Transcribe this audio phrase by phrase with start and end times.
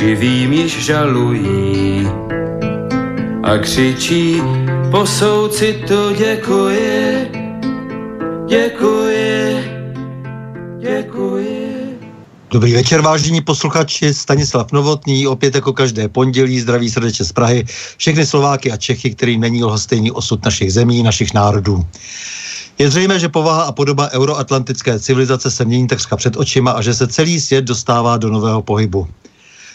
[0.00, 2.08] živým již žalují
[3.42, 4.42] a křičí
[4.90, 7.30] po soucitu děkuji,
[8.48, 9.64] děkuji,
[10.80, 12.00] děkuji.
[12.50, 14.14] Dobrý večer, vážení posluchači.
[14.14, 17.64] Stanislav Novotný, opět jako každé pondělí, zdraví srdeče z Prahy,
[17.96, 21.86] všechny Slováky a Čechy, kterým není lhostejný osud našich zemí, našich národů.
[22.78, 26.94] Je zřejmé, že povaha a podoba euroatlantické civilizace se mění takřka před očima a že
[26.94, 29.08] se celý svět dostává do nového pohybu.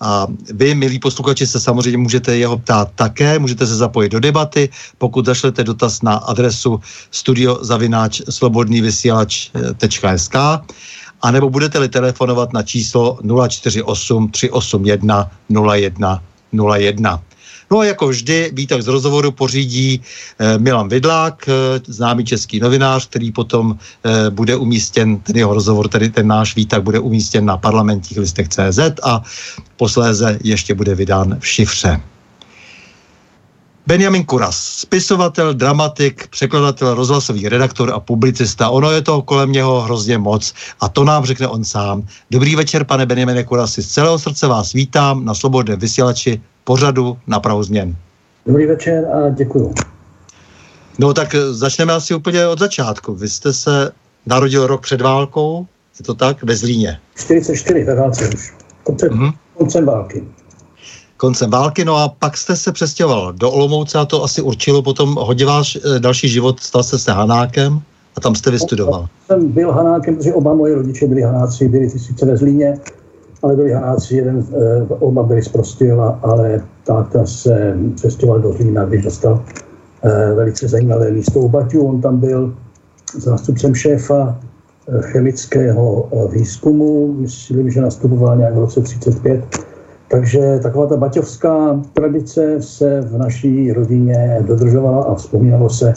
[0.00, 4.68] A vy, milí posluchači, se samozřejmě můžete jeho ptát také, můžete se zapojit do debaty,
[4.98, 6.80] pokud zašlete dotaz na adresu
[7.10, 10.34] studiozavináč slobodný vysílač.sk
[11.22, 13.18] a nebo budete-li telefonovat na číslo
[13.48, 15.30] 048 381
[15.74, 16.22] 01
[16.52, 17.22] 01.
[17.72, 20.02] No a jako vždy výtah z rozhovoru pořídí
[20.38, 21.52] eh, Milan Vidlák, eh,
[21.86, 26.82] známý český novinář, který potom eh, bude umístěn, ten jeho rozhovor, tedy ten náš výtah
[26.82, 29.22] bude umístěn na parlamentních listech CZ a
[29.76, 32.00] posléze ještě bude vydán v šifře.
[33.86, 38.68] Benjamin Kuras, spisovatel, dramatik, překladatel, rozhlasový redaktor a publicista.
[38.68, 42.06] Ono je toho kolem něho hrozně moc a to nám řekne on sám.
[42.30, 47.40] Dobrý večer, pane Benjamine Kurasi, z celého srdce vás vítám na Slobodné vysílači pořadu na
[47.40, 47.96] Prahu změn.
[48.46, 49.74] Dobrý večer a děkuju.
[50.98, 53.14] No tak eh, začneme asi úplně od začátku.
[53.14, 53.92] Vy jste se
[54.26, 55.66] narodil rok před válkou,
[55.98, 56.98] je to tak, ve Zlíně?
[57.16, 58.54] 44 ve válce už.
[58.82, 59.32] Koncem, mm-hmm.
[59.56, 60.24] koncem války.
[61.16, 65.14] Koncem války, no a pak jste se přestěhoval do Olomouce a to asi určilo potom
[65.14, 67.82] hodně váš eh, další život, stal jste se Hanákem
[68.16, 69.08] a tam jste vystudoval.
[69.26, 72.78] Jsem byl Hanákem, protože oba moje rodiče byli Hanáci, byli sice ve Zlíně,
[73.42, 78.84] ale byli Hanáci, jeden, eh, oba byli z Prostějova, ale táta se přestěhoval do Zlína,
[78.84, 79.42] když dostal
[80.02, 81.86] eh, velice zajímavé místo u Baťu.
[81.86, 82.54] On tam byl
[83.18, 84.38] zástupcem šéfa
[84.88, 89.44] eh, chemického výzkumu, myslím, že nastupoval nějak v roce 35.
[90.10, 95.94] Takže taková ta baťovská tradice se v naší rodině dodržovala a vzpomínalo se.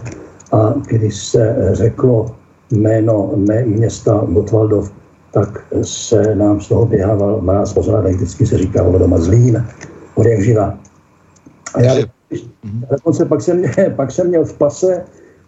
[0.52, 2.36] A když se řeklo
[2.72, 4.92] jméno mé města Gotwaldov,
[5.34, 9.66] tak se nám z toho běhával mráz po zádech, vždycky se říká doma zlín,
[10.16, 10.78] od jak živa.
[11.74, 11.96] A já
[12.92, 13.62] dokonce pak jsem,
[13.96, 15.04] pak jsem měl v pase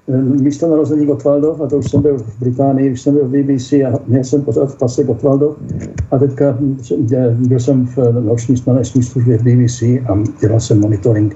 [0.09, 3.31] eh, místo narození Gotwaldov, a to už jsem byl v Británii, když jsem byl v
[3.31, 5.57] BBC a měl jsem pořád v pase Gotwaldov
[6.11, 6.57] a teďka
[7.47, 11.35] byl jsem v noční smaneční službě v BBC a dělal jsem monitoring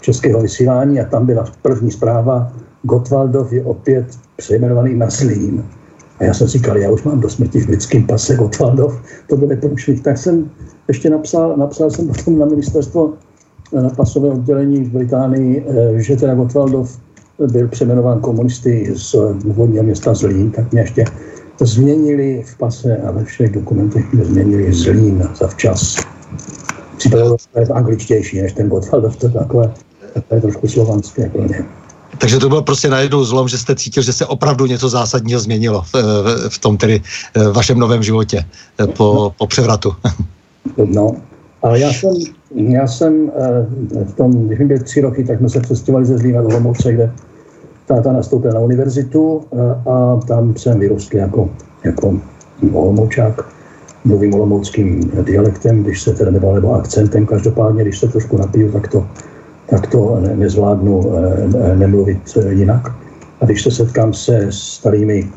[0.00, 2.52] českého vysílání a tam byla první zpráva
[2.82, 4.06] Gotwaldov je opět
[4.36, 5.64] přejmenovaný na Zlín.
[6.18, 9.56] A já jsem říkal, já už mám do smrti v britském pase Gotwaldov, to bude
[9.56, 10.00] průšvih.
[10.00, 10.50] Tak jsem
[10.88, 13.12] ještě napsal, napsal jsem potom na ministerstvo
[13.72, 16.98] eh, na pasové oddělení v Británii, eh, že teda Gotwaldov
[17.52, 21.04] byl přeměnován komunisty z původního města Zlín, tak mě ještě
[21.60, 25.96] změnili v pase a ve všech dokumentech mě změnili Zlín za včas.
[26.96, 29.74] Připadalo to je angličtější než ten Gotwaldov, to takové
[30.28, 31.64] to je trošku slovanské pro ně.
[32.18, 35.82] Takže to bylo prostě najednou zlom, že jste cítil, že se opravdu něco zásadního změnilo
[35.82, 35.94] v,
[36.48, 37.02] v tom tedy
[37.52, 38.44] vašem novém životě
[38.96, 39.30] po, no.
[39.38, 39.92] po převratu.
[40.84, 41.16] No,
[41.62, 42.12] ale já jsem,
[42.54, 43.30] já jsem
[44.04, 47.12] v tom, když byl tři roky, tak jsme se přestěhovali ze Zlína do Lomouce, kde
[47.86, 49.44] táta nastoupil na univerzitu
[49.90, 51.50] a tam jsem vyrostl jako,
[51.84, 52.20] jako
[52.72, 53.52] Olomoučák
[54.04, 58.88] mluvím olomouckým dialektem, když se teda nebo, nebo akcentem, každopádně, když se trošku napiju, tak
[58.88, 59.06] to,
[59.70, 61.12] tak to ne, nezvládnu
[61.46, 62.88] ne, nemluvit jinak.
[63.40, 65.30] A když se setkám se starými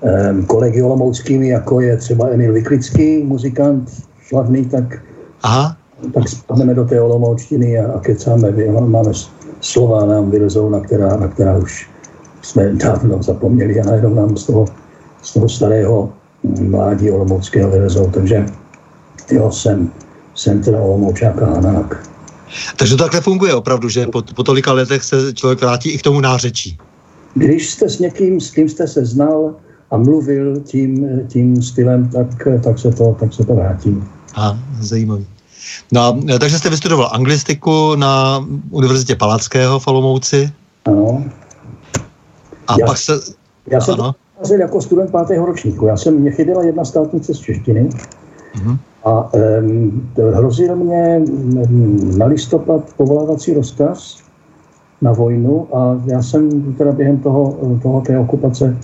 [0.00, 3.90] um, kolegy olomouckými, jako je třeba Emil Vyklický, muzikant
[4.28, 5.02] slavný, tak,
[5.42, 5.76] Aha.
[6.14, 9.12] tak spadneme do té olomoučtiny a, a kecáme, máme
[9.60, 11.90] slova nám vylezou, na která, na která už
[12.42, 14.64] jsme dávno zapomněli a najednou nám z toho,
[15.22, 16.12] z toho starého
[16.60, 18.46] mládí Olomouckého vylezou, takže
[19.30, 19.90] jo, jsem,
[20.34, 22.09] jsem teda Olomoučák a Hanák.
[22.76, 26.02] Takže to takhle funguje opravdu, že po, po tolika letech se člověk vrátí i k
[26.02, 26.78] tomu nářečí.
[27.34, 29.54] Když jste s někým, s kým jste se znal
[29.90, 34.02] a mluvil tím, tím stylem, tak, tak, se to, tak se to vrátí.
[34.34, 35.26] A, zajímavý.
[35.92, 40.52] No, takže jste vystudoval anglistiku na Univerzitě Palackého v Olomouci.
[40.84, 41.24] Ano.
[42.68, 43.12] A já, pak se...
[43.66, 44.14] Já jsem ano
[44.58, 45.86] jako student pátého ročníku.
[45.86, 47.88] Já jsem, mě chyběla jedna státnice z češtiny
[48.54, 48.78] mm-hmm.
[49.04, 51.22] A um, hrozil mě
[52.16, 54.16] na listopad povolávací rozkaz
[55.02, 58.76] na vojnu a já jsem teda během toho, toho té okupace,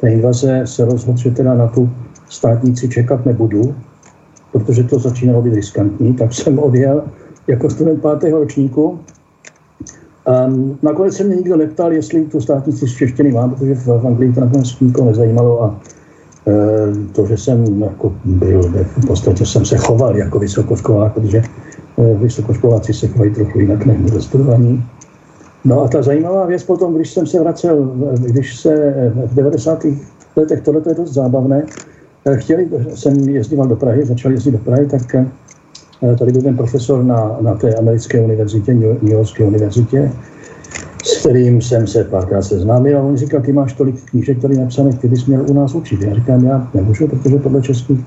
[0.00, 1.90] té invaze se rozhodl, že teda na tu
[2.28, 3.74] státnici čekat nebudu,
[4.52, 7.04] protože to začínalo být riskantní, tak jsem odjel
[7.46, 8.98] jako student pátého ročníku.
[10.46, 14.32] Um, nakonec se mě nikdo neptal, jestli tu státnici z češtiny mám, protože v, Anglii
[14.32, 15.91] to nakonec nikoho nezajímalo a e,
[17.12, 22.94] to, že jsem jako byl, v podstatě jsem se choval jako vysokoškolák, protože e, vysokoškoláci
[22.94, 24.84] se chovají trochu jinak než dostudovaní.
[25.64, 28.92] No a ta zajímavá věc potom, když jsem se vracel, když se
[29.26, 29.86] v 90.
[30.36, 31.62] letech, tohle je dost zábavné,
[32.34, 35.16] chtěli, jsem jezdíval do Prahy, začal jezdit do Prahy, tak
[36.02, 40.12] Eh, tady byl ten profesor na, na té americké univerzitě, New Yorkské univerzitě,
[41.02, 44.98] s kterým jsem se párkrát seznámil a on říkal, ty máš tolik knížek tady napsaných,
[44.98, 46.00] ty bys měl u nás učit.
[46.00, 48.00] Já říkám, já nemůžu, protože podle českých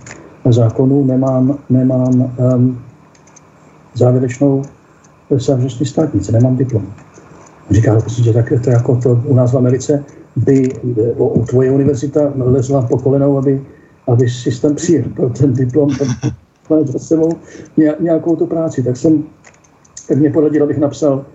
[0.50, 2.80] zákonů nemám, nemám um,
[3.94, 4.64] závěrečnou
[5.30, 6.88] závěrečný státnice, nemám diplom.
[7.72, 10.04] Říká, prostě, tak to jako to u nás v Americe
[10.36, 10.70] by
[11.18, 13.62] o, u tvoje univerzita lezla po kolenou, aby,
[14.08, 15.90] aby si tam přijel pro ten diplom,
[16.70, 17.32] máme za sebou
[18.00, 18.84] nějakou tu práci.
[18.84, 19.24] Tak jsem,
[20.08, 21.26] tak mě poradil, abych napsal,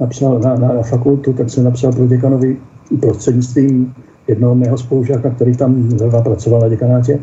[0.00, 2.56] napsal na, na, na fakultu, tak jsem napsal pro děkanovi
[3.00, 3.94] prostřednictvím
[4.28, 7.18] jednoho mého spolužáka, který tam zrovna pracoval na děkanátě.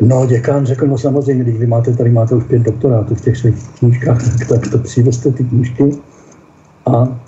[0.00, 3.36] No, děkan řekl, no samozřejmě, když vy máte, tady máte už pět doktorátů v těch
[3.36, 5.90] svých knížkách, tak, tak to přivezte ty knížky
[6.86, 7.18] a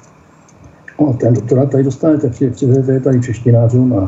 [1.01, 4.07] no, ten doktorát tady dostanete, přivezete tady češtinářům a,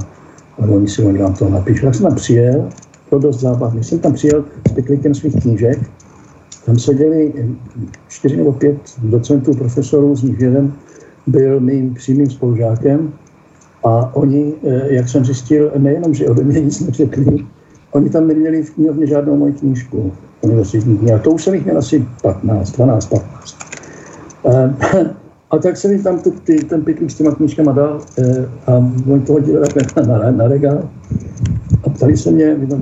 [0.63, 1.87] a oni si oni vám to napíšou.
[1.87, 2.69] Tak jsem tam přijel
[3.11, 3.83] to dost zábavné.
[3.83, 5.79] Jsem tam přijel s piklikem svých knížek,
[6.67, 7.33] tam seděli
[8.09, 10.73] čtyři nebo pět docentů, profesorů, z nich jeden
[11.27, 13.13] byl mým přímým spolužákem
[13.85, 17.47] a oni, eh, jak jsem zjistil, nejenom, že ode mě nic nečetli,
[17.91, 20.13] oni tam neměli v knihovně žádnou moji knížku.
[21.15, 23.57] A to už jsem jich měl asi 15, 12, 15.
[25.51, 28.77] A tak jsem jim tam ty, ty, ten pitlík s těma knížkama dal eh, a
[29.07, 29.61] oni to hodili
[29.97, 30.89] na, na, na regál
[31.85, 32.81] a ptali se mě, no,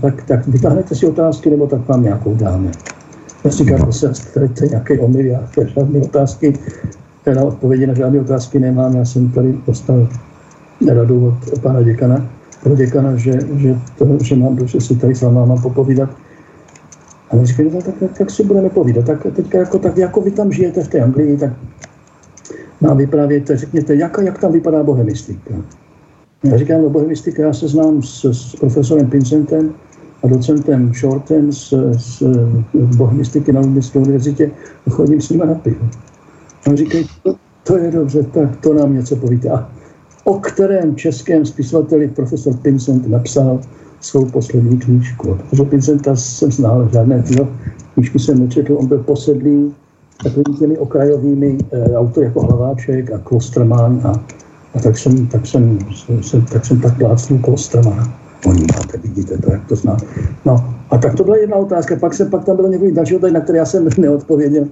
[0.00, 2.70] tak, tak vytáhnete si otázky, nebo tak vám nějakou dáme.
[3.46, 6.52] Říkám, se to je nějaký omyl, já žádné otázky,
[7.34, 10.08] na odpovědi na žádné otázky nemám, já jsem tady dostal
[10.88, 12.26] radu od, pana děkana,
[12.62, 16.10] pro děkana, že, že, to, že mám, že si tady s vámi mám popovídat.
[17.30, 19.04] A on říkal, no, tak, tak, tak, si budeme povídat.
[19.04, 21.52] Tak teďka jako, tak jako vy tam žijete v té Anglii, tak
[22.80, 25.54] nám vyprávějte, řekněte, jak, jak tam vypadá bohemistika.
[26.44, 29.74] Já říkám, no bohemistika, já se znám s, s profesorem Pincentem
[30.22, 32.22] a docentem Shortem z, z
[32.96, 34.50] bohemistiky na Londýnské univerzitě
[34.86, 35.88] a chodím s nimi na pivo.
[36.68, 39.50] On říká, to, to je dobře, tak to nám něco povíte.
[39.50, 39.70] A
[40.24, 43.60] o kterém českém spisovateli profesor Pincent napsal
[44.00, 45.38] svou poslední knížku.
[45.50, 47.48] Protože Pincenta jsem znal, žádné tyho
[47.94, 49.74] knížky jsem nečetl, on byl posedlý
[50.24, 54.24] takovými těmi okrajovými e, autory jako Hlaváček a Klosterman a
[54.74, 55.78] a tak jsem, tak jsem,
[56.20, 58.18] jsem, tak jsem tak plácnul Klostermana.
[58.46, 59.96] Oni máte, vidíte to, jak to zná.
[60.44, 61.96] No a tak to byla jedna otázka.
[61.96, 64.64] Pak, jsem, pak tam bylo několik dalších otázek, na které já jsem neodpověděl.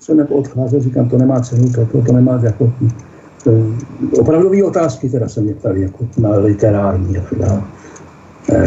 [0.00, 2.72] Jsem jako odcházel, říkám, to nemá cenu, to, to, to nemá jako
[3.44, 3.50] to,
[4.20, 7.16] opravdové otázky, teda se mě ptali, jako na literární.
[7.40, 7.68] Na,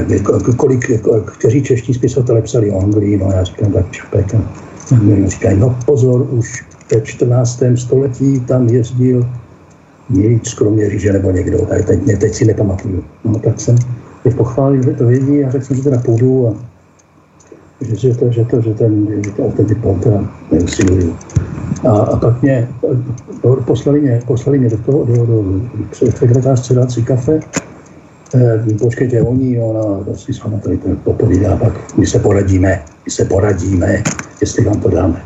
[0.07, 4.35] jako, kolik, jako, kteří čeští spisovatelé psali o Anglii, no já říkám, tak čapek.
[4.35, 4.39] A
[5.25, 7.63] říkají, no pozor, už ve 14.
[7.75, 9.27] století tam jezdil
[10.09, 11.67] nic, kromě říže nebo někdo.
[11.71, 13.03] A teď, teď si nepamatuju.
[13.25, 13.75] No, tak jsem
[14.25, 16.71] je pochválil, že to vědí a řekl jsem, že teda půjdu a
[17.81, 21.15] že, že, to, že, to, že ten, že to, ten diplom teda neusiluju.
[21.87, 22.67] A, a pak mě
[23.65, 27.39] poslali mě, poslali mě do toho, do, do, do sekretářce dát si kafe,
[28.35, 33.11] eh, počkejte oni, ona to si s váma tady popovídá, pak my se poradíme, my
[33.11, 34.03] se poradíme,
[34.41, 35.21] jestli vám to dáme.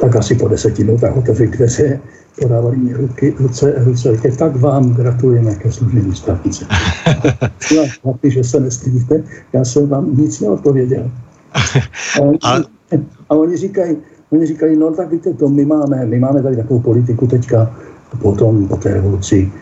[0.00, 2.00] Tak asi po deseti minutách otevřeli dveře,
[2.40, 6.66] podávali mi ruky, ruce, ruce, ruce, tak vám gratulujeme ke služení státnice.
[8.04, 11.10] no, že se nestydíte, já jsem vám nic neodpověděl.
[12.44, 12.56] A,
[13.28, 13.96] a oni říkají,
[14.30, 17.76] oni říkají, no tak víte to, my máme, my máme tady takovou politiku teďka,
[18.22, 19.52] potom po té revoluci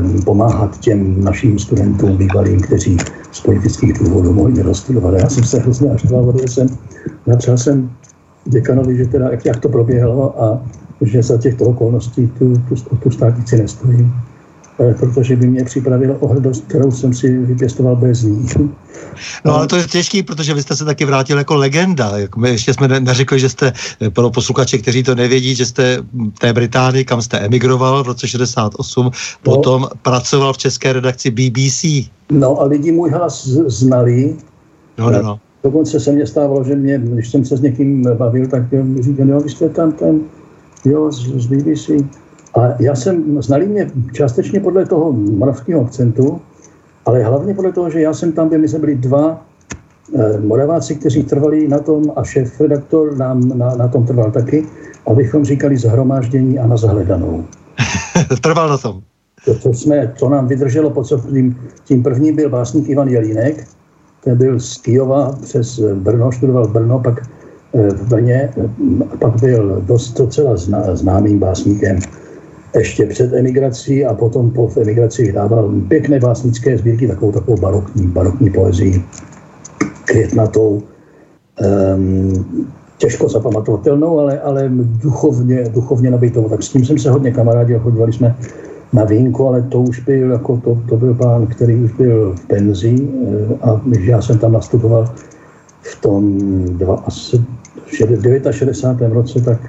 [0.00, 2.96] um, pomáhat těm našim studentům bývalým, kteří
[3.32, 5.14] z politických důvodů mohli nerostudovat.
[5.14, 6.06] Já jsem se hrozně až
[6.40, 6.68] že jsem
[7.26, 7.90] napsal jsem
[8.44, 10.62] děkanovi, že teda, jak, jak to proběhlo a
[11.02, 14.14] že za těchto okolností tu, tu, tu státnici nestojím.
[14.80, 18.46] Eh, protože by mě připravila o hrdost, kterou jsem si vypěstoval bez ní.
[19.44, 22.12] No ale to je těžký, protože vy jste se taky vrátil jako legenda.
[22.36, 25.98] My ještě jsme neřekli, že jste eh, pro posluchače, kteří to nevědí, že jste
[26.34, 29.12] v té Británii, kam jste emigroval v roce 68, no.
[29.42, 31.84] potom pracoval v české redakci BBC.
[32.30, 34.36] No a lidi můj hlas znali.
[34.98, 35.38] No, no, no.
[35.64, 39.30] Dokonce se mě stávalo, že mě, když jsem se s někým bavil, tak mi říkali,
[39.30, 40.20] jo, vy jste tam ten,
[40.84, 41.90] jo, z, z BBC.
[42.54, 46.40] A já jsem, znali mě částečně podle toho moravského akcentu,
[47.04, 49.46] ale hlavně podle toho, že já jsem tam byl, my jsme byli dva
[50.18, 54.66] eh, moraváci, kteří trvali na tom a šéf-redaktor nám na, na tom trval taky,
[55.06, 57.44] abychom říkali zhromáždění a na zahledanou.
[58.40, 59.02] Trval na tom.
[59.44, 63.68] To, to, jsme, to nám vydrželo, po co tím, tím prvním byl básník Ivan Jelínek,
[64.24, 67.22] ten byl z Kijova přes Brno, študoval Brno, pak
[67.74, 68.68] v Brně, eh,
[69.18, 71.98] pak byl dost docela zná, známým básníkem
[72.78, 78.50] ještě před emigrací a potom po emigraci vydával pěkné básnické sbírky, takovou, takovou barokní, barokní
[78.50, 79.04] poezii,
[80.04, 80.82] květnatou,
[81.96, 82.66] um,
[82.98, 84.70] těžko zapamatovatelnou, ale, ale
[85.02, 86.48] duchovně, duchovně nabitou.
[86.48, 88.36] Tak s tím jsem se hodně kamarádil, chodili jsme
[88.92, 92.46] na vínku, ale to už byl, jako to, to byl pán, který už byl v
[92.46, 95.14] penzi eh, a já jsem tam nastupoval
[95.82, 96.38] v tom
[97.92, 99.12] 69.
[99.12, 99.60] roce, tak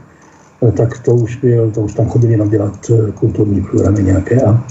[0.68, 4.42] Eh, tak to už byl, to už tam chodili jenom dělat eh, kulturní programy nějaké
[4.42, 4.63] a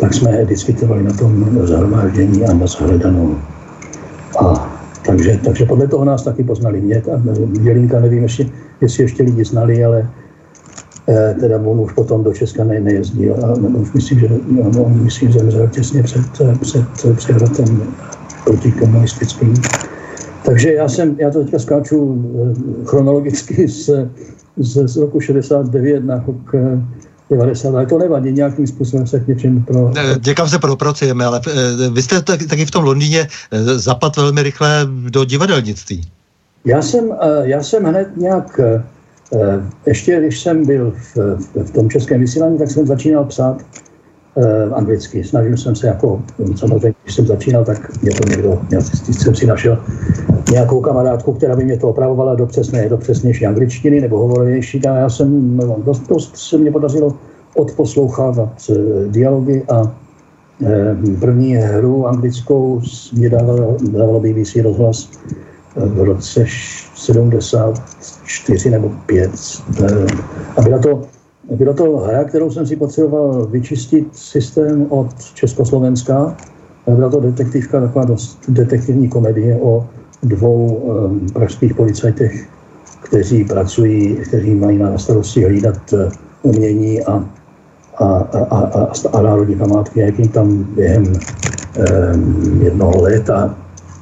[0.00, 3.36] tak jsme diskutovali na tom zahromáždění a na zahledanou.
[4.40, 4.72] A
[5.06, 7.02] takže, takže podle toho nás taky poznali mě.
[7.46, 8.46] Dělinka nevím, ještě,
[8.80, 10.10] jestli ještě lidi znali, ale
[11.08, 13.36] eh, teda on už potom do Česka ne, nejezdil.
[13.44, 14.28] A už myslím, že
[14.62, 16.22] on, on myslím, zemřel těsně před,
[16.60, 17.82] před přehratem
[18.44, 19.54] protikomunistickým.
[20.44, 22.24] Takže já jsem, já to teďka skáču
[22.84, 23.90] chronologicky z
[24.56, 26.54] z, z roku 69 na rok
[27.30, 29.92] 90, eh, ale to nevadí, nějakým způsobem se k něčemu pro...
[30.18, 34.88] Děkám se propracujeme, ale eh, vy jste taky v tom Londýně eh, zapad velmi rychle
[35.10, 36.10] do divadelnictví.
[36.64, 37.04] Já jsem,
[37.42, 38.60] já jsem hned nějak,
[39.86, 41.16] ještě když jsem byl v,
[41.64, 43.62] v tom českém vysílání, tak jsem začínal psát
[44.74, 45.24] anglicky.
[45.24, 46.22] Snažil jsem se jako,
[46.56, 49.78] samozřejmě, když jsem začínal, tak mě to někdo, já jsem si našel
[50.52, 54.86] nějakou kamarádku, která by mě to opravovala do, přesné, do přesnější angličtiny nebo hovorovější.
[54.86, 57.14] A já jsem, no, dost, dost se mě podařilo
[57.54, 58.76] odposlouchávat uh,
[59.12, 59.90] dialogy a uh,
[61.20, 62.80] první hru anglickou
[63.12, 65.10] mě dávalo, dávalo BBC rozhlas
[65.76, 66.44] v roce
[66.94, 69.30] 74 nebo 5.
[70.56, 71.02] A byla to
[71.50, 76.36] byla to hra, kterou jsem si potřeboval vyčistit systém od Československa.
[76.86, 79.86] Byla to detektivka, taková dost detektivní komedie o
[80.22, 82.48] dvou um, pražských policajtech,
[83.02, 86.00] kteří pracují, kteří mají na starosti hlídat uh,
[86.42, 87.24] umění a,
[87.96, 93.58] a, a, a, a národní památky, jak jim tam během um, jednoho léta.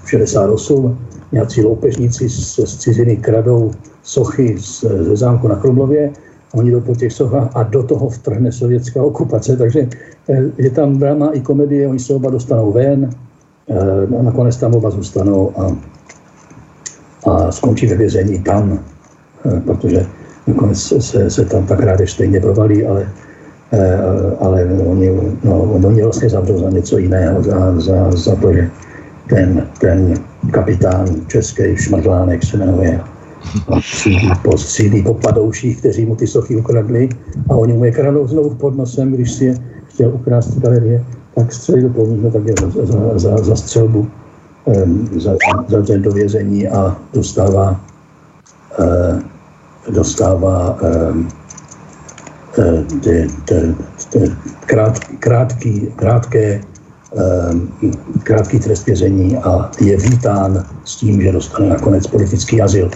[0.07, 0.99] 68
[1.33, 3.71] nějací loupežníci z, z ciziny kradou
[4.03, 6.13] sochy z, ze zámku na Krumlově
[6.55, 7.13] Oni jdou po těch
[7.55, 9.87] a do toho vtrhne sovětská okupace, takže
[10.29, 13.11] eh, je tam drama i komedie, oni se oba dostanou ven,
[13.69, 15.77] eh, a nakonec tam oba zůstanou a,
[17.31, 18.79] a skončí ve vězení tam,
[19.47, 20.07] eh, protože
[20.47, 23.09] nakonec se, se tam ta krádež stejně provalí, ale,
[24.39, 25.11] ale oni,
[25.45, 28.71] no, oni vlastně zavřou za něco jiného, za, za, za to, že
[29.29, 30.15] ten, ten
[30.51, 33.01] kapitán český Šmrdlánek se jmenuje,
[34.57, 37.09] střílí po padouších, kteří mu ty sochy ukradli
[37.51, 39.55] a oni mu je kradou znovu pod nosem, když si je
[39.89, 41.05] chtěl ukrást galerie,
[41.35, 44.09] tak střelil po nich, tak je za, za, za, za střelbu
[44.65, 45.37] um, za,
[45.69, 47.81] za do vězení a dostává,
[48.79, 49.21] uh,
[49.95, 51.29] dostává um,
[53.03, 53.75] ty, ty,
[54.11, 54.33] ty
[54.67, 56.61] krátký, krátký, krátké
[58.23, 62.91] krátký trest vězení a je vítán s tím, že dostane nakonec politický azyl.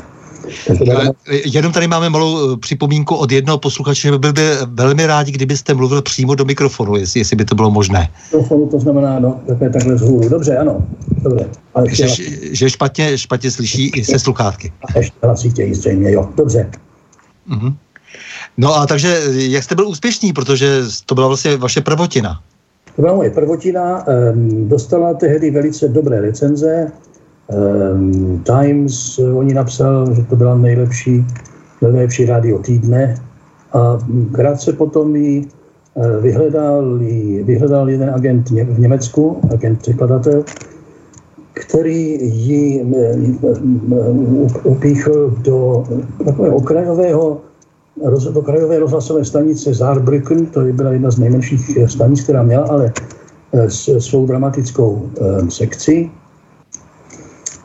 [1.45, 5.75] Jenom tady máme malou eh, připomínku od jednoho posluchače, že by byl velmi rádi, kdybyste
[5.75, 8.09] mluvil přímo do mikrofonu, jestli, jestli by to bylo možné.
[8.25, 10.29] Mikrofonu to znamená, no, takhle, takhle zhůru.
[10.29, 10.87] Dobře, ano.
[11.23, 11.49] Dobře.
[11.75, 12.07] Ale že,
[12.53, 14.73] že špatně, špatně slyší i se sluchátky.
[14.95, 16.29] A ještě hlasitěji zřejmě, jo.
[16.37, 16.71] Dobře.
[17.51, 17.75] Mm-hmm.
[18.57, 22.41] No a takže, jak jste byl úspěšný, protože to byla vlastně vaše prvotina.
[22.97, 24.05] To byla moje prvotina,
[24.49, 26.93] dostala tehdy velice dobré recenze,
[27.53, 31.25] Um, Times, eh, oni napsal, že to byla nejlepší,
[31.83, 33.15] nejlepší rádio týdne.
[33.73, 33.99] A
[34.33, 36.99] krátce potom ji eh, vyhledal,
[37.45, 40.45] vyhledal jeden agent v Německu, agent překladatel,
[41.53, 43.17] který ji eh,
[44.65, 45.85] upíchl do
[46.25, 47.41] takového okrajového
[48.33, 52.93] do krajové rozhlasové stanice Saarbrücken, to byla jedna z nejmenších stanic, která měla ale
[53.99, 55.11] svou dramatickou
[55.49, 56.11] sekci,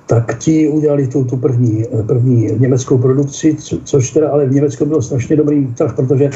[0.10, 4.86] tak ti udělali tu, tu první, první německou produkci, co, což teda ale v Německu
[4.86, 6.30] bylo strašně dobrý trh, protože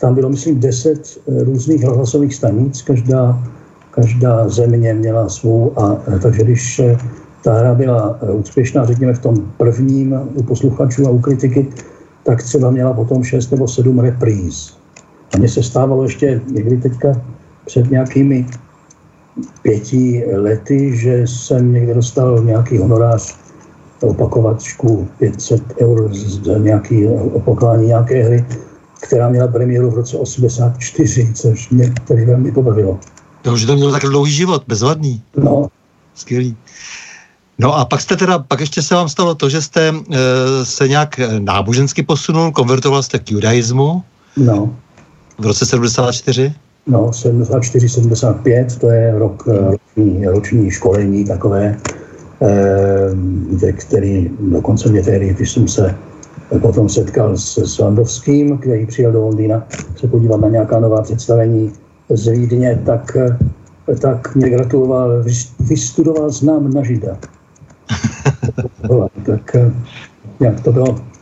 [0.00, 3.42] tam bylo, myslím, deset eh, různých hlasových stanic, každá,
[3.90, 6.96] každá země měla svou a eh, takže když eh,
[7.44, 11.66] ta hra byla úspěšná, řekněme, v tom prvním u posluchačů a u kritiky,
[12.22, 14.76] tak třeba měla potom šest nebo sedm repríz.
[15.34, 17.20] A mně se stávalo ještě někdy teďka
[17.66, 18.46] před nějakými
[19.62, 23.36] pěti lety, že jsem někde dostal nějaký honorář
[24.00, 28.44] opakovačku 500 eur za nějaký opakování nějaké hry,
[29.00, 32.98] která měla premiéru v roce 84, což mě tady velmi pobavilo.
[33.42, 35.22] To už to mělo tak dlouhý život, bezvadný.
[35.36, 35.68] No.
[36.14, 36.56] Skvělý.
[37.58, 39.94] No a pak jste teda, pak ještě se vám stalo to, že jste e,
[40.64, 44.02] se nějak nábožensky posunul, konvertoval jste k judaismu.
[44.36, 44.76] No.
[45.38, 46.54] V roce 74?
[46.88, 51.76] No, 74, 75, to je rok eh, roční, roční školení takové,
[53.62, 55.94] eh, který dokonce mě tehdy, když jsem se
[56.60, 61.72] potom setkal s Svandovským, který přijel do Londýna se podívat na nějaká nová představení
[62.08, 65.24] z Vídně, tak, eh, tak mě gratuloval,
[65.60, 67.16] vystudoval znám na Žida.
[69.26, 69.56] tak
[70.40, 71.15] jak to bylo?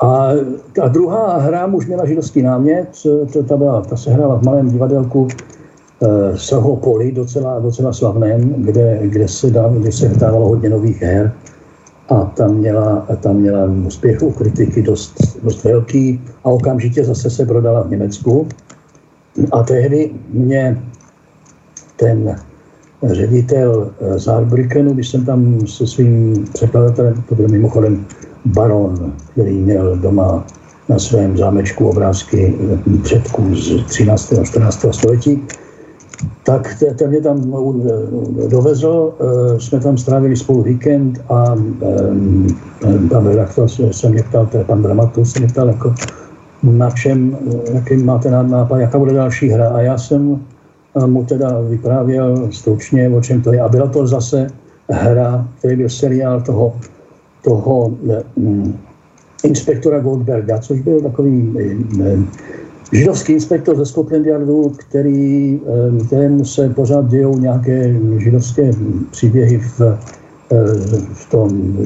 [0.00, 0.28] A
[0.72, 2.88] ta druhá hra už měla židovský námět,
[3.32, 8.98] to, ta, byla, ta se hrála v malém divadelku e, Sahopoli, docela, docela slavném, kde,
[9.02, 11.32] kde, se dá, kde se dávalo hodně nových her.
[12.08, 17.46] A tam měla, tam měla úspěch u kritiky dost, dost velký a okamžitě zase se
[17.46, 18.48] prodala v Německu.
[19.52, 20.82] A tehdy mě
[21.96, 22.36] ten
[23.02, 28.06] ředitel Saarbrückenu, když jsem tam se svým překladatelem, to byl mimochodem
[28.44, 30.44] baron, který měl doma
[30.88, 32.54] na svém zámečku obrázky
[33.02, 34.32] předků z 13.
[34.32, 34.86] a 14.
[34.90, 35.42] století,
[36.44, 37.54] tak ten mě tam
[38.48, 44.64] dovezl, eh, jsme tam strávili spolu víkend a eh, pan redaktor se mě ptal, je
[44.64, 45.94] pan dramaturg, se mě ptal, jako,
[46.62, 47.36] na čem,
[47.72, 49.68] jaký máte nápad, jaká bude další hra.
[49.68, 50.40] A já jsem
[50.96, 53.60] eh, mu teda vyprávěl stručně, o čem to je.
[53.60, 54.46] A byla to zase
[54.90, 56.72] hra, který byl seriál toho
[57.44, 57.92] toho
[58.36, 58.78] mm,
[59.44, 61.54] inspektora Goldberga, což byl takový
[62.00, 62.16] eh,
[62.92, 68.70] židovský inspektor ze Scotland Yardu, který, eh, kterému se pořád dějou nějaké židovské
[69.10, 69.96] příběhy v, eh,
[71.12, 71.78] v tom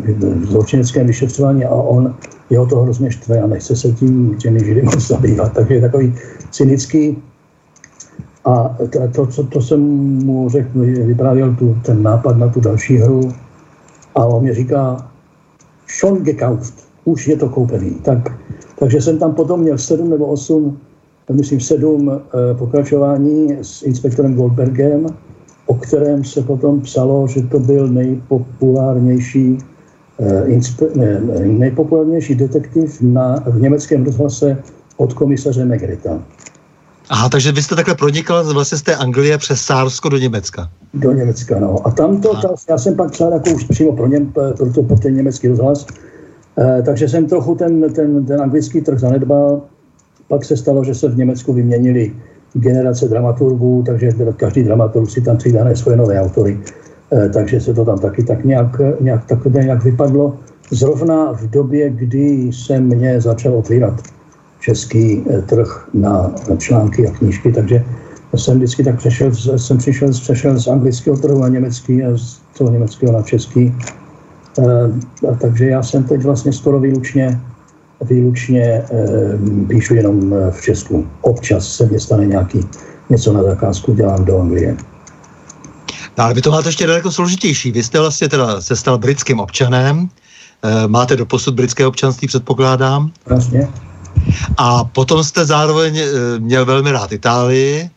[0.42, 2.14] zločineckém vyšetřování a on
[2.50, 5.52] jeho to hrozně štve a nechce se tím těmi židy moc zabývat.
[5.52, 6.14] Takže je takový
[6.50, 7.18] cynický.
[8.44, 8.76] A
[9.12, 9.80] to, to, to jsem
[10.24, 13.20] mu řekl, vyprávěl tu, ten nápad na tu další hru
[14.14, 15.10] a on mě říká,
[15.88, 16.74] schon gekauft.
[17.04, 17.90] Už je to koupený.
[17.90, 18.38] Tak,
[18.78, 20.78] takže jsem tam potom měl sedm nebo osm,
[21.32, 25.06] myslím sedm eh, pokračování s inspektorem Goldbergem,
[25.66, 29.58] o kterém se potom psalo, že to byl nejpopulárnější
[30.18, 34.62] eh, inspe, ne, nejpopulárnější detektiv na, v německém rozhlase
[34.96, 36.22] od komisaře Megrita.
[37.10, 40.70] Aha, takže vy jste takhle pronikal vlastně z té Anglie přes Sársko do Německa.
[40.94, 41.86] Do Německa, no.
[41.86, 44.82] A tam to, ta, já jsem pak psal jako už přímo pro, něm, pro, to,
[44.82, 45.86] pro ten německý rozhlas,
[46.58, 49.62] e, takže jsem trochu ten, ten, ten anglický trh zanedbal.
[50.28, 52.12] Pak se stalo, že se v Německu vyměnili
[52.52, 56.60] generace dramaturgů, takže každý dramaturg si tam přidáne svoje nové autory.
[57.12, 60.38] E, takže se to tam taky tak nějak, nějak, tak nějak vypadlo.
[60.70, 64.17] Zrovna v době, kdy se mě začal otvírat
[64.68, 67.84] český eh, trh na, články a knížky, takže
[68.36, 72.70] jsem vždycky tak přešel, jsem přišel, přešel z anglického trhu na německý a z toho
[72.70, 73.72] německého na český.
[74.58, 74.64] E,
[75.28, 77.40] a takže já jsem teď vlastně skoro výlučně
[78.04, 78.84] výlučně e,
[79.68, 81.06] píšu jenom v Česku.
[81.20, 82.60] Občas se mě stane nějaký
[83.10, 84.76] něco na zakázku, dělám do Anglie.
[86.18, 87.72] No, ale vy to máte ještě daleko složitější.
[87.72, 90.08] Vy jste vlastně teda se stal britským občanem,
[90.62, 93.10] e, máte do posud britské občanství, předpokládám.
[93.26, 93.87] Vlastně.
[94.56, 96.04] A potom jste zároveň e,
[96.38, 97.90] měl velmi rád Itálii.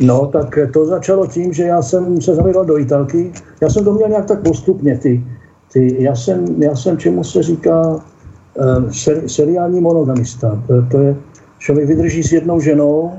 [0.00, 3.32] No, tak to začalo tím, že já jsem se zavěděl do Italky.
[3.60, 4.98] Já jsem to měl nějak tak postupně.
[4.98, 5.24] Ty,
[5.72, 10.62] ty, já, jsem, já jsem čemu se říká uh, ser, seriální monogamista.
[10.90, 11.16] To je,
[11.58, 13.12] člověk vydrží s jednou ženou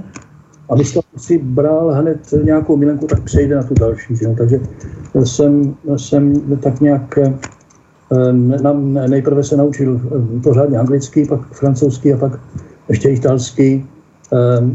[0.69, 4.15] a místo si bral hned nějakou milenku, tak přejde na tu další.
[4.15, 4.27] Že?
[4.37, 4.59] Takže
[5.23, 7.19] jsem, jsem tak nějak
[9.07, 10.01] nejprve se naučil
[10.43, 12.39] pořádně anglicky, pak francouzsky a pak
[12.89, 13.85] ještě italsky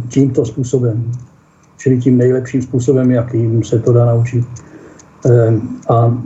[0.08, 1.12] tímto způsobem.
[1.78, 4.44] Čili tím nejlepším způsobem, jakým se to dá naučit.
[5.88, 6.22] A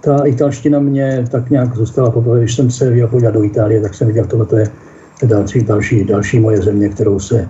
[0.00, 3.94] ta italština mě tak nějak zůstala poprvé, když jsem se vyjel podívat do Itálie, tak
[3.94, 4.68] jsem viděl, tohle je
[5.26, 7.48] další, další, další moje země, kterou se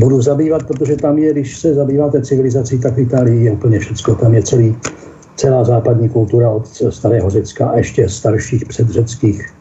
[0.00, 4.14] budu zabývat, protože tam je, když se zabýváte civilizací, tak v Itálii je úplně všechno.
[4.14, 4.76] Tam je celý,
[5.36, 9.54] celá západní kultura od starého Řecka a ještě starších předřeckých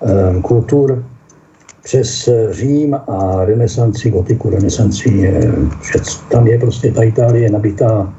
[0.00, 1.04] um, kultur
[1.82, 5.34] přes Řím a renesanci, gotiku, renesanci.
[6.30, 8.14] Tam je prostě ta Itálie nabitá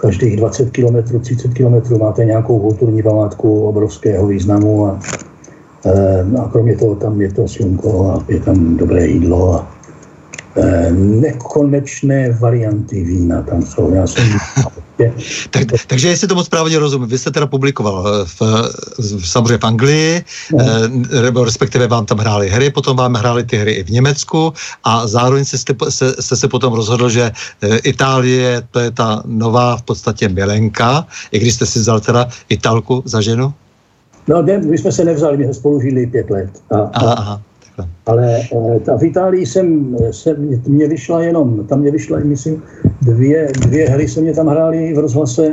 [0.00, 5.00] každých 20 km, 30 km máte nějakou kulturní památku obrovského významu a,
[6.42, 9.71] a kromě toho tam je to slunko a je tam dobré jídlo a
[10.92, 13.94] nekonečné varianty vína tam jsou.
[13.94, 14.24] Já jsem
[15.50, 18.40] tak, takže jestli to moc správně rozumím, vy jste teda publikoval eh, v,
[18.98, 20.64] v, samozřejmě v Anglii, no.
[21.40, 24.52] eh, respektive vám tam hráli hry, potom vám hráli ty hry i v Německu
[24.84, 29.76] a zároveň jste, se, jste se potom rozhodl, že eh, Itálie to je ta nová
[29.76, 33.52] v podstatě milenka, i když jste si vzal teda Italku za ženu?
[34.28, 36.50] No, ne, my jsme se nevzali, my jsme spolu žili pět let.
[36.70, 37.42] A, aha, aha.
[38.06, 42.62] Ale eh, ta v Itálii jsem, se, mě vyšla jenom, tam mě vyšla, myslím,
[43.02, 45.52] dvě, dvě hry se mě tam hrály v rozhlase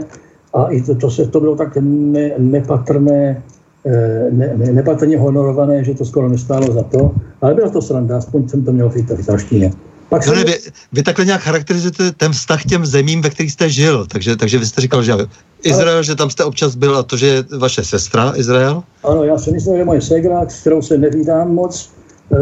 [0.53, 3.43] a i to, to, se, to bylo tak ne, nepatrné,
[3.85, 7.11] eh, ne, ne, nepatrně honorované, že to skoro nestálo za to.
[7.41, 9.71] Ale byla to sranda, aspoň jsem to měl v italštině.
[10.09, 10.35] Pak jsem...
[10.35, 10.57] vy,
[10.93, 14.05] vy takhle nějak charakterizujete ten vztah těm zemím, ve kterých jste žil.
[14.05, 15.13] Takže, takže vy jste říkal, že
[15.63, 16.03] Izrael, ale...
[16.03, 18.83] že tam jste občas byl a to, že je vaše sestra Izrael?
[19.03, 21.91] Ano, já si myslím, že moje segra, s kterou se nevídám moc,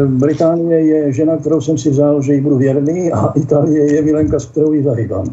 [0.06, 4.38] Británie je žena, kterou jsem si vzal, že jí budu věrný a Itálie je milenka,
[4.38, 5.24] s kterou ji zahýbám.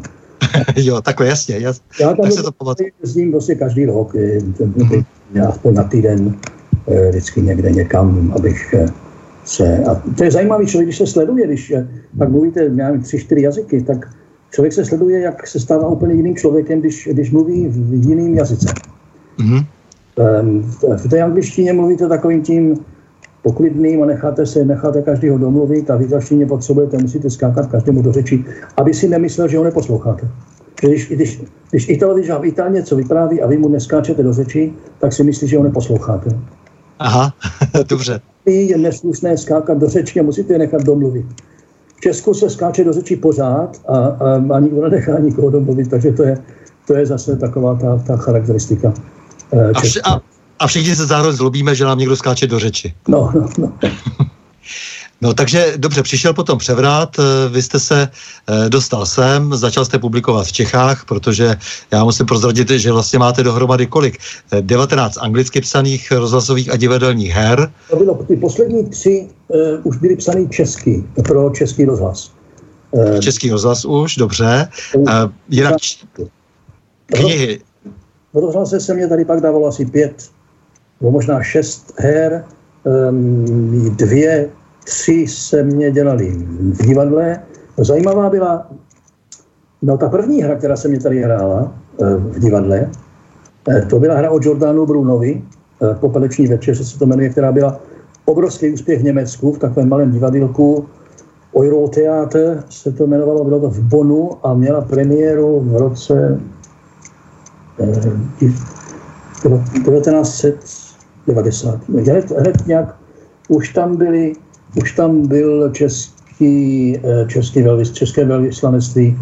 [0.76, 1.58] jo, takhle jasně.
[1.58, 2.88] Jas, Já tam tak se to pamatuju.
[3.02, 5.04] Jezdím prostě každý rok, mm-hmm.
[5.48, 6.34] aspoň na týden,
[6.88, 8.86] eh, vždycky někde někam, abych eh,
[9.44, 9.84] se...
[9.84, 11.88] A to je zajímavý člověk, když se sleduje, když eh,
[12.18, 14.08] pak mluvíte, já tři, čtyři jazyky, tak
[14.50, 18.66] člověk se sleduje, jak se stává úplně jiným člověkem, když, když mluví v jiným jazyce.
[19.38, 19.64] Mm-hmm.
[20.96, 22.76] V té angličtině mluvíte takovým tím
[23.46, 28.12] poklidným a necháte se, necháte každého domluvit a vy zaštině potřebujete, musíte skákat každému do
[28.12, 28.44] řeči,
[28.76, 30.28] aby si nemyslel, že ho neposloucháte.
[30.80, 34.72] Když, když, když Ital, když vám Ital něco vypráví a vy mu neskáčete do řeči,
[34.98, 36.30] tak si myslí, že ho neposloucháte.
[36.98, 37.34] Aha,
[37.88, 38.20] dobře.
[38.46, 41.26] Je neslušné skákat do řeči a musíte je nechat domluvit.
[41.96, 46.12] V Česku se skáče do řeči pořád a, a, a nikdo nenechá nikoho domluvit, takže
[46.12, 46.38] to je,
[46.86, 48.94] to je zase taková ta, ta charakteristika.
[49.52, 50.20] Eh, a, vše, a,
[50.58, 52.94] a všichni se zároveň zlobíme, že nám někdo skáče do řeči.
[53.08, 53.72] No, no, no.
[55.20, 58.08] No takže dobře, přišel potom převrat, eh, vy jste se
[58.48, 61.56] eh, dostal sem, začal jste publikovat v Čechách, protože
[61.90, 64.18] já musím prozradit, že vlastně máte dohromady kolik?
[64.60, 67.72] 19 eh, anglicky psaných rozhlasových a divadelních her.
[67.90, 72.32] To bylo, ty poslední tři uh, už byly psaný český, pro český rozhlas.
[72.90, 74.68] Uh, český rozhlas už, dobře.
[74.96, 75.08] Uh,
[75.48, 75.74] jinak
[77.06, 77.60] knihy.
[78.32, 80.30] V rozhlase se mě tady pak dávalo asi pět
[81.00, 82.44] nebo možná šest her,
[82.84, 84.48] um, dvě,
[84.84, 86.30] tři se mě dělali
[86.72, 87.40] v divadle.
[87.78, 88.70] Zajímavá byla,
[89.82, 92.90] no ta první hra, která se mě tady hrála uh, v divadle,
[93.68, 95.42] uh, to byla hra o Jordanu Brunovi,
[95.78, 97.80] uh, Popeleční večeře se to jmenuje, která byla
[98.24, 100.86] obrovský úspěch v Německu, v takovém malém divadilku,
[101.56, 106.40] Eurotheater se to jmenovalo, bylo to v Bonu a měla premiéru v roce
[107.80, 110.85] eh, 1900,
[111.26, 111.88] 90.
[111.88, 112.96] Hned, hned nějak
[113.48, 114.32] už tam byli,
[114.76, 119.18] už tam byl český, eh, český velvys, české velvyslanectví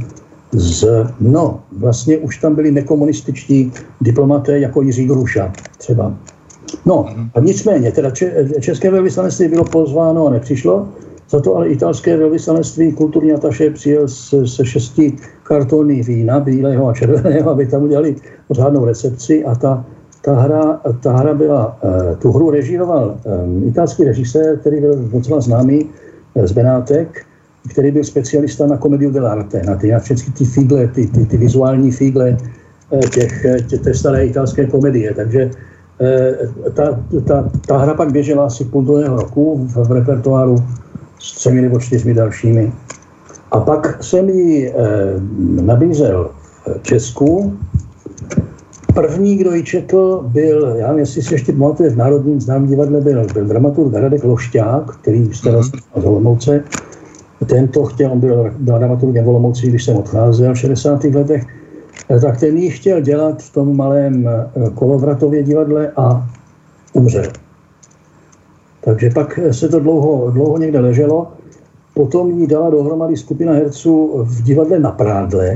[0.53, 0.85] z,
[1.21, 6.15] no, vlastně už tam byli nekomunističtí diplomaté jako Jiří Gruša třeba.
[6.87, 8.11] No, a nicméně, teda
[8.61, 10.89] české velvyslanectví bylo pozváno a nepřišlo,
[11.31, 16.95] za to ale italské velvyslanectví kulturní ataše přijel se, se šesti kartony vína, bílého a
[16.95, 18.17] červeného, aby tam udělali
[18.49, 19.85] pořádnou recepci a ta
[20.25, 21.79] ta hra, ta hra byla,
[22.19, 23.17] tu hru režíroval
[23.67, 25.91] italský režisér, který byl docela známý
[26.45, 27.27] z Benátek,
[27.73, 31.37] který byl specialista na komediu dell'arte, na ty, na všechny ty figle, ty, ty, ty
[31.37, 32.37] vizuální figle
[33.13, 35.15] těch, těch, té staré italské komedie.
[35.15, 35.51] Takže
[36.75, 40.57] ta, ta, ta hra pak běžela asi půl druhého roku v, v repertoáru
[41.21, 42.73] s třemi nebo čtyřmi dalšími.
[43.51, 44.75] A pak jsem ji eh,
[45.63, 46.31] nabízel
[46.65, 47.59] v Česku.
[48.95, 53.01] První, kdo ji četl, byl, já nevím, jestli si ještě pamatuje, v Národním známém divadle
[53.01, 56.03] byl, byl dramaturg Radek Lošťák, který staral mm-hmm.
[56.03, 56.65] z Olomouce.
[57.47, 61.05] Ten to chtěl, on byl dramaturgem v Olomouci, když jsem odcházel v 60.
[61.05, 61.47] letech,
[62.11, 66.29] eh, tak ten ji chtěl dělat v tom malém eh, kolovratově divadle a
[66.93, 67.33] umřel.
[68.81, 71.33] Takže pak se to dlouho, dlouho někde leželo.
[71.95, 75.55] Potom jí dala dohromady skupina herců v divadle na Prádle,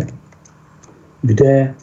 [1.23, 1.75] kde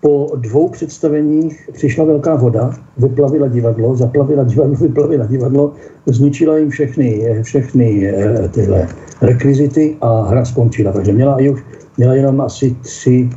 [0.00, 5.72] po dvou představeních přišla velká voda, vyplavila divadlo, zaplavila divadlo, vyplavila divadlo,
[6.06, 8.88] zničila jim všechny, všechny eh, tyhle
[9.22, 10.92] rekvizity a hra skončila.
[10.92, 11.62] Takže měla, už,
[11.98, 13.30] měla jenom asi tři,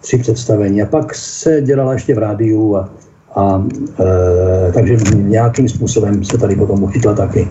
[0.00, 0.82] tři představení.
[0.82, 2.90] A pak se dělala ještě v rádiu a
[3.36, 3.66] a
[4.00, 7.48] e, takže nějakým způsobem se tady potom uchytla taky.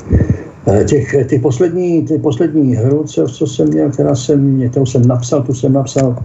[0.67, 5.07] E, těch, těch poslední, ty poslední hru, co, co jsem měl, která jsem, kterou jsem
[5.07, 6.15] napsal, tu jsem napsal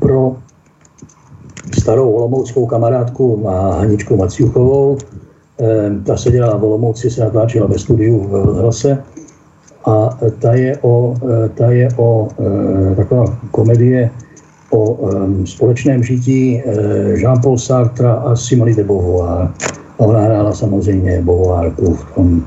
[0.00, 0.36] pro
[1.80, 4.98] starou olomouckou kamarádku Haničku Maciuchovou.
[5.60, 8.98] E, ta se dělala v Olomouci, se natáčela ve studiu v hlase
[9.84, 12.28] a ta je o, e, ta je o
[12.92, 14.10] e, taková komedie
[14.70, 14.98] o
[15.44, 16.62] společném žití
[17.14, 19.48] Jean-Paul Sartre a Simone de Beauvoir.
[19.98, 22.42] A ona hrála samozřejmě Beauvoirku v tom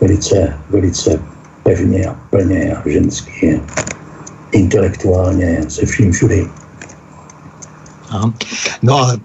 [0.00, 1.20] velice, velice
[1.62, 3.60] pevně a plně a ženský,
[4.52, 6.46] intelektuálně, se vším všudy.
[8.82, 9.18] No a e,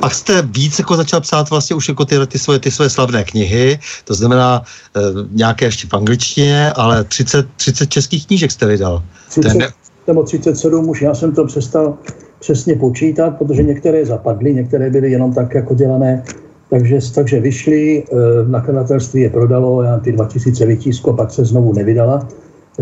[0.00, 3.24] pak jste víc jako začal psát vlastně už jako ty, ty, svoje, ty svoje slavné
[3.24, 4.62] knihy, to znamená
[4.96, 9.02] e, nějaké ještě v angličtině, ale 30, 30 českých knížek jste vydal.
[9.28, 9.68] 30, ne
[10.10, 11.98] nebo 37 už, já jsem to přestal
[12.40, 16.22] přesně počítat, protože některé zapadly, některé byly jenom tak jako dělané,
[16.70, 22.28] takže, takže vyšly, eh, nakladatelství je prodalo, já ty 2000 vytísko, pak se znovu nevydala,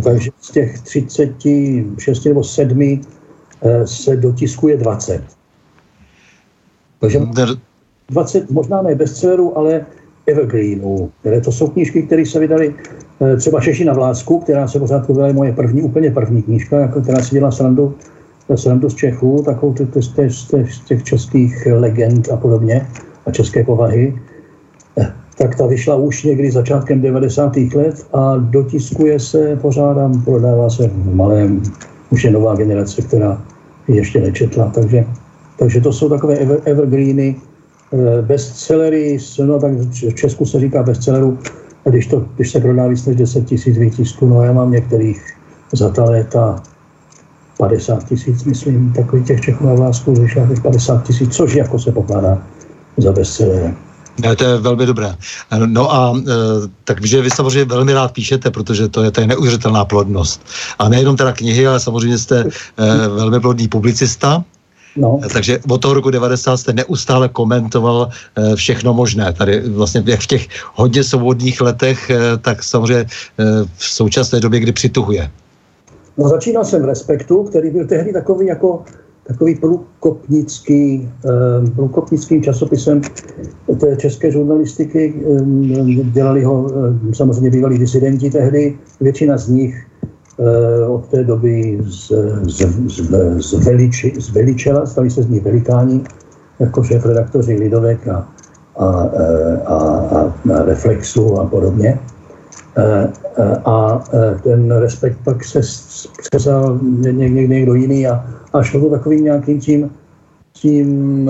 [0.03, 3.18] takže z těch 36 nebo 7 eh,
[3.85, 5.23] se dotiskuje 20.
[7.01, 7.21] Takže
[8.11, 9.87] 20, možná ne bestsellerů, ale
[10.27, 12.75] evergreenů, které to jsou knížky, které se vydaly
[13.21, 17.01] Eh, třeba Češi na vlásku, která se pořád byla moje první, úplně první knížka, jako,
[17.01, 17.95] která si dělala srandu,
[18.55, 22.87] srandu z Čechů, takovou z těch českých legend a podobně
[23.27, 24.15] a české povahy.
[25.01, 27.75] Eh, tak ta vyšla už někdy začátkem 90.
[27.75, 31.63] let a dotiskuje se, pořádám, prodává se v malém,
[32.11, 33.43] už je nová generace, která
[33.89, 35.05] ještě nečetla, takže,
[35.59, 37.37] takže to jsou takové ever, evergreeny,
[37.93, 41.39] eh, bestsellery, no tak v Česku se říká bestselleru,
[41.85, 45.23] když, to, když se prodá víc než 10 tisíc výtisků, no já mám některých
[45.73, 46.63] za ta léta
[47.59, 52.43] 50 tisíc, myslím, takových těch Čechů na vlásku, vyšlo 50 tisíc, což jako se pokládá
[52.97, 53.75] za bestseller.
[54.19, 55.17] Ne, to je velmi dobré.
[55.67, 56.33] No a e,
[56.85, 60.47] takže vy samozřejmě velmi rád píšete, protože to je, to je neuvěřitelná plodnost.
[60.79, 64.45] A nejenom teda knihy, ale samozřejmě jste e, velmi plodný publicista.
[64.99, 65.21] No.
[65.33, 69.33] Takže od toho roku 90 jste neustále komentoval eh, všechno možné.
[69.33, 73.07] Tady vlastně jak v těch hodně svobodných letech, eh, tak samozřejmě
[73.39, 73.45] eh,
[73.77, 75.31] v současné době, kdy přituhuje.
[76.19, 78.85] No začínal jsem v Respektu, který byl tehdy takový jako
[79.29, 81.09] takový průkopnický,
[81.77, 83.01] průkopnickým časopisem
[83.81, 85.15] té české žurnalistiky.
[86.13, 86.71] Dělali ho
[87.13, 89.89] samozřejmě bývalí disidenti tehdy, většina z nich
[90.39, 92.13] Eh, od té doby z,
[92.43, 96.01] z, z, zveliči, zveličela, stali se z nich velikáni,
[96.59, 98.29] jako šéf redaktoři Lidovek a,
[98.77, 101.99] a, eh, a, a, a Reflexu a podobně.
[102.79, 103.13] Eh,
[103.65, 104.05] a
[104.43, 105.61] ten respekt pak se
[106.31, 106.79] přesal
[107.49, 109.91] někdo jiný a, a šlo to takovým nějakým tím,
[110.53, 111.25] tím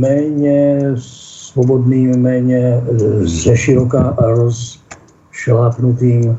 [0.00, 2.80] méně svobodným, méně
[3.20, 6.36] ze široka rozšlápnutým e,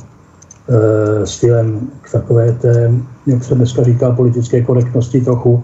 [1.26, 2.92] stylem k takové té,
[3.28, 5.64] jak se dneska říká, politické korektnosti trochu,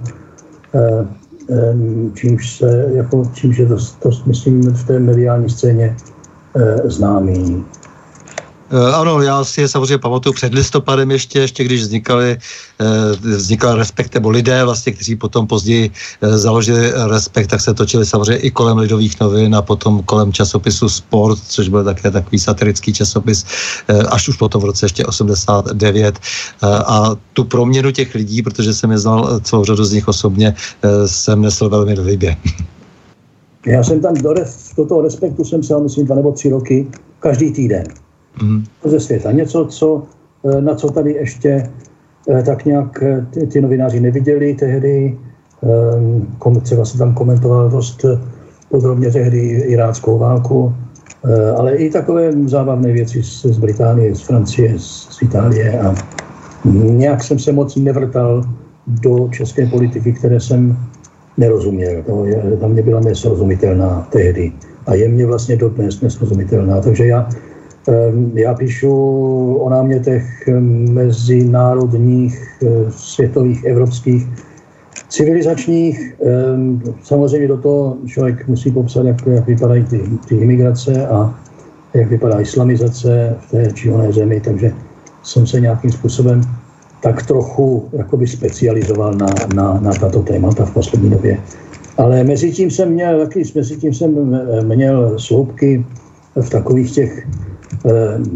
[2.14, 5.96] čímž se, jako, čímž je to, to, myslím, v té mediální scéně
[6.86, 7.66] známý.
[8.72, 12.38] Eh, ano, já si je samozřejmě pamatuju před listopadem ještě, ještě když vznikaly,
[12.80, 12.86] eh,
[13.36, 18.38] vznikal respekt, nebo lidé vlastně, kteří potom později eh, založili respekt, tak se točili samozřejmě
[18.38, 23.46] i kolem lidových novin a potom kolem časopisu Sport, což byl také takový satirický časopis,
[24.10, 26.20] až už potom v roce ještě 89.
[26.64, 30.56] A tu proměnu těch lidí, protože jsem je znal celou řadu z nich osobně,
[31.06, 32.38] jsem nesl velmi do libě.
[33.66, 34.34] Já jsem tam do,
[34.78, 36.88] do toho respektu jsem se, myslím, dva nebo tři roky,
[37.20, 38.07] každý týden.
[38.44, 38.64] Mm.
[38.84, 39.32] Ze světa.
[39.32, 40.04] Něco, co,
[40.60, 41.70] na co tady ještě
[42.46, 45.18] tak nějak ty, ty novináři neviděli tehdy.
[46.62, 48.06] Třeba se tam komentoval dost
[48.70, 50.74] podrobně tehdy iráckou válku,
[51.58, 55.96] ale i takové zábavné věci z, z Británie, z Francie, z, z Itálie a
[56.74, 58.44] nějak jsem se moc nevrtal
[58.88, 60.78] do české politiky, které jsem
[61.38, 62.04] nerozuměl.
[62.04, 64.52] To je, na mě byla nesrozumitelná tehdy
[64.88, 66.82] a je mě vlastně dodnes nesrozumitelná.
[66.82, 67.30] Takže já,
[68.34, 68.94] já píšu
[69.56, 70.50] o námětech
[70.90, 74.28] mezinárodních, eh, světových, evropských,
[75.10, 76.16] civilizačních.
[77.04, 81.36] Samozřejmě do toho člověk musí popsat, jak, jak vypadají ty, ty imigrace a
[81.94, 84.72] jak vypadá islamizace v té či oné zemi, takže
[85.24, 86.42] jsem se nějakým způsobem
[87.02, 91.40] tak trochu jakoby specializoval na, na, na tato témata v poslední době.
[91.98, 94.12] Ale mezi tím jsem měl, taky, mezi tím jsem
[94.68, 95.86] měl sloupky
[96.36, 97.28] v takových těch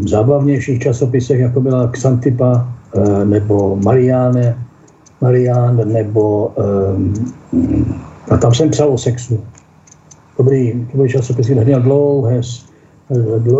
[0.08, 4.58] zábavnějších časopisech, jako byla Xantipa e, nebo Mariáne,
[5.20, 9.40] Marián, nebo e, a tam jsem psal o sexu.
[10.38, 12.40] Dobrý, to byly časopisy, měl dlouhé,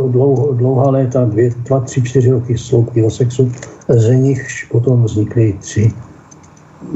[0.08, 3.52] dlouho, dlouhá léta, dvě, dva, tři, čtyři roky sloupky o sexu,
[3.88, 5.92] z nichž potom vznikly tři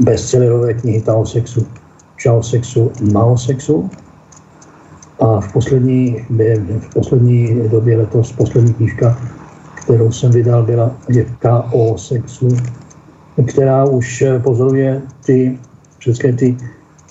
[0.03, 1.67] bestsellerové knihy Tao sexu,
[2.17, 3.89] Čao sexu, Mao sexu.
[5.19, 6.25] A v poslední,
[6.79, 9.17] v poslední době letos, poslední knížka,
[9.75, 11.97] kterou jsem vydal, byla je K.O.
[11.97, 12.47] sexu,
[13.47, 15.57] která už pozoruje ty
[15.97, 16.57] všechny ty,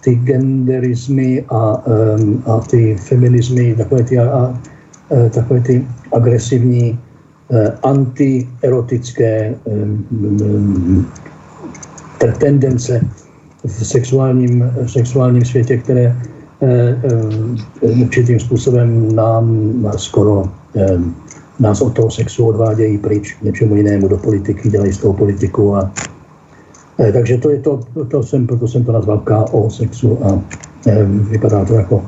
[0.05, 1.83] ty genderizmy a,
[2.47, 4.55] a ty feminismy, takové ty a,
[5.11, 6.99] Eh, takové ty agresivní,
[7.51, 9.55] eh, antierotické
[12.39, 13.01] tendence
[13.65, 16.17] v sexuálním, v sexuálním světě, které
[17.81, 20.45] určitým způsobem nám skoro
[21.61, 25.93] nás od toho sexu odvádějí pryč něčemu jinému do politiky, dělají z toho politiku a
[27.13, 30.43] takže to je to, to jsem, proto jsem to nazval KO sexu a
[31.09, 32.03] vypadá to jako,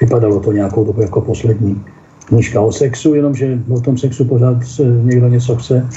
[0.00, 1.84] vypadalo to nějakou dobu jako poslední
[2.26, 4.56] knížka o sexu, jenomže o tom sexu pořád
[5.02, 5.88] někdo něco chce.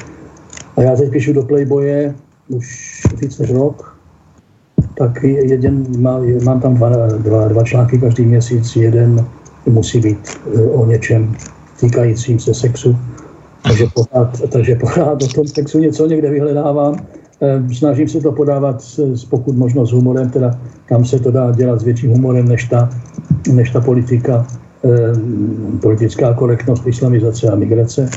[0.77, 2.15] A já teď píšu do Playboye
[2.49, 3.94] už víc než rok,
[4.97, 9.25] tak jeden, má, mám tam dva, dva, dva články každý měsíc, jeden
[9.65, 11.35] musí být e, o něčem
[11.79, 12.97] týkajícím se sexu.
[13.63, 16.95] Takže pořád, takže pořád o tom sexu něco někde vyhledávám.
[17.41, 21.51] E, snažím se to podávat s pokud možno s humorem, teda tam se to dá
[21.51, 22.89] dělat s větším humorem než ta,
[23.53, 24.45] než ta politika
[24.85, 25.13] Eh,
[25.81, 28.09] politická korektnost, islamizace a migrace.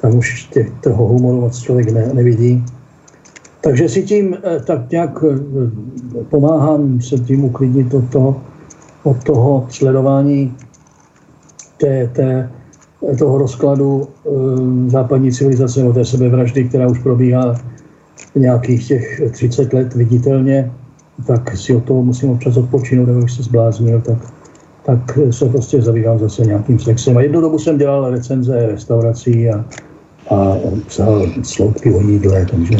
[0.00, 2.64] Tam už těch, toho humoru moc člověk ne, nevidí.
[3.60, 8.40] Takže si tím eh, tak nějak eh, pomáhám se tím uklidnit od toho,
[9.02, 10.54] od toho sledování
[11.76, 12.50] té, té,
[13.18, 14.08] toho rozkladu
[14.86, 17.60] západní civilizace, o té sebevraždy, která už probíhá
[18.34, 20.72] nějakých těch 30 let viditelně,
[21.26, 24.18] tak si od toho musím občas odpočinout, nebo se zbláznil, tak
[24.86, 27.16] tak se prostě zabývám zase nějakým sexem.
[27.16, 29.64] A jednu dobu jsem dělal recenze restaurací a,
[30.30, 32.76] a psal sloupky o jídle, takže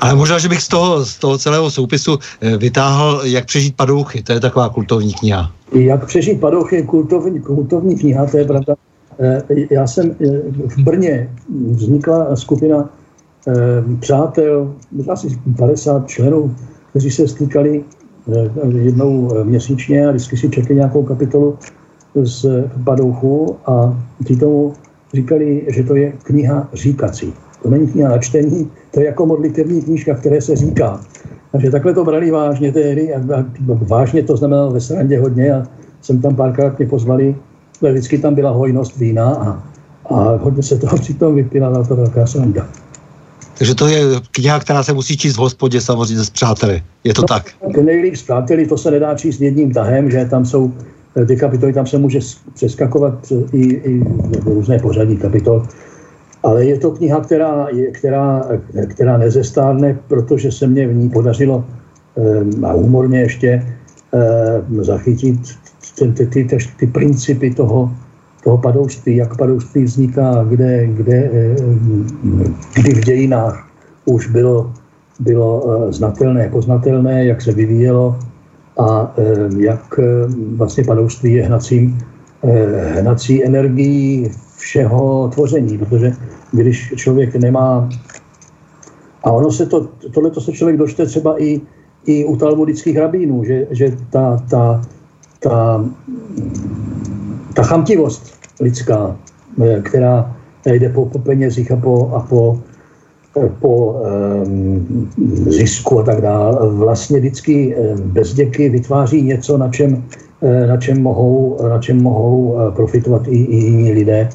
[0.00, 4.22] ale možná, že bych z toho, z toho celého soupisu eh, vytáhl, jak přežít padouchy.
[4.22, 5.52] To je taková kultovní kniha.
[5.72, 8.74] Jak přežít padouchy je kultovní, kultovní kniha, to je pravda.
[9.18, 10.26] Eh, já jsem eh,
[10.68, 11.30] v Brně
[11.70, 12.90] vznikla skupina
[14.00, 14.74] přátel,
[15.10, 16.54] asi 50 členů,
[16.90, 17.84] kteří se stýkali
[18.78, 21.58] jednou měsíčně a vždycky si četli nějakou kapitolu
[22.14, 24.72] z Badouchu a ti tomu
[25.14, 27.32] říkali, že to je kniha říkací.
[27.62, 31.00] To není kniha na čtení, to je jako modlitevní knížka, které se říká.
[31.52, 35.62] Takže takhle to brali vážně tehdy a, a vážně to znamenalo ve srandě hodně a
[36.00, 37.36] jsem tam párkrát mě pozvali,
[37.80, 39.62] ale vždycky tam byla hojnost vína a,
[40.14, 42.68] a hodně se toho přitom vypila, to velká sranda.
[43.58, 46.82] Takže to je kniha, která se musí číst v hospodě samozřejmě s přáteli.
[47.04, 47.50] Je to no, tak?
[47.82, 50.72] Nejlíp s přáteli, to se nedá číst jedním tahem, že tam jsou
[51.16, 52.18] eh, ty kapitoly, tam se může
[52.54, 54.04] přeskakovat i, i
[54.44, 55.66] různé pořadí kapitol.
[56.42, 58.44] Ale je to kniha, která, která,
[58.88, 63.62] která nezestárne, protože se mně v ní podařilo eh, a úmorně ještě
[64.14, 65.38] eh, zachytit
[65.98, 67.90] ty, ty, ty, ty principy toho,
[68.44, 71.56] toho padouctví, jak padouctví vzniká, kde, kde, eh,
[72.74, 73.68] kdy v dějinách
[74.04, 74.72] už bylo,
[75.20, 78.18] bylo znatelné, poznatelné, jak se vyvíjelo
[78.78, 79.14] a
[79.58, 80.00] jak
[80.56, 81.98] vlastně padouctví je hnacím,
[82.98, 86.12] hnací energií všeho tvoření, protože
[86.52, 87.88] když člověk nemá
[89.24, 91.60] a ono se to, tohle to se člověk dočte třeba i,
[92.06, 94.82] i u talmudických rabínů, že, že ta, ta,
[95.38, 95.84] ta
[97.54, 99.16] ta chamtivost lidská,
[99.82, 100.36] která
[100.66, 102.60] jde po, po penězích a po, a po,
[103.60, 104.00] po
[104.46, 105.10] um,
[105.46, 110.04] zisku a tak dále, vlastně vždycky bezděky vytváří něco, na čem,
[110.66, 114.28] na čem mohou, na čem mohou profitovat i, i jiní lidé,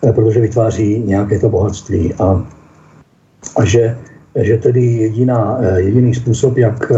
[0.00, 2.14] protože vytváří nějaké to bohatství.
[2.14, 2.46] A,
[3.56, 3.98] a že,
[4.42, 6.92] že tedy jediná, jediný způsob, jak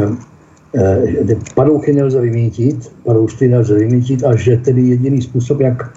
[1.55, 5.93] padouchy nelze vymítit, padoušty nelze vymítit a že tedy jediný způsob, jak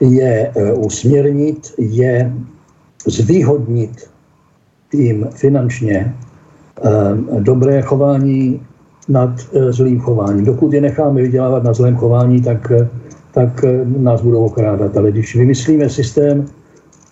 [0.00, 2.32] je usměrnit, je
[3.06, 4.10] zvýhodnit
[4.90, 6.14] tím finančně
[7.40, 8.60] dobré chování
[9.08, 9.30] nad
[9.70, 10.44] zlým chováním.
[10.44, 12.72] Dokud je necháme vydělávat na zlém chování, tak,
[13.36, 13.64] tak
[13.96, 14.96] nás budou okrádat.
[14.96, 16.46] Ale když vymyslíme systém,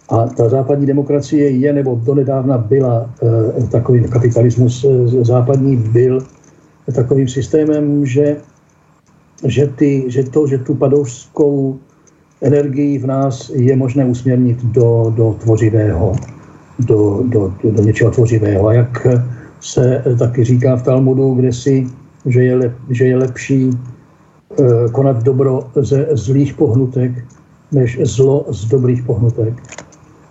[0.08, 3.10] a ta západní demokracie je, nebo donedávna byla
[3.70, 4.86] takový kapitalismus
[5.22, 6.18] západní byl
[6.94, 8.36] takovým systémem, že,
[9.46, 11.78] že, ty, že to, že tu padoušskou
[12.40, 16.12] energii v nás je možné usměrnit do, do tvořivého,
[16.78, 18.68] do, do, do, něčeho tvořivého.
[18.68, 19.06] A jak
[19.60, 21.86] se taky říká v Talmudu, kde si,
[22.26, 23.70] že je, lep, že je lepší
[24.92, 27.24] konat dobro ze zlých pohnutek,
[27.72, 29.62] než zlo z dobrých pohnutek.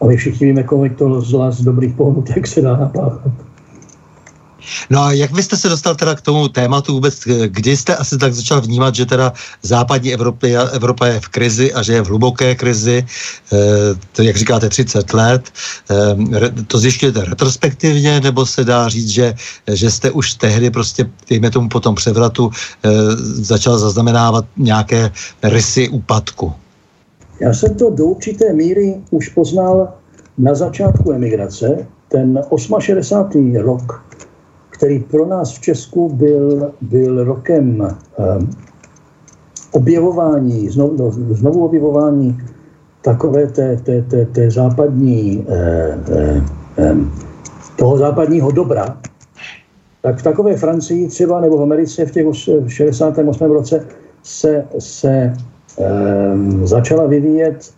[0.02, 3.32] A my všichni víme, kolik to zla z dobrých pohnutek se dá napáchat.
[4.90, 8.18] No a jak vy jste se dostal teda k tomu tématu vůbec, kdy jste asi
[8.18, 12.08] tak začal vnímat, že teda západní Evropy, Evropa je v krizi a že je v
[12.08, 13.06] hluboké krizi,
[13.54, 13.58] e,
[14.12, 15.52] to, jak říkáte, 30 let,
[15.92, 19.34] e, to zjišťujete retrospektivně, nebo se dá říct, že,
[19.68, 22.52] že jste už tehdy prostě, dejme tomu po tom převratu,
[22.84, 22.92] e,
[23.44, 25.12] začal zaznamenávat nějaké
[25.44, 26.54] rysy úpadku?
[27.40, 29.94] Já jsem to do určité míry už poznal
[30.38, 31.88] na začátku emigrace.
[32.08, 32.42] Ten
[32.80, 33.56] 68.
[33.56, 34.04] rok
[34.84, 38.50] který pro nás v Česku byl, byl rokem um,
[39.72, 42.38] objevování, znovu, no, znovu objevování
[43.02, 45.98] takové té, té, té, té západní, eh,
[46.78, 46.96] eh,
[47.76, 48.98] toho západního dobra,
[50.02, 52.26] tak v takové Francii třeba nebo v Americe v těch
[52.68, 53.52] 68.
[53.52, 53.88] roce
[54.24, 55.34] se, se
[55.80, 57.72] eh, začala vyvíjet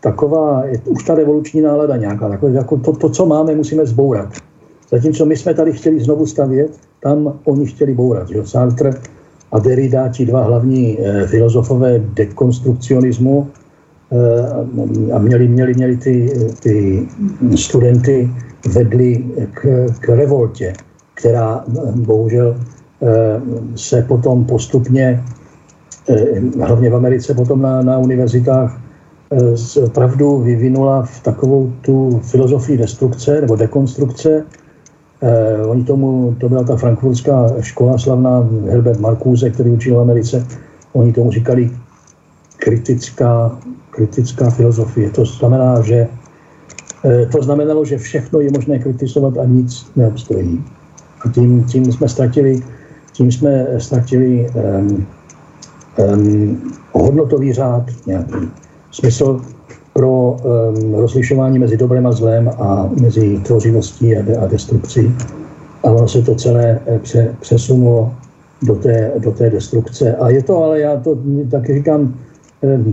[0.00, 4.47] taková, už ta revoluční nálada nějaká, takové, jako to, to, co máme, musíme zbourat.
[4.90, 6.70] Zatímco my jsme tady chtěli znovu stavět,
[7.02, 8.28] tam oni chtěli bourat.
[8.28, 8.46] Že?
[8.46, 8.90] Sartre
[9.52, 13.50] a Derrida, ti dva hlavní e, filozofové dekonstrukcionismu,
[14.12, 16.32] e, a měli, měli, měli ty,
[16.62, 17.08] ty
[17.54, 18.30] studenty
[18.74, 20.72] vedli k, k revoltě,
[21.14, 21.64] která
[21.94, 23.06] bohužel e,
[23.76, 25.24] se potom postupně,
[26.08, 28.80] e, hlavně v Americe, potom na, na univerzitách,
[29.32, 34.44] e, pravdu vyvinula v takovou tu filozofii destrukce nebo dekonstrukce,
[35.22, 40.46] Eh, oni tomu, to byla ta frankfurtská škola slavná, Herbert Marcuse, který učil v Americe,
[40.92, 41.70] oni tomu říkali
[42.56, 43.58] kritická,
[43.90, 45.10] kritická filozofie.
[45.10, 46.08] To znamená, že
[47.04, 50.64] eh, to znamenalo, že všechno je možné kritizovat a nic neobstojí.
[51.24, 52.62] A tím, tím jsme ztratili,
[53.12, 55.06] tím jsme ztratili um,
[55.96, 58.50] um, hodnotový řád, nějaký
[58.90, 59.40] smysl
[59.98, 65.14] pro um, rozlišování mezi dobrem a zlem a mezi tvořivostí a, a destrukcí.
[65.82, 68.14] A ono se to celé eh, pře, přesunulo
[68.62, 70.16] do té, do té destrukce.
[70.16, 71.18] A je to, ale já to
[71.50, 72.14] taky říkám,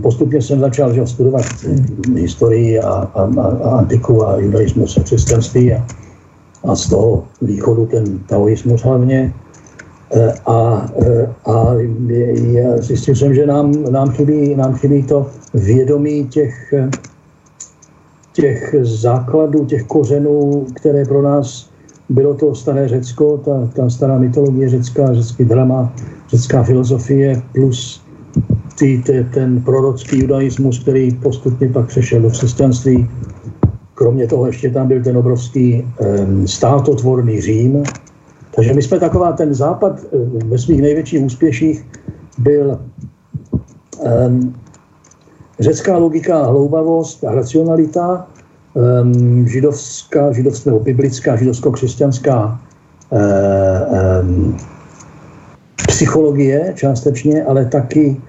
[0.02, 1.44] postupně jsem začal že, studovat
[2.14, 5.86] historii a, a, a, a antiku a judaismus a křesťanství a,
[6.64, 9.32] a z toho východu ten taoismus hlavně.
[10.14, 11.74] Eh, a, eh, a
[12.52, 16.74] já zjistil jsem, že nám, nám, chybí, nám chybí to vědomí těch,
[18.32, 21.70] těch základů, těch kořenů, které pro nás
[22.08, 25.92] bylo to staré Řecko, ta, ta stará mytologie řecká, řecký drama,
[26.28, 28.02] řecká filozofie plus
[28.78, 33.10] ty, ty, ten prorocký judaismus, který postupně pak přešel do křesťanství.
[33.94, 35.86] Kromě toho ještě tam byl ten obrovský
[36.46, 37.82] státotvorný Řím,
[38.56, 41.86] takže my jsme taková, ten západ eh, ve svých největších úspěších
[42.38, 42.80] byl
[44.28, 44.54] um,
[45.60, 48.26] řecká logika a hloubavost a racionalita,
[48.74, 52.60] um, židovská, židovská nebo biblická, židovsko-křesťanská
[53.10, 54.56] um,
[55.88, 58.20] psychologie částečně, ale taky,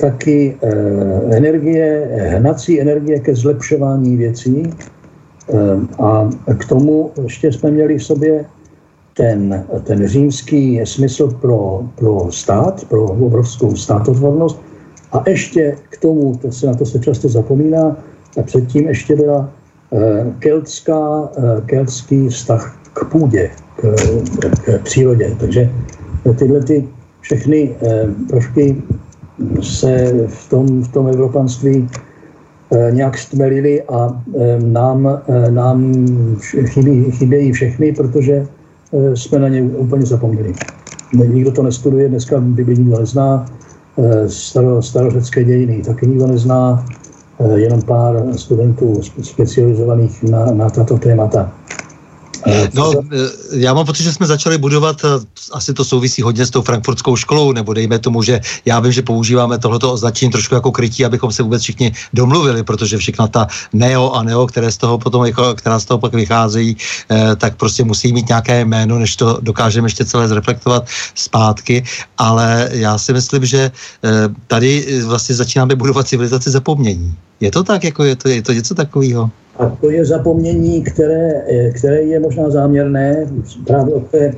[0.00, 4.72] taky uh, energie, hnací energie ke zlepšování věcí.
[5.46, 6.28] Um, a
[6.58, 8.44] k tomu ještě jsme měli v sobě
[9.14, 14.60] ten, ten římský smysl pro, pro stát, pro obrovskou státotvornost.
[15.12, 17.96] A ještě k tomu, to se na to se často zapomíná,
[18.40, 19.50] a předtím ještě byla
[19.92, 23.94] eh, keltská, eh, keltský vztah k půdě, k,
[24.64, 25.36] k přírodě.
[25.40, 25.70] Takže
[26.38, 26.88] tyhle ty
[27.20, 28.82] všechny eh, prvky
[29.60, 31.88] se v tom, v tom evropanství
[32.90, 34.22] nějak stmelili a
[34.58, 35.94] nám, nám
[36.66, 38.46] chybí, chybějí všechny, protože
[39.14, 40.54] jsme na ně úplně zapomněli.
[41.26, 43.46] Nikdo to nestuduje, dneska Bibli nikdo nezná,
[44.26, 46.86] staro, starořecké dějiny taky nikdo nezná,
[47.54, 51.52] jenom pár studentů specializovaných na, na tato témata.
[52.74, 55.08] No, eh, já mám pocit, že jsme začali budovat, eh,
[55.52, 59.02] asi to souvisí hodně s tou frankfurtskou školou, nebo dejme tomu, že já vím, že
[59.02, 64.12] používáme tohleto označení trošku jako krytí, abychom se vůbec všichni domluvili, protože všechna ta neo
[64.12, 66.76] a neo, které z toho potom, jako, která z toho pak vycházejí,
[67.10, 71.84] eh, tak prostě musí mít nějaké jméno, než to dokážeme ještě celé zreflektovat zpátky,
[72.18, 73.70] ale já si myslím, že
[74.46, 77.14] tady vlastně začínáme budovat civilizaci zapomnění.
[77.40, 79.30] Je to tak, jako je to, je to něco takového?
[79.56, 83.26] A to je zapomnění, které, eh, které je možná záměrné,
[83.66, 84.34] právě od té,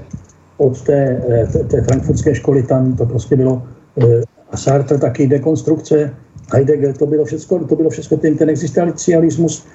[0.56, 3.62] od té, eh, té, frankfurtské školy, tam to prostě bylo,
[4.02, 6.10] eh, a Sartre taky dekonstrukce,
[6.52, 9.66] Heidegger, to bylo všechno, to bylo všechno ten, ten existencialismus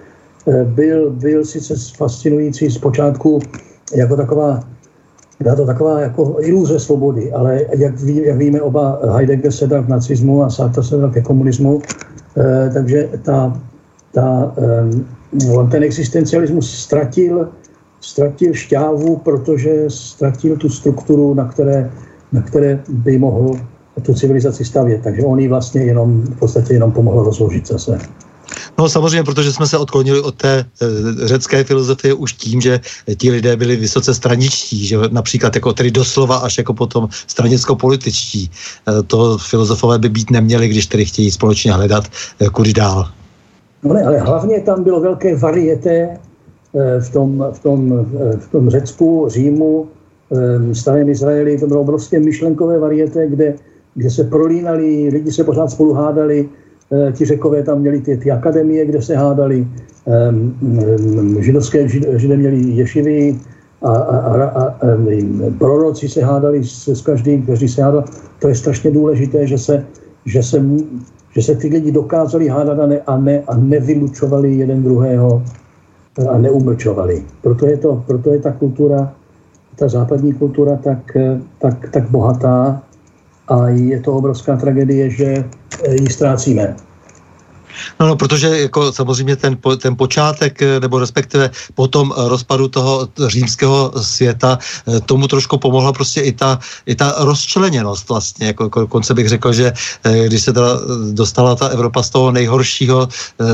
[0.63, 3.39] byl, byl sice fascinující zpočátku
[3.95, 4.63] jako taková
[5.39, 9.83] byla to taková jako iluze svobody, ale jak, ví, jak víme, oba Heidegger se dal
[9.83, 11.81] k nacismu a Sartre se dal ke komunismu,
[12.73, 13.61] takže ta,
[14.12, 14.53] ta
[15.72, 17.49] ten existencialismus ztratil,
[18.01, 21.91] ztratil šťávu, protože ztratil tu strukturu, na které,
[22.32, 23.59] na které by mohl
[24.01, 25.01] tu civilizaci stavět.
[25.03, 27.99] Takže on ji vlastně jenom, v podstatě jenom pomohl rozložit zase.
[28.78, 30.68] No samozřejmě, protože jsme se odklonili od té e,
[31.28, 32.80] řecké filozofie už tím, že
[33.18, 38.49] ti lidé byli vysoce straničtí, že například jako tedy doslova až jako potom stranicko-političtí.
[38.49, 42.03] E, to filozofové by být neměli, když tedy chtějí společně hledat,
[42.39, 43.20] e, kudy dál.
[43.84, 46.09] No ne, ale hlavně tam bylo velké varieté
[46.75, 49.88] eh, v tom, v tom, eh, v tom Řecku, Římu,
[50.32, 53.53] eh, starém Izraeli, to bylo prostě myšlenkové varieté, kde,
[53.95, 56.49] kde se prolínali, lidi se pořád spolu hádali,
[57.13, 59.67] ti řekové tam měli ty, ty akademie, kde se hádali,
[61.39, 61.88] židovské
[62.19, 63.39] židé měli ješivy
[63.82, 64.75] a, a, a, a, a
[65.57, 68.03] proroci se hádali s, s každým, každý se hádal.
[68.39, 69.86] To je strašně důležité, že se,
[70.25, 70.59] že se
[71.32, 75.43] že se ty lidi dokázali hádat a, ne, a, ne, a nevylučovali jeden druhého
[76.29, 77.23] a neumlčovali.
[77.41, 79.13] Proto je, to, proto je ta kultura,
[79.75, 81.17] ta západní kultura tak,
[81.59, 82.84] tak, tak bohatá
[83.47, 85.45] a je to obrovská tragédie, že
[85.91, 86.75] ji ztrácíme.
[87.99, 92.67] No, no, protože jako samozřejmě ten, ten počátek, eh, nebo respektive po tom eh, rozpadu
[92.67, 98.47] toho římského světa, eh, tomu trošku pomohla prostě i ta, i ta rozčleněnost vlastně.
[98.47, 99.74] Jako, jako konce bych řekl, že
[100.28, 100.69] když se teda
[101.11, 103.07] dostala ta Evropa z toho nejhoršího,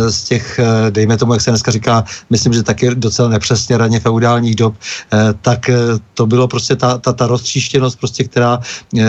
[0.10, 0.60] z těch,
[0.90, 4.76] dejme tomu, jak se dneska říká, myslím, že taky docela nepřesně raně feudálních dob,
[5.42, 5.70] tak
[6.14, 8.60] to bylo prostě ta, ta, ta roztříštěnost, prostě, která,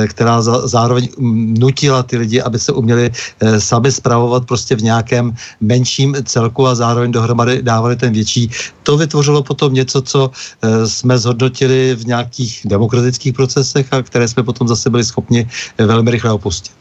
[0.07, 3.11] která zároveň mm, nutila ty lidi, aby se uměli
[3.59, 8.51] sami spravovat prostě v nějaké nějakém menším celku a zároveň dohromady dávali ten větší.
[8.83, 14.43] To vytvořilo potom něco, co eh, jsme zhodnotili v nějakých demokratických procesech a které jsme
[14.43, 15.47] potom zase byli schopni
[15.79, 16.75] eh, velmi rychle opustit.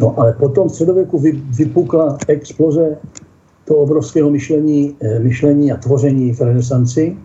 [0.00, 1.20] No ale potom v středověku
[1.52, 2.96] vypukla exploze
[3.68, 7.16] toho obrovského myšlení, eh, myšlení a tvoření v renesanci.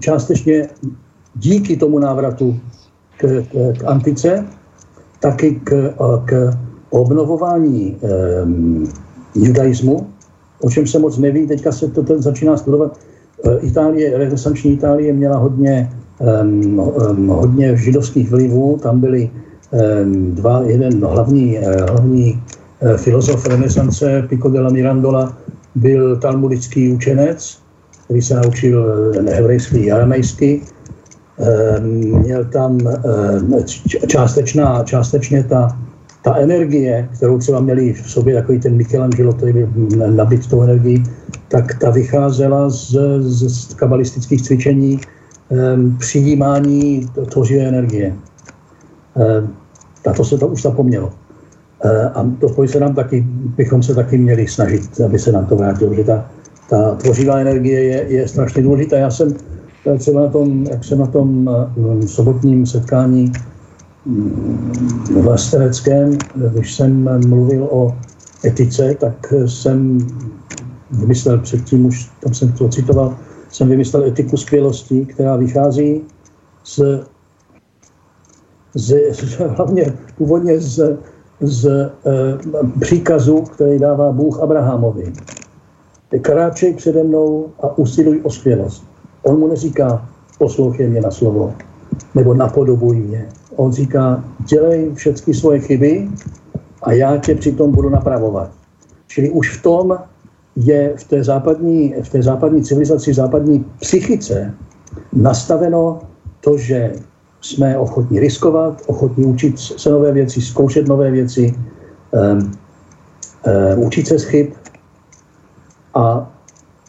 [0.00, 0.68] Částečně
[1.36, 2.56] díky tomu návratu
[3.20, 4.48] k, k, k antice,
[5.20, 5.92] taky k,
[6.24, 6.56] k
[6.90, 8.00] obnovování
[9.34, 10.06] judaismu,
[10.60, 12.98] o čem se moc neví, teďka se to ten začíná studovat.
[13.44, 15.90] Eh, Itálie, renesanční Itálie měla hodně,
[16.42, 19.30] um, um, hodně židovských vlivů, tam byli
[19.70, 22.42] um, dva, jeden hlavní, uh, hlavní
[22.80, 25.38] uh, filozof renesance, Pico della Mirandola,
[25.74, 27.58] byl talmudický učenec,
[28.04, 30.60] který se naučil hebrejský a aramejsky.
[32.20, 32.78] Měl tam
[34.06, 35.78] částečná, částečně ta
[36.22, 39.66] ta energie, kterou třeba měli v sobě takový ten Michelangelo, který byl
[40.10, 41.04] nabit tou energií,
[41.48, 45.00] tak ta vycházela z, z kabalistických cvičení
[45.48, 48.16] um, přijímání tvořivé energie.
[49.14, 49.56] Um,
[50.10, 51.12] a to se to už zapomnělo.
[52.14, 53.24] A to se nám taky,
[53.56, 56.30] bychom se taky měli snažit, aby se nám to vrátilo, že ta,
[56.70, 58.96] ta tvořivá energie je, je strašně důležitá.
[58.96, 59.34] Já jsem
[59.98, 63.32] třeba na tom, jak jsem na tom um, sobotním setkání
[65.22, 66.18] vlasteneckém,
[66.52, 67.96] když jsem mluvil o
[68.44, 69.98] etice, tak jsem
[70.90, 73.16] vymyslel předtím, už tam jsem to citoval,
[73.48, 76.00] jsem vymyslel etiku skvělosti, která vychází
[76.64, 76.80] z,
[78.74, 78.94] z,
[79.56, 80.98] hlavně původně z,
[81.40, 81.90] z e,
[82.80, 85.12] příkazu, který dává Bůh Abrahamovi.
[86.20, 88.84] Kráčej přede mnou a usiluj o skvělost.
[89.22, 91.54] On mu neříká, poslouchej mě na slovo,
[92.14, 96.08] nebo napodobuj mě, On říká, dělej všechny svoje chyby
[96.82, 98.50] a já tě přitom budu napravovat.
[99.06, 99.98] Čili už v tom
[100.56, 104.54] je v té západní, v té západní civilizaci, v západní psychice
[105.12, 106.00] nastaveno
[106.40, 106.92] to, že
[107.40, 111.54] jsme ochotní riskovat, ochotní učit se nové věci, zkoušet nové věci,
[112.10, 112.52] um, um,
[113.84, 114.46] učit se z chyb
[115.94, 116.30] a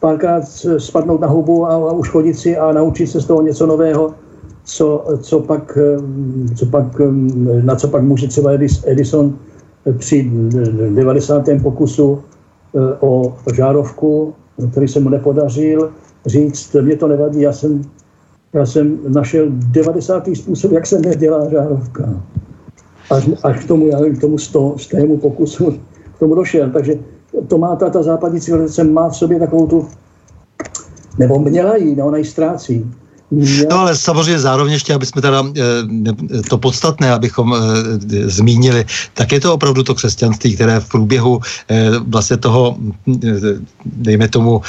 [0.00, 0.44] párkrát
[0.78, 4.14] spadnout na hubu a, a uškodit si a naučit se z toho něco nového,
[4.64, 5.78] co, co pak,
[6.54, 7.00] co pak,
[7.62, 8.50] na co pak může třeba
[8.86, 9.38] Edison
[9.98, 10.30] při
[10.94, 11.48] 90.
[11.62, 12.18] pokusu
[12.74, 14.34] eh, o žárovku,
[14.70, 15.90] který se mu nepodařil,
[16.26, 17.82] říct, mě to nevadí, já jsem,
[18.52, 20.28] já jsem našel 90.
[20.34, 22.22] způsob, jak se nedělá žárovka.
[23.10, 25.70] Až, až k tomu, já nevím, k tomu 100, tému pokusu
[26.16, 26.70] k tomu došel.
[26.70, 26.94] Takže
[27.48, 29.88] to má ta, ta západní civilizace, má v sobě takovou tu,
[31.18, 32.94] nebo měla jí, no, ona ji ztrácí
[33.70, 37.58] No ale samozřejmě zároveň ještě, aby jsme teda eh, to podstatné, abychom eh,
[38.30, 42.76] zmínili, tak je to opravdu to křesťanství, které v průběhu eh, vlastně toho,
[43.86, 44.62] dejme tomu,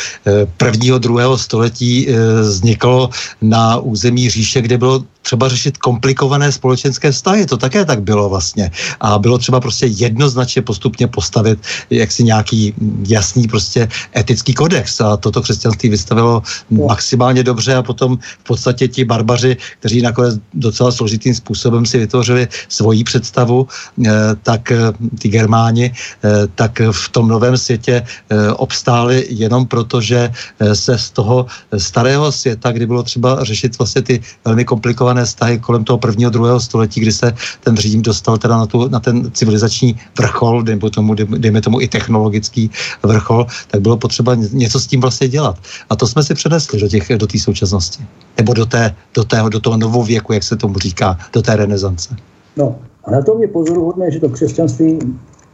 [0.58, 2.08] prvního, druhého století
[2.42, 3.10] vzniklo
[3.42, 7.46] na území říše, kde bylo třeba řešit komplikované společenské vztahy.
[7.46, 8.72] To také tak bylo vlastně.
[9.02, 11.60] A bylo třeba prostě jednoznačně postupně postavit
[11.90, 12.74] jaksi nějaký
[13.10, 15.02] jasný prostě etický kodex.
[15.02, 20.92] A toto křesťanství vystavilo maximálně dobře a potom v podstatě ti barbaři, kteří nakonec docela
[20.92, 24.10] složitým způsobem si vytvořili svoji představu, eh,
[24.48, 28.08] tak eh, ty Germáni, eh, tak v tom novém světě
[28.56, 30.32] obstáli jenom proto, že
[30.74, 31.46] se z toho
[31.78, 36.60] starého světa, kdy bylo třeba řešit vlastně ty velmi komplikované vztahy kolem toho prvního, druhého
[36.60, 37.34] století, kdy se
[37.64, 41.88] ten Řím dostal teda na, tu, na ten civilizační vrchol, dejme tomu, dejme tomu i
[41.88, 42.70] technologický
[43.04, 45.58] vrchol, tak bylo potřeba něco s tím vlastně dělat.
[45.90, 48.04] A to jsme si přenesli do těch do té současnosti.
[48.38, 51.56] Nebo do, té, do, tého, do toho novou věku, jak se tomu říká, do té
[51.56, 52.16] renesance.
[52.58, 55.00] No, a na tom je pozoruhodné, že to křesťanství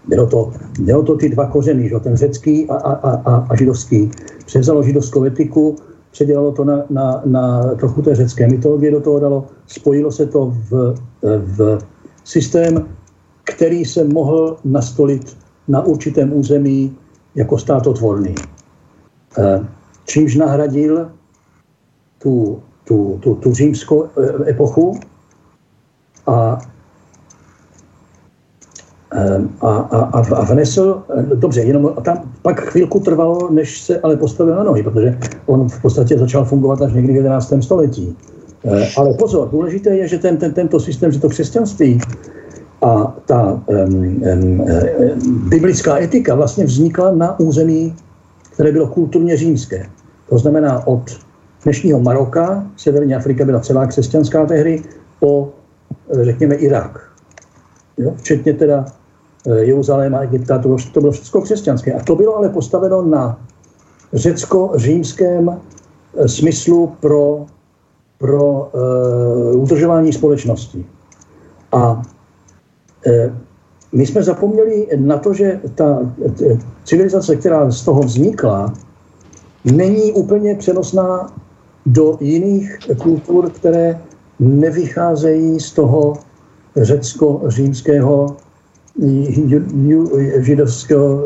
[0.07, 1.99] bylo to, mělo to ty dva kořeny, že?
[1.99, 4.11] ten řecký a, a, a, a židovský.
[4.45, 5.75] Převzalo židovskou etiku,
[6.11, 10.53] předělalo to na, na, na trochu té řecké mytologie, do toho dalo, spojilo se to
[10.69, 10.95] v,
[11.37, 11.79] v
[12.23, 12.85] systém,
[13.43, 16.95] který se mohl nastolit na určitém území
[17.35, 18.35] jako státotvorný.
[19.37, 19.65] Eh,
[20.05, 21.11] čímž nahradil
[22.21, 24.99] tu, tu, tu, tu římskou eh, epochu
[26.27, 26.59] a
[29.11, 34.17] Ehm, a, a, a vnesl, eh, dobře, jenom tam pak chvilku trvalo, než se ale
[34.17, 37.53] postavil na nohy, protože on v podstatě začal fungovat až někdy v 11.
[37.61, 38.15] století.
[38.65, 41.99] Eh, ale pozor, důležité je, že ten, ten, tento systém, že to křesťanství
[42.81, 47.95] a ta um, um, biblická etika vlastně vznikla na území,
[48.53, 49.85] které bylo kulturně římské.
[50.29, 51.03] To znamená od
[51.63, 54.83] dnešního Maroka, severní Afrika byla celá křesťanská tehdy,
[55.19, 55.49] po,
[56.21, 57.11] řekněme, Irák.
[57.97, 58.13] Jo?
[58.17, 58.85] Včetně teda
[59.47, 61.93] Eh, Jeruzaléma, Egypta, to bylo, to bylo všechno křesťanské.
[61.93, 63.39] A to bylo ale postaveno na
[64.13, 67.45] řecko-římském eh, smyslu pro,
[68.17, 68.69] pro
[69.53, 70.85] uh, udržování společnosti.
[71.71, 72.03] A uh,
[73.91, 75.99] my jsme zapomněli na to, že ta
[76.83, 78.73] civilizace, která z toho vznikla,
[79.65, 81.33] není úplně přenosná
[81.85, 83.99] do jiných kultur, které
[84.39, 86.13] nevycházejí z toho
[86.75, 88.35] řecko-římského
[90.39, 91.23] židovského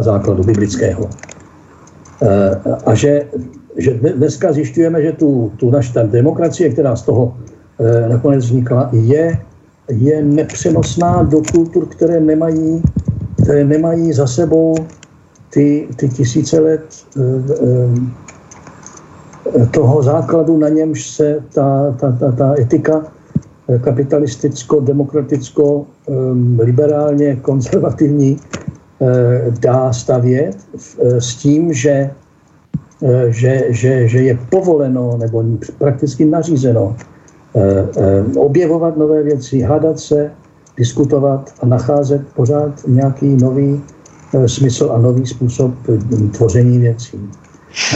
[0.00, 1.08] základu biblického.
[2.22, 3.24] Eh, a že,
[3.76, 7.36] že dneska zjišťujeme, že tu, tu naš, ta demokracie, která z toho
[7.78, 9.38] eh, nakonec vznikla, je,
[9.88, 12.82] je nepřenosná do kultur, které nemají,
[13.42, 14.74] které nemají za sebou
[15.50, 16.84] ty, ty tisíce let
[19.70, 23.04] toho základu, na němž se ta, ta, ta, ta etika
[23.80, 28.40] kapitalisticko-demokraticko Ehm, liberálně konzervativní
[29.00, 32.10] eh, dá stavět eh, s tím, že,
[33.02, 35.44] eh, že, že, že je povoleno nebo
[35.78, 36.96] prakticky nařízeno
[38.36, 40.30] objevovat nové věci, hádat se,
[40.76, 43.82] diskutovat a nacházet pořád nějaký nový
[44.46, 45.74] smysl a nový způsob
[46.36, 47.18] tvoření věcí.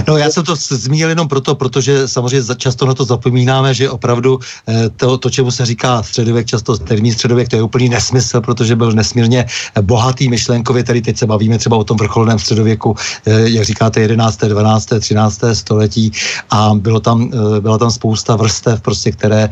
[0.08, 4.40] No já jsem to zmínil jenom proto, protože samozřejmě často na to zapomínáme, že opravdu
[4.68, 8.76] eh, to, to čemu se říká středověk, často termín středověk, to je úplný nesmysl, protože
[8.76, 9.46] byl nesmírně
[9.80, 14.48] bohatý myšlenkově, tady teď se bavíme třeba o tom vrcholném středověku, eh, jak říkáte, 11.,
[14.48, 15.54] 12., 13.
[15.54, 16.12] století
[16.50, 19.48] a bylo tam, eh, byla tam spousta vrstev, prostě, které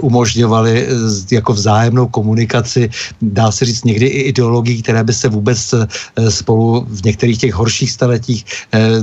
[0.00, 0.88] umožňovaly
[1.30, 2.90] jako vzájemnou komunikaci,
[3.22, 5.74] dá se říct někdy i ideologií, které by se vůbec
[6.28, 8.44] spolu v některých těch horších staletích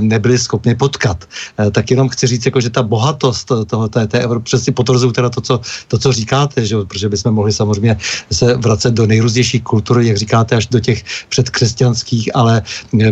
[0.00, 1.28] nebyly schopny schopni potkat.
[1.72, 5.30] Tak jenom chci říct, jako, že ta bohatost toho, té, té Evropy, přesně potvrzuju teda
[5.30, 7.96] to co, to, co říkáte, že, protože bychom mohli samozřejmě
[8.32, 12.62] se vracet do nejrůznějších kultur, jak říkáte, až do těch předkřesťanských, ale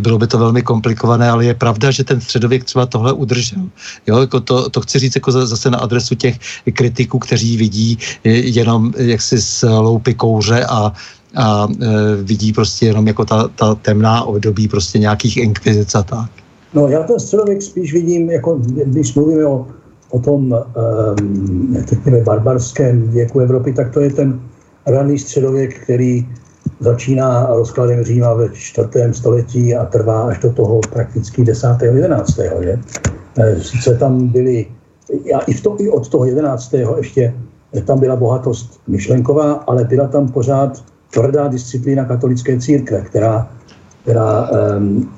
[0.00, 3.68] bylo by to velmi komplikované, ale je pravda, že ten středověk třeba tohle udržel.
[4.06, 6.38] Jo, jako to, to chci říct jako zase na adresu těch
[6.72, 10.92] kritiků, kteří vidí jenom jaksi z loupy kouře a
[11.36, 16.41] a e, vidí prostě jenom jako ta, ta temná období prostě nějakých inkvizic a tak.
[16.74, 19.66] No já ten středověk spíš vidím, jako když mluvíme o,
[20.10, 20.52] o tom,
[21.20, 21.76] um,
[22.24, 24.40] barbarském věku Evropy, tak to je ten
[24.86, 26.28] raný středověk, který
[26.80, 31.66] začíná rozkladem Říma ve čtvrtém století a trvá až do toho prakticky 10.
[31.82, 32.38] 11.
[32.62, 32.78] Že?
[33.38, 34.66] E, sice tam byly,
[35.34, 36.74] a i, v to, i od toho 11.
[36.96, 37.34] ještě
[37.84, 43.50] tam byla bohatost myšlenková, ale byla tam pořád tvrdá disciplína katolické církve, která,
[44.02, 45.10] která um,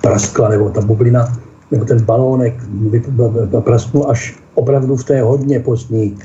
[0.00, 1.38] praskla, nebo ta bublina,
[1.70, 2.54] nebo ten balónek
[3.60, 6.18] prasknul až opravdu v té hodně pozdní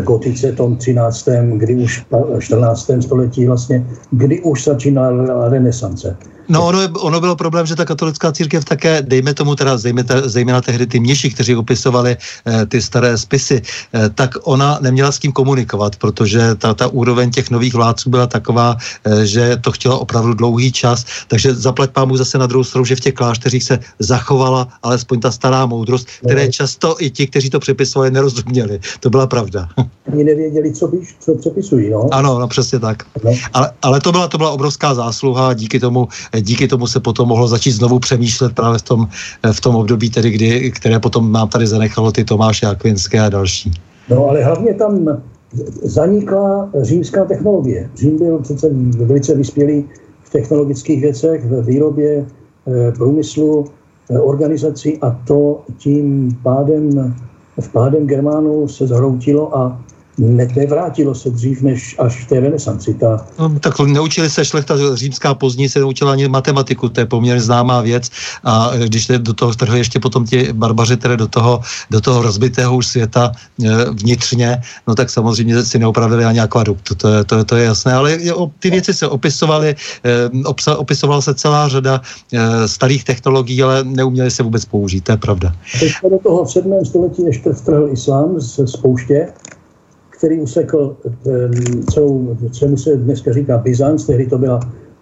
[0.00, 2.90] gotice tom 13., kdy už v 14.
[3.00, 6.16] století vlastně, kdy už začínala renesance.
[6.52, 10.04] No ono, je, ono bylo problém, že ta katolická církev také, dejme tomu teda, zejmě,
[10.24, 15.18] zejména tehdy ty měši, kteří opisovali eh, ty staré spisy, eh, tak ona neměla s
[15.18, 20.00] kým komunikovat, protože ta, ta úroveň těch nových vládců byla taková, eh, že to chtělo
[20.00, 23.78] opravdu dlouhý čas, takže zaplať pámu zase na druhou stranu, že v těch klášteřích se
[23.98, 28.80] zachovala alespoň ta stará moudrost, které často i ti, kteří to přepisovali, nerozuměli.
[29.00, 29.68] To byla pravda.
[30.12, 32.08] Oni nevěděli, co, bíš, co přepisují, no?
[32.12, 33.02] Ano, no přesně tak.
[33.24, 33.30] No.
[33.52, 36.08] Ale, ale to, byla, to byla obrovská zásluha, díky tomu
[36.42, 39.08] díky tomu se potom mohlo začít znovu přemýšlet právě v tom,
[39.52, 43.72] v tom období, tedy, kdy, které potom nám tady zanechalo ty Tomáše Akvinské a další.
[44.08, 45.22] No ale hlavně tam
[45.82, 47.90] zanikla římská technologie.
[47.96, 48.68] Řím byl přece
[49.06, 49.84] velice vyspělý
[50.22, 52.26] v technologických věcech, v výrobě
[52.66, 53.64] eh, průmyslu,
[54.10, 57.14] eh, organizací a to tím pádem,
[57.60, 59.80] v pádem Germánů se zhroutilo a
[60.22, 62.94] ne, nevrátilo se dřív než až v té renesanci.
[62.94, 63.26] Ta...
[63.38, 67.80] No, tak neučili se šlechta římská pozdní se neučila ani matematiku, to je poměrně známá
[67.80, 68.10] věc
[68.44, 71.60] a když do toho strhli ještě potom ti barbaři, které do toho,
[71.90, 73.32] do toho rozbitého už světa
[73.64, 77.92] e, vnitřně, no tak samozřejmě si neopravili ani akvadukt, to, to, to, to je jasné,
[77.92, 78.18] ale
[78.58, 82.00] ty věci se opisovaly, e, obsa, opisovala se celá řada
[82.32, 85.54] e, starých technologií, ale neuměli se vůbec použít, to je pravda.
[85.80, 86.84] Teď do toho v 7.
[86.84, 89.28] století, než vtrhl islám z spouště,
[90.22, 90.96] který usekl
[91.90, 94.60] celou, čemu se dneska říká Byzanc, tehdy to byla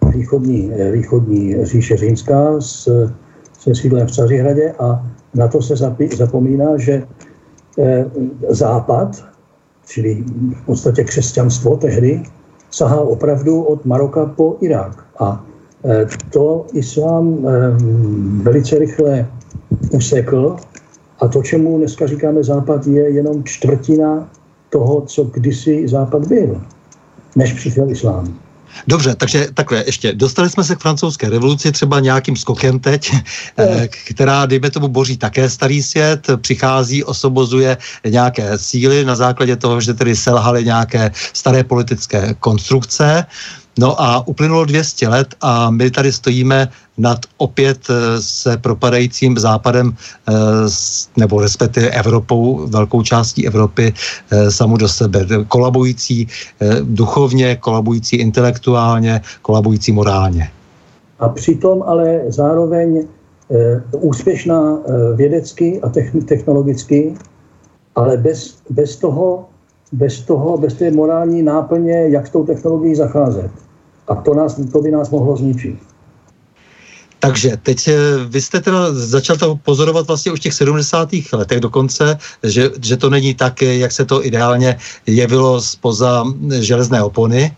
[0.09, 2.89] východní, eh, východní říše římská s,
[3.59, 5.75] se sídlem v Cařihradě a na to se
[6.17, 7.03] zapomíná, že
[7.77, 8.05] eh,
[8.49, 9.25] západ,
[9.85, 10.25] čili
[10.61, 12.23] v podstatě křesťanstvo tehdy,
[12.71, 15.05] sahal opravdu od Maroka po Irák.
[15.19, 15.45] A
[15.85, 17.45] eh, to islám
[18.41, 19.27] velice rychle
[19.93, 20.55] usekl
[21.19, 24.40] a to, čemu dneska říkáme západ, je jenom čtvrtina
[24.71, 26.61] toho, co kdysi Západ byl,
[27.35, 28.39] než přišel islám.
[28.87, 30.13] Dobře, takže takhle ještě.
[30.13, 33.11] Dostali jsme se k francouzské revoluci třeba nějakým skokem teď,
[33.57, 39.81] eh, která, dejme tomu, boří také starý svět, přichází, osobozuje nějaké síly na základě toho,
[39.81, 43.25] že tedy selhaly nějaké staré politické konstrukce.
[43.79, 46.67] No a uplynulo 200 let a my tady stojíme
[46.97, 49.95] nad opět eh, se propadajícím západem
[50.29, 50.33] eh,
[51.17, 53.93] nebo respektive Evropou, velkou částí Evropy
[54.31, 55.25] eh, samu do sebe.
[55.47, 56.27] Kolabující
[56.81, 60.49] duchovně, kolabující intelektuálně, kolabující morálně.
[61.19, 63.07] A přitom ale zároveň
[63.91, 64.79] úspěšná
[65.15, 65.89] vědecky a
[66.25, 67.13] technologicky,
[67.95, 69.50] ale bez, bez toho
[69.91, 73.51] bez toho, bez té morální náplně, jak s tou technologií zacházet.
[74.07, 75.75] A to, nás, to by nás mohlo zničit.
[77.19, 77.95] Takže teď eh,
[78.27, 81.09] vy jste teda začal to pozorovat vlastně už v těch 70.
[81.33, 86.25] letech dokonce, že, že to není tak, jak se to ideálně jevilo spoza
[86.59, 87.55] železné opony.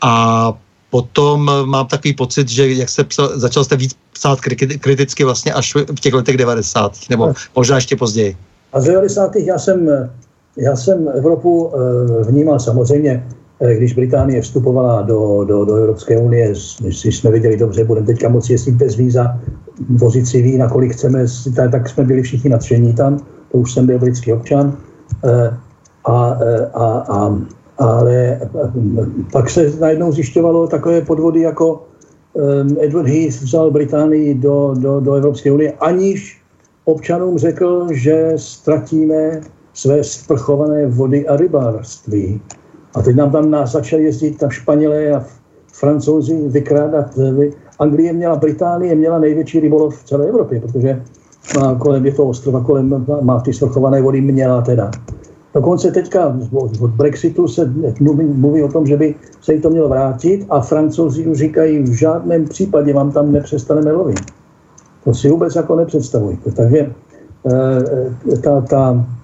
[0.00, 0.52] A
[0.90, 4.40] potom mám takový pocit, že jak se psal, začal jste víc psát
[4.80, 6.92] kriticky vlastně až v těch letech 90.
[7.10, 8.36] nebo možná ještě později.
[8.72, 9.36] A z 90.
[9.36, 10.08] já jsem
[10.56, 13.26] já jsem Evropu eh, vnímal samozřejmě,
[13.60, 16.54] eh, když Británie vstupovala do, do, do Evropské unie,
[16.90, 19.40] si jsme viděli dobře, budeme teďka moci jezdit bez víza,
[19.88, 21.24] vozit si vína, kolik chceme,
[21.70, 23.18] tak jsme byli všichni nadšení tam,
[23.52, 24.76] to už jsem byl britský občan.
[25.24, 25.56] Eh,
[26.04, 26.38] a,
[26.74, 27.38] a, a,
[27.78, 28.40] ale
[29.32, 31.82] pak se najednou zjišťovalo takové podvody, jako
[32.80, 36.42] Edward Heath vzal Británii do, do, do Evropské unie, aniž
[36.84, 39.40] občanům řekl, že ztratíme
[39.76, 42.40] své sprchované vody a rybářství.
[42.94, 45.24] A teď nám tam nás začali jezdit tam Španělé a
[45.72, 47.18] Francouzi vykrádat.
[47.78, 51.02] Anglie měla, Británie měla největší rybolov v celé Evropě, protože
[51.60, 54.90] má kolem, je to ostrova, kolem má ty svrchované vody, měla teda.
[55.54, 56.36] Dokonce teďka
[56.80, 60.60] od Brexitu se mluví, mluví o tom, že by se jí to mělo vrátit a
[60.60, 64.20] francouzi už říkají, v žádném případě vám tam nepřestaneme lovit.
[65.04, 66.52] To si vůbec jako nepředstavujte.
[66.52, 66.92] Takže
[67.52, 69.16] eh, ta, ta, eh, te,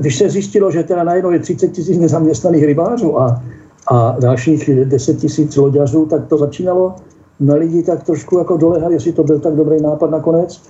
[0.00, 3.42] když se zjistilo, že teda najednou je 30 tisíc nezaměstnaných rybářů a,
[3.88, 6.94] a dalších 10 tisíc loďařů, tak to začínalo
[7.40, 10.62] na lidi tak trošku jako dolehat, jestli to byl tak dobrý nápad nakonec.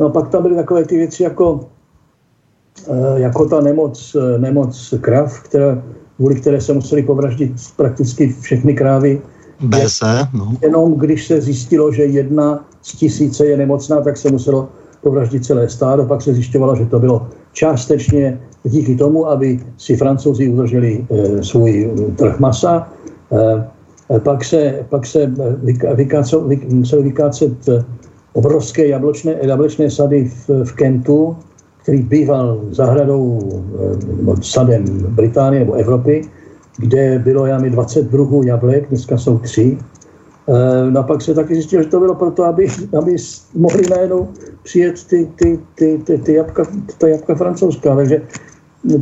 [0.00, 1.60] No a pak tam byly takové ty věci jako
[2.88, 5.82] Eh, jako ta nemoc, eh, nemoc krav, která,
[6.16, 9.22] kvůli které se museli povraždit prakticky všechny krávy.
[9.60, 10.56] BSE, no.
[10.62, 14.68] Jenom když se zjistilo, že jedna z tisíce je nemocná, tak se muselo
[15.02, 16.04] povraždit celé stádo.
[16.04, 21.90] Pak se zjišťovalo, že to bylo částečně díky tomu, aby si francouzi udrželi e, svůj
[22.16, 22.88] trh masa.
[23.32, 25.32] E, pak se, pak se
[25.94, 27.68] vykácel, vy, museli vykácet
[28.32, 31.36] obrovské jablečné, jablečné sady v, v Kentu,
[31.82, 33.38] který býval zahradou
[34.30, 36.22] eh, sadem Británie nebo Evropy,
[36.78, 39.78] kde bylo jami 20 druhů jablek, dneska jsou tři.
[40.50, 43.16] Eh, no a pak se taky zjistilo, že to bylo proto, aby, aby
[43.54, 44.28] mohli najednou
[44.62, 46.64] přijet ty, ty, ty, ty, ty jabka,
[46.98, 47.96] ta jabka francouzská.
[47.96, 48.22] Takže,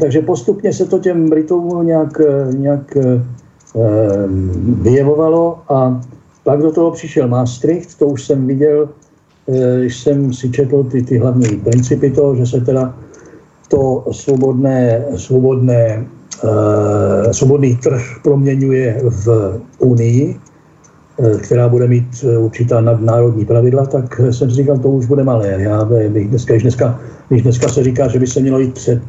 [0.00, 2.20] takže postupně se to těm Britům nějak,
[2.52, 3.22] nějak eh,
[4.82, 6.00] vyjevovalo a
[6.44, 8.88] pak do toho přišel Maastricht, to už jsem viděl
[9.48, 12.94] Eh, když jsem si četl ty, ty hlavní principy toho, že se teda
[13.68, 16.06] to svobodné, svobodné,
[16.44, 19.26] uh, svobodný trh proměňuje v
[19.78, 20.36] Unii,
[21.42, 25.56] která bude mít určitá nadnárodní pravidla, tak jsem si říkal, to už bude malé.
[25.58, 29.02] Já bych dneska, když dneska, když dneska se říká, že by se mělo jít před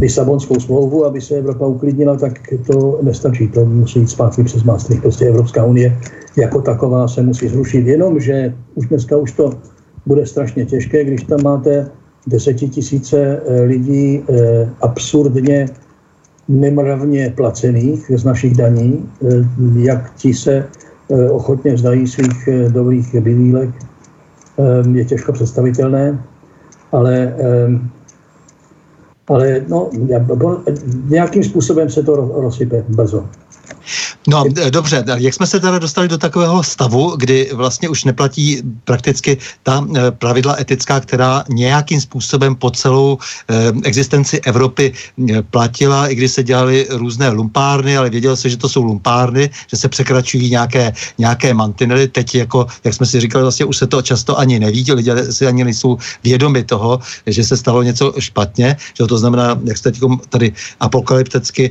[0.00, 2.32] Lisabonskou smlouvu, aby se Evropa uklidnila, tak
[2.66, 3.48] to nestačí.
[3.48, 5.02] To musí jít zpátky přes Maastricht.
[5.02, 5.98] Prostě Evropská unie
[6.36, 7.86] jako taková se musí zrušit.
[7.86, 9.50] Jenomže už dneska už to
[10.06, 11.90] bude strašně těžké, když tam máte
[12.26, 15.68] desetitisíce eh, lidí eh, absurdně
[16.48, 19.44] nemravně placených z našich daní, eh,
[19.76, 20.66] jak ti se
[21.30, 23.70] ochotně vzdají svých dobrých bydlílek,
[24.92, 26.24] je těžko představitelné,
[26.92, 27.34] ale
[29.28, 29.90] ale no,
[31.08, 33.28] nějakým způsobem se to rozsype brzo.
[34.28, 39.38] No dobře, jak jsme se teda dostali do takového stavu, kdy vlastně už neplatí prakticky
[39.62, 43.18] ta eh, pravidla etická, která nějakým způsobem po celou
[43.84, 44.92] existenci Evropy
[45.50, 49.76] platila, i když se dělaly různé lumpárny, ale vědělo se, že to jsou lumpárny, že
[49.76, 52.08] se překračují nějaké, nějaké mantinely.
[52.08, 55.46] Teď, jako, jak jsme si říkali, vlastně už se to často ani neví, lidé si
[55.46, 59.92] ani nejsou vědomi toho, že se stalo něco špatně, že to znamená, jak jste
[60.28, 61.70] tady apokalypticky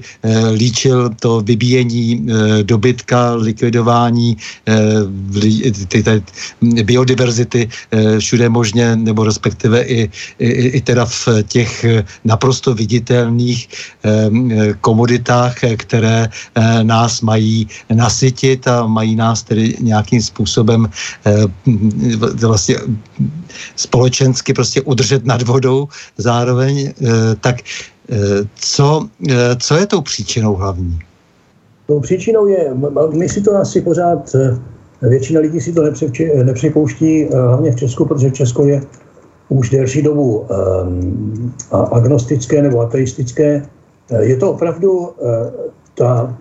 [0.54, 2.26] líčil to vybíjení
[2.64, 4.38] dobytka, likvidování
[4.68, 4.76] eh,
[5.88, 6.04] ty,
[6.84, 11.86] biodiverzity eh, všude možně, nebo respektive i, i, i teda v těch
[12.24, 13.68] naprosto viditelných
[14.82, 16.30] komoditách, které
[16.84, 20.90] nás mají nasytit a mají nás tedy nějakým způsobem
[22.42, 22.76] vlastně
[23.76, 25.88] společensky prostě udržet nad vodou
[26.18, 26.94] zároveň,
[27.40, 27.56] tak
[28.56, 29.10] co,
[29.60, 31.00] co je tou příčinou hlavní?
[31.88, 32.72] Tou příčinou je,
[33.14, 35.84] my si to asi pořád, eh, většina lidí si to
[36.44, 38.82] nepřipouští, eh, hlavně v Česku, protože Česko je
[39.50, 40.46] už delší dobu
[41.72, 43.66] agnostické nebo ateistické.
[44.20, 45.10] Je to opravdu
[45.96, 46.38] ta,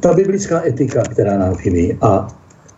[0.00, 1.98] ta biblická etika, která nám chybí.
[2.00, 2.28] A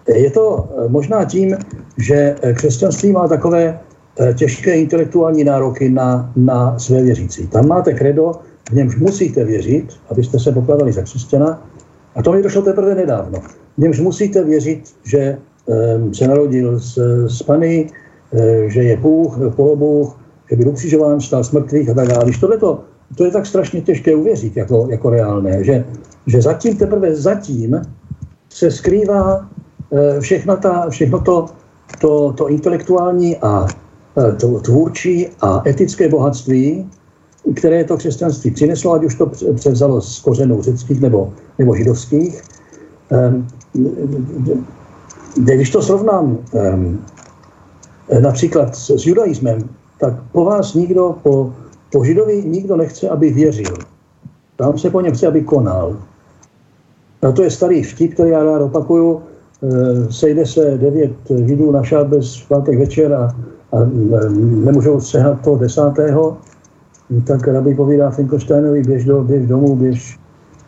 [0.09, 1.59] je to možná tím,
[1.99, 3.81] že křesťanství má takové
[4.35, 7.47] těžké intelektuální nároky na, na své věřící.
[7.47, 8.33] Tam máte kredo,
[8.71, 11.69] v němž musíte věřit, abyste se pokladali za křesťana,
[12.15, 13.39] a to mi došlo teprve nedávno,
[13.77, 17.91] v němž musíte věřit, že um, se narodil z, z Pany,
[18.31, 20.19] um, že je Bůh, polobůh,
[20.51, 22.25] že byl ukřižován, stál z mrtvých a tak dále.
[22.25, 22.81] Když tohleto,
[23.17, 25.85] to je tak strašně těžké uvěřit jako, jako reálné, že,
[26.27, 27.83] že zatím teprve zatím
[28.49, 29.49] se skrývá
[29.91, 31.47] uh, všechno, ta, všechno to,
[32.01, 33.67] to, to intelektuální a
[34.41, 36.87] to tvůrčí a etické bohatství,
[37.55, 42.43] které to křesťanství přineslo, ať už to převzalo z kořenů řeckých nebo, nebo židovských.
[43.11, 43.47] Um,
[45.37, 47.05] když to srovnám um,
[48.21, 49.69] například s, judaismem,
[50.01, 51.53] tak po vás nikdo, po,
[51.93, 53.75] po židovi nikdo nechce, aby věřil.
[54.57, 55.97] Tam se po něm chce, aby konal.
[57.23, 59.23] A to je starý vtip, který já rád opakuju.
[59.63, 61.13] E, sejde se devět
[61.47, 63.25] židů na šábez v pátek večer a,
[63.73, 63.77] a
[64.41, 66.37] nemůžou sehnat toho desátého
[67.25, 70.19] tak rabí povídá Finkelsteinovi, běž, do, běž domů, běž,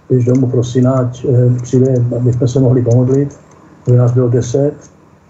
[0.08, 3.36] běž domů, prosím, ať e, přijde, aby jsme se mohli pomodlit,
[3.86, 4.74] aby nás bylo deset.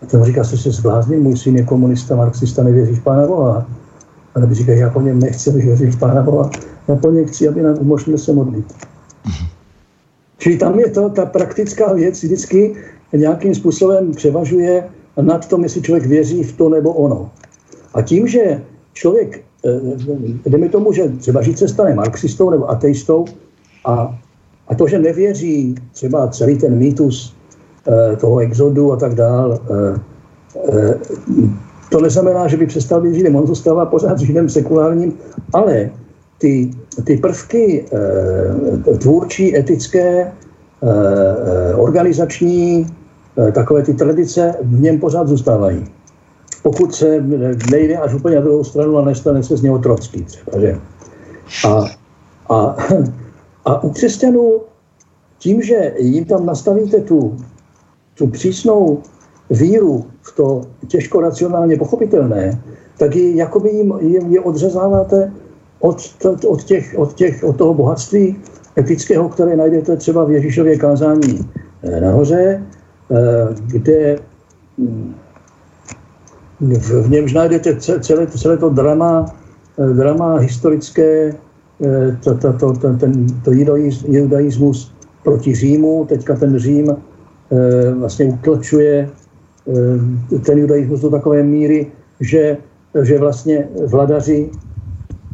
[0.02, 3.66] A ten říká, že se zbláznil, můj syn je komunista, marxista, nevěříš Pána Boha.
[4.34, 6.50] A nebo říká, já po něm nechci, aby věřil v Pána Boha,
[6.88, 8.74] já po něm chci, aby nám umožnil se modlit.
[10.38, 12.74] Čili tam je to, ta praktická věc vždycky
[13.12, 14.84] nějakým způsobem převažuje
[15.20, 17.30] nad tom, jestli člověk věří v to nebo ono.
[17.94, 23.24] A tím, že člověk, eh, mi tomu, že třeba žít se stane marxistou nebo ateistou
[23.84, 24.18] a,
[24.68, 27.36] a to, že nevěří třeba celý ten mýtus
[27.88, 30.94] eh, toho exodu a tak dál, eh,
[31.90, 33.36] to neznamená, že by přestal být židem.
[33.36, 35.12] On zůstává pořád židem sekulárním,
[35.52, 35.90] ale
[36.38, 36.70] ty,
[37.04, 37.84] ty prvky
[38.98, 40.32] tvůrčí, etické,
[41.76, 42.86] organizační,
[43.52, 45.84] takové ty tradice v něm pořád zůstávají
[46.62, 47.24] pokud se
[47.70, 50.78] nejde až úplně na druhou stranu a nestane se z něho trocký třeba, že?
[51.68, 51.84] A,
[52.54, 52.76] a,
[53.64, 54.60] a u křesťanů
[55.38, 57.36] tím, že jim tam nastavíte tu,
[58.14, 58.98] tu přísnou
[59.50, 62.62] víru v to těžko racionálně pochopitelné,
[62.98, 65.32] tak ji, jakoby jim, jim je odřezáváte
[65.80, 65.96] od,
[66.48, 68.36] od, těch, od, těch, od toho bohatství
[68.78, 71.50] etického, které najdete třeba v Ježíšově kázání
[71.82, 72.62] eh, nahoře,
[73.10, 74.18] eh, kde
[74.78, 75.14] hm,
[76.62, 79.26] v, němž najdete celé, celé to drama,
[79.78, 81.34] eh, drama historické,
[81.84, 83.50] eh, to, to, to, to, ten, to
[84.06, 84.92] judaismus
[85.22, 89.10] proti Římu, teďka ten Řím eh, vlastně utlačuje
[90.42, 91.86] ten judaismus do takové míry,
[92.20, 92.56] že,
[93.02, 94.50] že vlastně vladaři,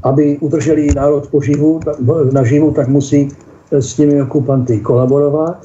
[0.02, 1.80] aby udrželi národ poživu,
[2.32, 3.28] naživu, tak musí
[3.72, 5.64] s těmi okupanty kolaborovat,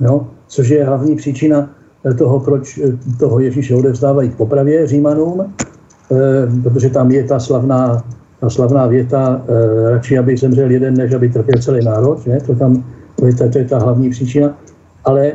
[0.00, 1.70] no, což je hlavní příčina
[2.18, 6.16] toho, proč eh, toho Ježíše odevzdávají k popravě Římanům, eh,
[6.62, 8.04] protože tam je ta slavná,
[8.40, 12.38] ta slavná věta, eh, radši, aby zemřel jeden, než aby trpěl celý národ, že?
[12.46, 12.84] To, tam,
[13.16, 14.58] to, je ta, to je ta hlavní příčina.
[15.04, 15.32] Ale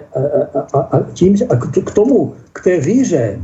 [0.56, 3.40] a, a, a, tím, a k tomu, k té víře,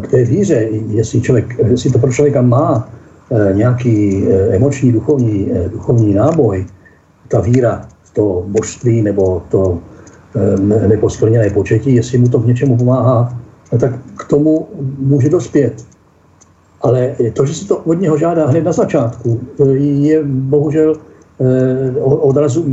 [0.00, 2.88] k té víře, jestli, člověk, jestli to pro člověka má
[3.52, 6.66] nějaký emoční, duchovní, duchovní náboj,
[7.28, 9.78] ta víra v to božství nebo to
[10.88, 13.38] nebo splněné početí, jestli mu to k něčemu pomáhá,
[13.80, 14.68] tak k tomu
[14.98, 15.84] může dospět.
[16.80, 19.40] Ale to, že si to od něho žádá hned na začátku,
[19.80, 22.66] je bohužel eh, odrazu,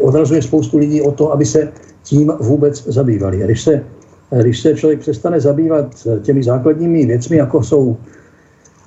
[0.00, 1.68] odrazuje spoustu lidí o to, aby se
[2.02, 3.42] tím vůbec zabývali.
[3.42, 3.82] A když se,
[4.42, 7.96] když se člověk přestane zabývat těmi základními věcmi, jako jsou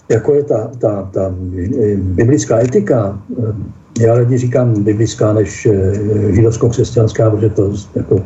[0.09, 1.36] jako je ta, ta, ta
[1.97, 3.19] biblická etika,
[3.99, 8.21] já raději říkám biblická než eh, židovsko-křesťanská, protože to jako,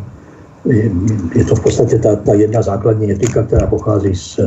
[0.65, 0.91] je,
[1.35, 4.39] je to v podstatě ta, ta jedna základní etika, která pochází z,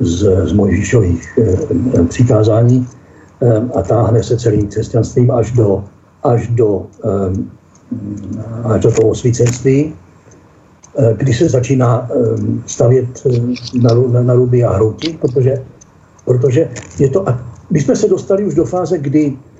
[0.00, 2.88] z, z Mojžíšových e, přikázání
[3.40, 5.84] e, a táhne se celým křesťanstvím až do,
[6.22, 6.86] až do,
[8.64, 9.94] až do toho osvícenství,
[11.16, 12.08] kdy se začíná
[12.66, 13.26] stavět
[13.74, 15.62] na, na, ruby a hrouti, protože,
[16.24, 17.40] protože je to, a
[17.70, 19.53] my jsme se dostali už do fáze, kdy Eh,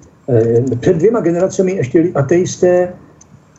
[0.80, 2.92] před dvěma generacemi ještě ateisté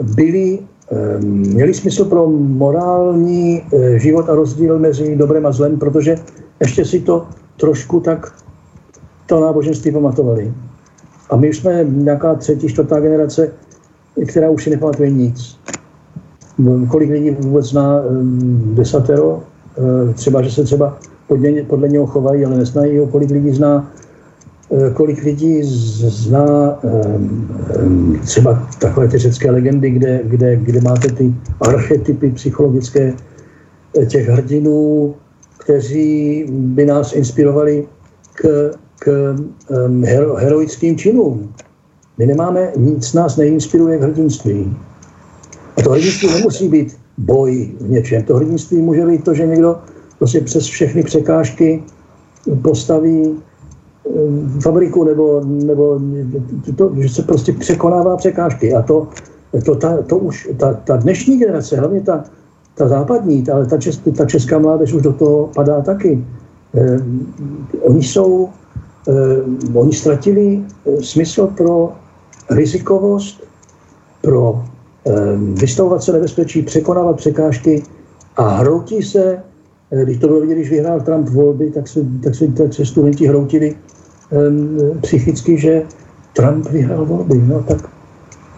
[0.04, 0.60] byli,
[0.92, 6.16] eh, měli smysl pro morální eh, život a rozdíl mezi dobrem a zlem, protože
[6.60, 8.34] ještě si to trošku tak
[9.26, 10.54] to náboženství pamatovali.
[11.30, 13.52] A my už jsme nějaká třetí, čtvrtá generace,
[14.28, 15.58] která už si nepamatuje nic.
[16.88, 18.02] Kolik lidí vůbec zná
[18.74, 19.44] desatero,
[20.14, 20.98] třeba, že se třeba
[21.68, 24.05] podle, něho chovají, ale neznají ho, kolik lidí zná Eh,
[24.94, 32.32] kolik lidí zná eh, třeba takové ty řecké legendy, kde, kde, kde máte ty archetypy
[32.32, 33.14] psychologické
[34.02, 35.16] eh, těch hrdinů,
[35.58, 37.88] kteří by nás inspirovali
[38.34, 39.36] k, k
[40.04, 41.54] hero, heroickým činům.
[42.18, 44.78] My nemáme, nic nás neinspiruje k hrdinství.
[45.78, 48.24] A to hrdinství nemusí být boj v něčem.
[48.24, 49.78] To hrdinství může být to, že někdo
[50.18, 51.84] prostě přes všechny překážky
[52.62, 53.55] postaví Eh,
[54.62, 56.00] fabriku nebo, nebo
[56.76, 58.74] to, že se prostě překonává překážky.
[58.74, 59.08] A to,
[59.66, 62.24] to, ta, to už, ta, ta dnešní generace, hlavně ta,
[62.76, 66.26] ta západní, ale ta, čes, ta česká mládež už do toho padá taky.
[66.76, 67.00] Eh,
[67.82, 68.50] oni jsou,
[69.08, 71.92] eh, oni ztratili eh, smysl pro
[72.50, 73.44] rizikovost,
[74.22, 74.64] pro
[75.06, 77.84] eh, vystavovat se nebezpečí, překonávat překážky
[78.38, 79.44] a hroutí se,
[80.04, 83.28] když to bylo vidět, když vyhrál Trump volby, tak se, tak se, tak se studenti
[83.28, 83.76] hroutili
[85.02, 85.84] psychicky, že
[86.34, 87.42] Trump vyhrál volby.
[87.48, 87.90] No tak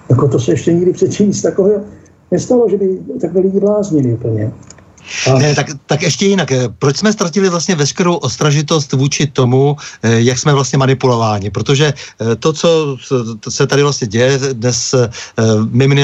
[0.09, 1.81] jako to se ještě nikdy předtím nic takového
[2.31, 4.51] nestalo, že by takhle lidi bláznili úplně.
[5.39, 6.51] Ne, tak, tak ještě jinak.
[6.51, 11.49] Eh, proč jsme ztratili vlastně veškerou ostražitost vůči tomu, eh, jak jsme vlastně manipulováni?
[11.49, 12.97] Protože eh, to, co
[13.49, 14.95] se tady vlastně děje dnes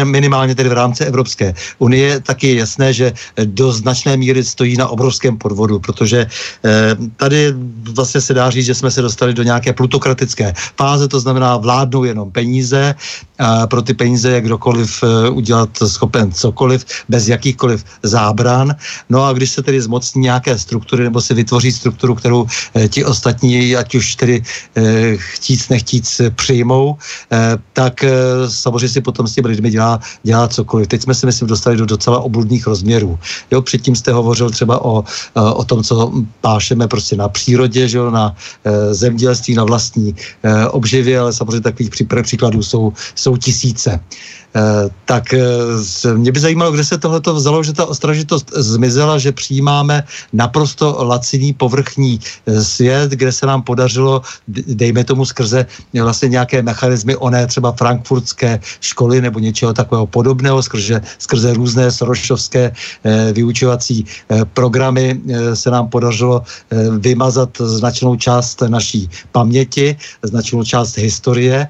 [0.03, 4.87] minimálně tedy v rámci Evropské unie, tak je jasné, že do značné míry stojí na
[4.87, 6.27] obrovském podvodu, protože
[7.17, 7.53] tady
[7.95, 12.03] vlastně se dá říct, že jsme se dostali do nějaké plutokratické fáze, to znamená vládnou
[12.03, 12.95] jenom peníze,
[13.39, 18.75] a pro ty peníze je kdokoliv udělat schopen cokoliv, bez jakýchkoliv zábran.
[19.09, 23.05] No a když se tedy zmocní nějaké struktury nebo si vytvoří strukturu, kterou eh, ti
[23.05, 24.43] ostatní, ať už tedy
[24.75, 26.97] eh, chtíc, nechtíc přijmou,
[27.31, 28.05] eh, tak
[28.47, 30.87] samozřejmě si potom s těmi lidmi dělá, dělá cokoliv.
[30.87, 33.19] Teď jsme si, myslím, dostali do docela obludných rozměrů.
[33.51, 38.11] Jo, předtím jste hovořil třeba o, o tom, co pášeme prostě na přírodě, že jo,
[38.11, 38.35] na
[38.91, 40.15] zemědělství, na vlastní
[40.69, 41.91] obživě, ale samozřejmě takových
[42.23, 43.99] příkladů jsou, jsou tisíce.
[44.53, 49.31] Eh, tak eh, mě by zajímalo, kde se tohleto vzalo, že ta ostražitost zmizela, že
[49.31, 54.21] přijímáme naprosto laciný povrchní eh, svět, kde se nám podařilo,
[54.77, 61.01] dejme tomu skrze vlastně nějaké mechanismy oné třeba frankfurtské školy nebo něčeho takového podobného, skrze,
[61.17, 62.71] skrze různé sorošovské
[63.33, 64.05] vyučovací
[64.53, 65.21] programy
[65.53, 66.43] se nám podařilo
[66.99, 71.67] vymazat značnou část naší paměti, značnou část historie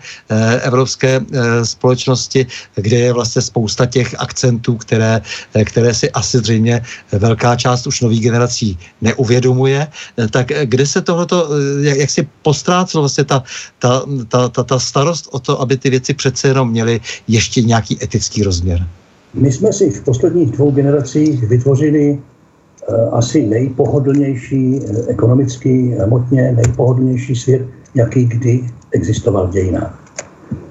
[0.64, 1.22] evropské
[1.64, 5.22] společnosti kde je vlastně spousta těch akcentů, které,
[5.66, 9.88] které si asi zřejmě velká část už nových generací neuvědomuje.
[10.30, 11.50] Tak kde se tohleto,
[11.82, 13.44] jak, jak si postrácelo vlastně ta,
[13.80, 18.04] ta, ta, ta, ta starost o to, aby ty věci přece jenom měly ještě nějaký
[18.04, 18.88] etický rozměr?
[19.34, 22.20] My jsme si v posledních dvou generacích vytvořili
[23.12, 27.62] asi nejpohodlnější, ekonomicky, hmotně nejpohodlnější svět,
[27.96, 30.03] jaký kdy existoval v dějinách.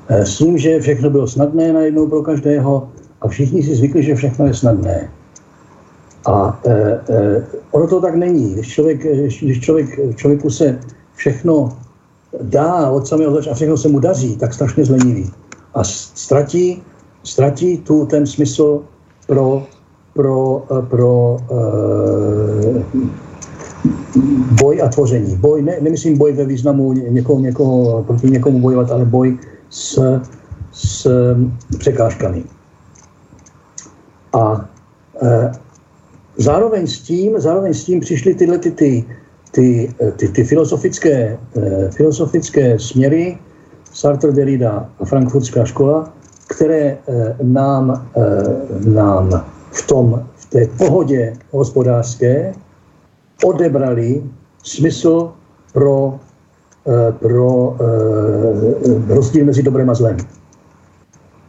[0.09, 2.89] Eh, s tím, že všechno bylo snadné najednou pro každého
[3.21, 5.11] a všichni si zvykli, že všechno je snadné.
[6.27, 6.73] A e,
[7.09, 8.55] e, ono to tak není.
[8.55, 9.07] Když, člověk,
[9.43, 10.79] když člověk, člověku se
[11.15, 11.69] všechno
[12.43, 15.31] dá od samého začátku a všechno se mu daří, tak strašně zlenivý.
[15.75, 16.83] A ztratí,
[17.25, 18.83] ztratí tu ten smysl
[19.27, 19.67] pro,
[20.15, 21.55] pro, pro e,
[24.63, 25.37] boj a tvoření.
[25.37, 29.39] Boj, ne, nemyslím boj ve významu někoho, někoho, proti někomu bojovat, ale boj
[29.73, 30.21] s,
[30.73, 31.09] s
[31.79, 32.45] překážkami.
[34.33, 34.69] A
[35.23, 35.53] e,
[36.37, 39.05] zároveň s tím, zároveň s tím přišly tyhle ty, ty,
[39.51, 43.39] ty, ty, ty filozofické, e, filozofické směry
[43.93, 46.13] Sartre, Derrida a Frankfurtská škola,
[46.47, 46.99] které e,
[47.43, 52.55] nám, e, nám v, tom, v té pohodě hospodářské
[53.45, 54.23] odebrali
[54.63, 55.33] smysl
[55.73, 56.21] pro
[57.11, 60.17] pro eh, rozdíl mezi dobrem a zlem.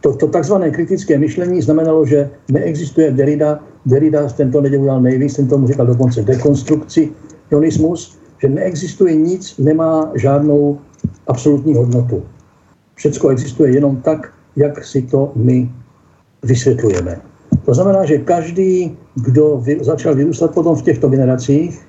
[0.00, 5.48] To, to takzvané kritické myšlení znamenalo, že neexistuje Derrida, Derrida ten to nedělal nejvíc, ten
[5.48, 7.10] tomu říkal dokonce dekonstrukci,
[7.50, 10.78] ionismus, že neexistuje nic, nemá žádnou
[11.26, 12.22] absolutní hodnotu.
[12.94, 15.70] Všecko existuje jenom tak, jak si to my
[16.42, 17.20] vysvětlujeme.
[17.64, 21.80] To znamená, že každý, kdo vy, začal vyrůstat potom v těchto generacích,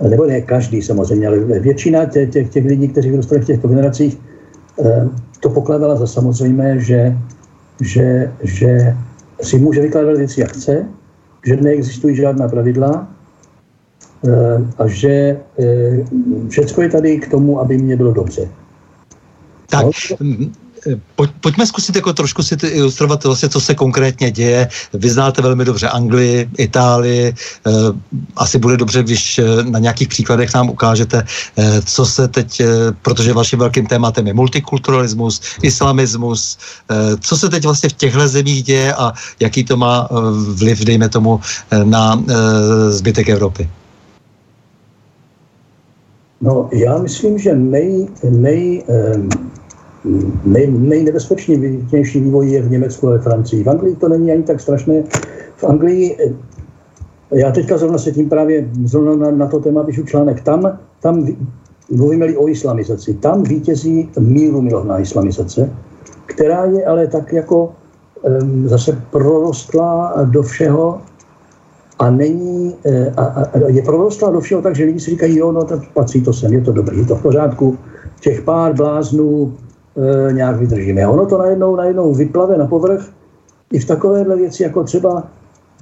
[0.00, 4.18] nebo ne každý samozřejmě, ale většina těch, těch, těch lidí, kteří vyrůstali v těchto generacích,
[4.84, 5.08] eh,
[5.40, 7.16] to pokládala za samozřejmé, že,
[7.80, 8.96] že, že
[9.42, 10.88] si může vykládat věci, jak chce,
[11.46, 13.08] že neexistují žádná pravidla
[14.28, 14.30] eh,
[14.78, 16.04] a že eh,
[16.48, 18.48] všechno je tady k tomu, aby mě bylo dobře.
[19.70, 19.90] Tak, no?
[21.16, 24.68] Pojď, pojďme zkusit jako trošku si ilustrovat vlastně, co se konkrétně děje.
[24.92, 27.34] Vy znáte velmi dobře Anglii, Itálii.
[27.66, 27.70] Eh,
[28.36, 31.22] asi bude dobře, když eh, na nějakých příkladech nám ukážete,
[31.56, 32.62] eh, co se teď,
[33.02, 36.58] protože vaším velkým tématem je multikulturalismus, islamismus,
[37.20, 40.08] co se teď vlastně v těchto zemích děje a jaký to má
[40.54, 41.40] vliv, dejme tomu,
[41.84, 42.22] na
[42.90, 43.68] zbytek Evropy.
[46.40, 48.84] No, já myslím, že nej, nej,
[50.44, 53.64] nej, nejnebezpečnější vývoj je v Německu a ve Francii.
[53.64, 55.02] V Anglii to není ani tak strašné.
[55.56, 56.34] V Anglii, eh,
[57.32, 61.26] já teďka zrovna se tím právě zrovna na, na to téma píšu článek, tam, tam
[61.90, 65.70] mluvíme-li o islamizaci, tam vítězí míru milovná islamizace,
[66.26, 67.72] která je ale tak jako
[68.22, 71.00] um, zase prorostlá do všeho
[71.98, 75.52] a není, eh, a, a, je prorostlá do všeho tak, že lidi si říkají, jo,
[75.52, 77.78] no tak patří to sem, je to dobrý, je to v pořádku.
[78.20, 79.56] Těch pár bláznů,
[79.98, 81.08] e, nějak vydržíme.
[81.08, 83.10] Ono to najednou, najednou vyplave na povrch
[83.72, 85.22] i v takovéhle věci, jako třeba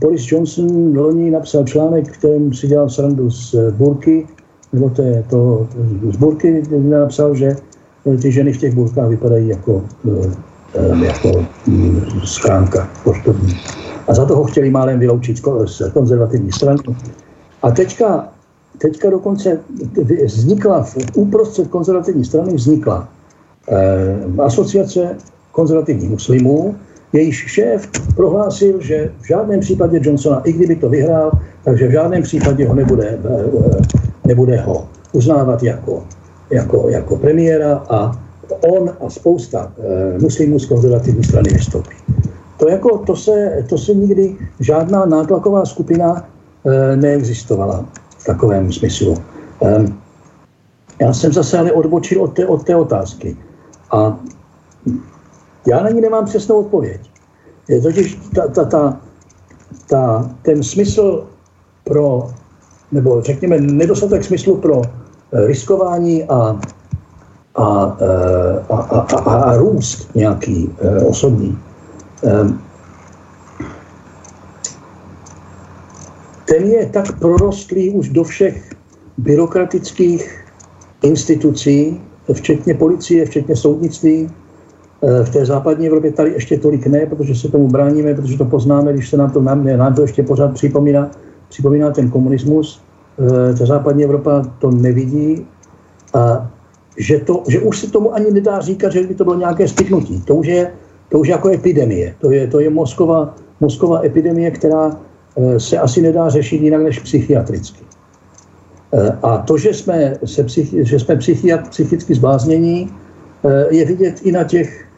[0.01, 4.27] Boris Johnson loni napsal článek, kterým si dělal srandu z eh, burky,
[4.73, 5.69] nebo to, je to
[6.13, 7.57] z burky napsal, že
[8.23, 9.83] ty ženy v těch burkách vypadají jako,
[11.05, 13.55] jako mm, schránka poštovní.
[14.09, 16.79] A za toho chtěli málem vyloučit z konzervativní strany.
[17.63, 18.29] A teďka,
[18.79, 19.61] teďka dokonce
[20.25, 23.09] vznikla, uprostřed konzervativní strany vznikla
[24.39, 25.17] asociace
[25.53, 26.77] konzervativních muslimů,
[27.13, 31.31] jejíž šéf prohlásil, že v žádném případě Johnsona, i kdyby to vyhrál,
[31.65, 33.83] takže v žádném případě ho nebude, eh,
[34.25, 36.05] nebude ho uznávat jako,
[36.51, 38.27] jako, jako premiéra a
[38.71, 41.97] on a spousta e, muslimů z konzervativní strany vystoupí.
[42.59, 46.29] To, jako, to, se, to se nikdy žádná nátlaková skupina
[46.97, 47.85] neexistovala
[48.19, 49.17] v takovém smyslu.
[49.63, 49.85] E,
[51.01, 53.37] já jsem zase ale odbočil od té, od té otázky.
[53.91, 54.19] A
[55.67, 57.11] já na ní nemám přesnou odpověď.
[57.69, 59.01] Je totiž ta, ta, ta,
[59.87, 61.27] ta, ten smysl
[61.85, 62.31] pro,
[62.93, 64.83] nebo řekněme nedostatek smyslu pro
[65.33, 66.61] riskování a
[67.57, 71.59] a, eh, a, a, a, a růst nějaký eh, osobní,
[72.23, 72.61] ehm,
[76.45, 78.75] ten je tak prorostlý už do všech
[79.17, 80.45] byrokratických
[81.03, 82.01] institucí,
[82.33, 84.31] včetně policie, včetně soudnictví.
[85.03, 88.45] Eh, v té západní Evropě tady ještě tolik ne, protože se tomu bráníme, protože to
[88.45, 91.11] poznáme, když se nám to, nám, nám to ještě pořád připomíná,
[91.49, 92.81] připomíná ten komunismus.
[93.59, 95.47] Ta západní Evropa to nevidí
[96.15, 96.51] a
[96.97, 100.23] že, to, že už se tomu ani nedá říkat, že by to bylo nějaké spiknutí.
[100.23, 100.73] To už je,
[101.09, 102.15] to už jako epidemie.
[102.21, 104.91] To je, to je mozková, mozková epidemie, která
[105.37, 107.85] e, se asi nedá řešit jinak než psychiatricky.
[108.97, 112.91] E, a to, že jsme, se psychi, že jsme psychiat, psychicky zbláznění,
[113.45, 114.89] e, je vidět i na těch,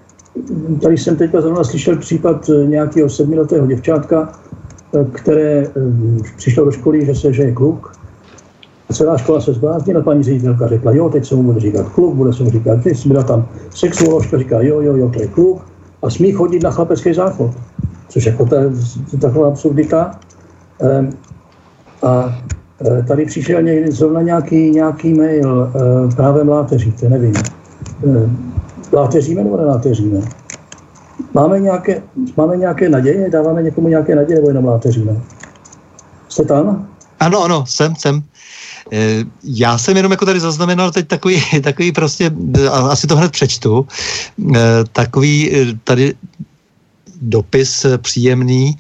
[0.82, 4.32] tady jsem teďka zrovna slyšel případ nějakého sedmiletého děvčátka,
[5.12, 5.66] které
[6.36, 7.98] přišlo do školy, že se že je kluk,
[8.92, 12.32] celá škola se zbláznila, paní ředitelka řekla, jo, teď se mu bude říkat kluk, bude
[12.32, 15.66] se mu říkat, teď byla tam sexuoložka, říká, jo, jo, jo, to je kluk
[16.02, 17.50] a smí chodit na chlapecký záchod,
[18.08, 18.56] což jako ta,
[19.20, 20.20] taková absurdita.
[20.80, 21.10] Ehm,
[22.02, 22.38] a
[23.08, 27.34] tady přišel někdy zrovna nějaký, nějaký mail e, právem láteříte, nevím.
[27.36, 28.30] E,
[28.96, 30.20] láteříme nebo neláteříme?
[31.34, 32.02] Máme nějaké,
[32.36, 33.30] máme nějaké naděje?
[33.30, 35.20] Dáváme někomu nějaké naděje nebo jenom láteříme?
[36.28, 36.88] Jste tam?
[37.20, 38.22] Ano, ano, jsem, jsem.
[38.92, 42.30] Eh, já jsem jenom jako tady zaznamenal teď takový, takový prostě,
[42.90, 43.86] asi to hned přečtu,
[44.56, 44.60] eh,
[44.92, 46.14] takový eh, tady
[47.22, 48.78] dopis příjemný.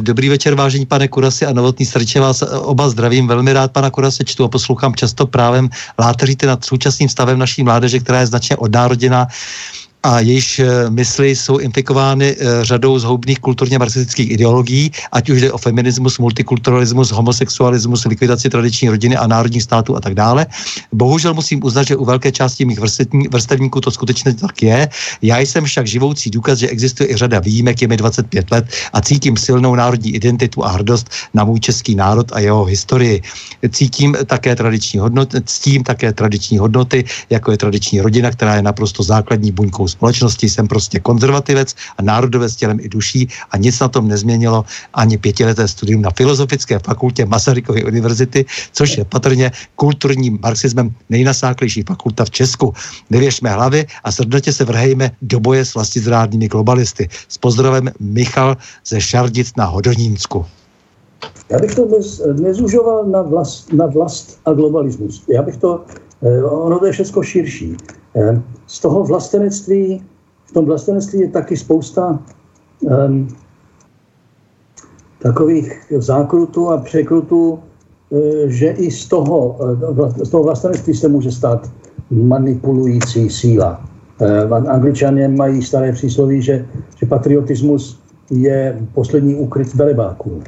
[0.00, 3.28] Dobrý večer, vážení pane Kurasi a Novotný, srdečně vás oba zdravím.
[3.28, 5.68] Velmi rád pana Kurase čtu a poslouchám často právem
[5.98, 9.26] láteříte nad současným stavem naší mládeže, která je značně odnároděná
[10.02, 15.52] a jejíž eh, mysli jsou infikovány eh, řadou zhoubných kulturně marxistických ideologií, ať už jde
[15.52, 20.46] o feminismus, multikulturalismus, homosexualismus, likvidaci tradiční rodiny a národních států a tak dále.
[20.92, 22.80] Bohužel musím uznat, že u velké části mých
[23.30, 24.88] vrstevníků to skutečně tak je.
[25.22, 29.00] Já jsem však živoucí důkaz, že existuje i řada výjimek, je mi 25 let a
[29.00, 33.22] cítím silnou národní identitu a hrdost na můj český národ a jeho historii.
[33.70, 39.02] Cítím také tradiční hodnoty, ctím také tradiční hodnoty, jako je tradiční rodina, která je naprosto
[39.02, 44.08] základní buňkou společnosti, jsem prostě konzervativec a národovec tělem i duší a nic na tom
[44.08, 44.64] nezměnilo
[44.94, 52.24] ani pětileté studium na Filozofické fakultě Masarykovy univerzity, což je patrně kulturním marxismem nejnasáklejší fakulta
[52.24, 52.74] v Česku.
[53.10, 57.08] Nevěřme hlavy a srdnatě se vrhejme do boje s vlastizrádnými globalisty.
[57.28, 58.56] S pozdravem Michal
[58.86, 60.46] ze Šardic na Hodonínsku.
[61.50, 65.24] Já bych to nez, nezužoval na vlast, na vlast a globalismus.
[65.28, 65.84] Já bych to,
[66.22, 67.76] eh, ono to je všechno širší.
[68.16, 70.02] Eh, z toho vlastenectví,
[70.44, 72.18] v tom vlastenectví je taky spousta
[72.80, 73.28] um,
[75.18, 77.58] takových zákrutů a překrutů,
[78.12, 79.58] eh, že i z toho,
[80.22, 81.70] z toho vlastenectví se může stát
[82.10, 83.84] manipulující síla.
[84.68, 86.66] Angličané mají staré přísloví, že,
[86.96, 88.00] že patriotismus
[88.30, 90.42] je poslední úkryt velebáků.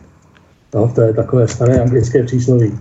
[0.75, 2.79] No, to je takové staré anglické přísloví.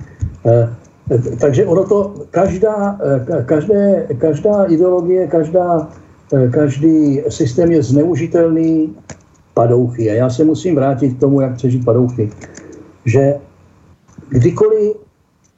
[1.40, 5.90] Takže ono to, každá, eh, každé, každá ideologie, každá,
[6.34, 8.96] eh, každý systém je zneužitelný
[9.54, 10.12] padouchy.
[10.12, 12.32] A já se musím vrátit k tomu, jak přežít padouchy.
[13.06, 13.36] Že
[14.30, 14.96] kdykoliv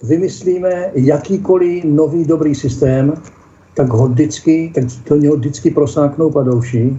[0.03, 3.13] vymyslíme jakýkoliv nový dobrý systém,
[3.75, 6.97] tak ho vždycky, tak to něho vždycky prosáknou padouši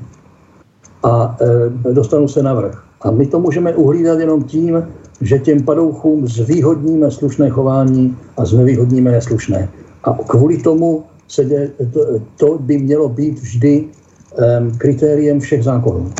[1.02, 2.84] a e, dostanou se na vrch.
[3.02, 4.82] A my to můžeme uhlídat jenom tím,
[5.24, 9.68] že těm padouchům zvýhodníme slušné chování a znevýhodníme neslušné.
[10.04, 12.00] A kvůli tomu se dě, to,
[12.36, 16.12] to by mělo být vždy um, kritériem všech zákonů.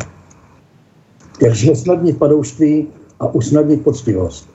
[1.41, 2.87] Jak znesnadnit padouštví
[3.19, 4.54] a usnadnit poctivost.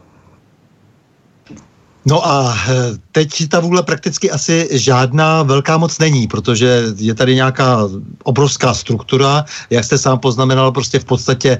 [2.06, 2.72] No a eh,
[3.12, 7.88] teď ta vůle prakticky asi žádná velká moc není, protože je tady nějaká
[8.22, 11.58] obrovská struktura, jak jste sám poznamenal, prostě v podstatě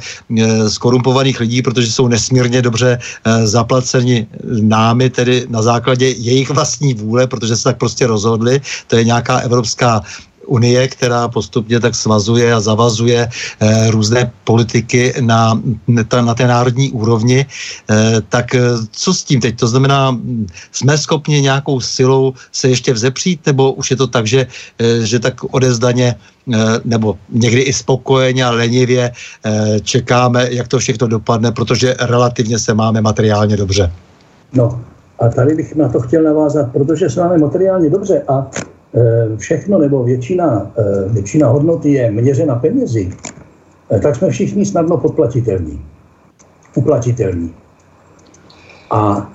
[0.69, 4.27] skorumpovaných eh, lidí, protože jsou nesmírně dobře eh, zaplaceni
[4.61, 8.61] námi, tedy na základě jejich vlastní vůle, protože se tak prostě rozhodli.
[8.87, 10.03] To je nějaká evropská
[10.51, 15.55] unie, která postupně tak svazuje a zavazuje eh, různé politiky na,
[16.20, 18.60] na té národní úrovni, eh, tak eh,
[18.90, 19.56] co s tím teď?
[19.56, 20.18] To znamená,
[20.72, 24.47] jsme schopni nějakou silou se ještě vzepřít, nebo už je to tak, že,
[25.02, 26.14] že tak odezdaně
[26.85, 29.12] nebo někdy i spokojeně a lenivě
[29.82, 33.93] čekáme, jak to všechno dopadne, protože relativně se máme materiálně dobře.
[34.52, 34.81] No,
[35.18, 38.70] a tady bych na to chtěl navázat, protože se máme materiálně dobře a Eh,
[39.37, 43.11] všechno nebo většina, eh, většina hodnoty je měřena penězi,
[43.91, 45.81] eh, tak jsme všichni snadno podplatitelní.
[46.75, 47.55] Uplatitelní.
[48.91, 49.33] A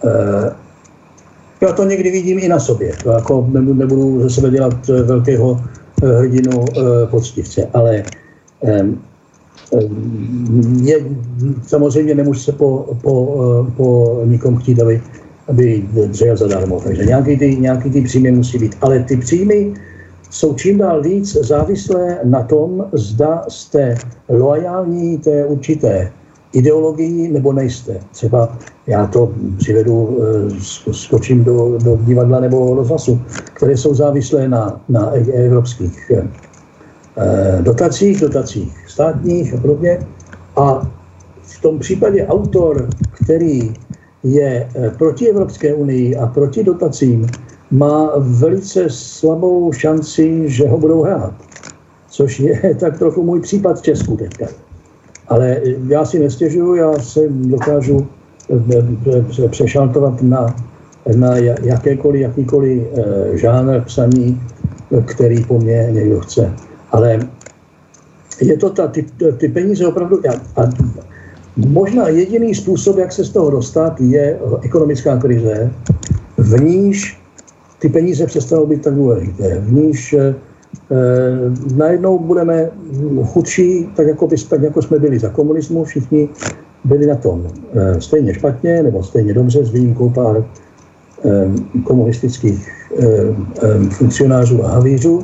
[1.61, 2.94] já to někdy vidím i na sobě.
[3.03, 5.61] To jako nebudu, nebudu ze sebe dělat velkého
[6.03, 6.65] hrdinu
[7.11, 8.03] poctivce, ale
[10.82, 11.06] je,
[11.68, 15.02] samozřejmě nemůžu se po, po, po nikom chtít, aby
[15.47, 16.80] aby dřel zadarmo.
[16.80, 18.76] Takže nějaký ty, nějaký ty příjmy musí být.
[18.81, 19.73] Ale ty příjmy
[20.30, 23.95] jsou čím dál víc závislé na tom, zda jste
[24.30, 26.11] loajální té určité
[26.53, 27.99] ideologii nebo nejste.
[28.11, 28.57] Třeba
[28.88, 33.22] já to přivedu, eh, skočím do, do divadla nebo rozhlasu,
[33.53, 36.27] které jsou závislé na, na evropských eh,
[37.61, 39.99] dotacích, dotacích státních a podobně.
[40.55, 40.91] A
[41.41, 42.89] v tom případě autor,
[43.23, 43.73] který
[44.26, 47.27] je eh, proti Evropské unii a proti dotacím,
[47.72, 51.34] má velice slabou šanci, že ho budou hrát.
[52.10, 54.45] Což je tak trochu můj případ v Česku teďka.
[55.27, 58.07] Ale já si nestěžuju, já se dokážu
[58.49, 60.56] eh, přešaltovat na,
[61.15, 64.41] na jakékoliv, jakýkoliv eh, žánr psaní,
[65.06, 66.53] který po mně někdo chce.
[66.91, 67.19] Ale
[68.41, 69.06] je to ta, ty,
[69.38, 70.69] ty peníze opravdu, a, a
[71.57, 75.72] Možná jediný způsob, jak se z toho dostat, je ekonomická krize,
[76.38, 77.19] v níž
[77.80, 80.36] ty peníze přestanou být tak důležité, v níž eh,
[81.76, 82.69] najednou budeme
[83.26, 86.30] chudší, tak jako, by, tak jako jsme byli za komunismu, všichni
[86.84, 90.45] byli na tom eh, stejně špatně nebo stejně dobře s výjimkou pár
[91.26, 91.49] eh,
[91.84, 92.69] komunistických
[92.99, 95.23] eh, eh, funkcionářů a havířů,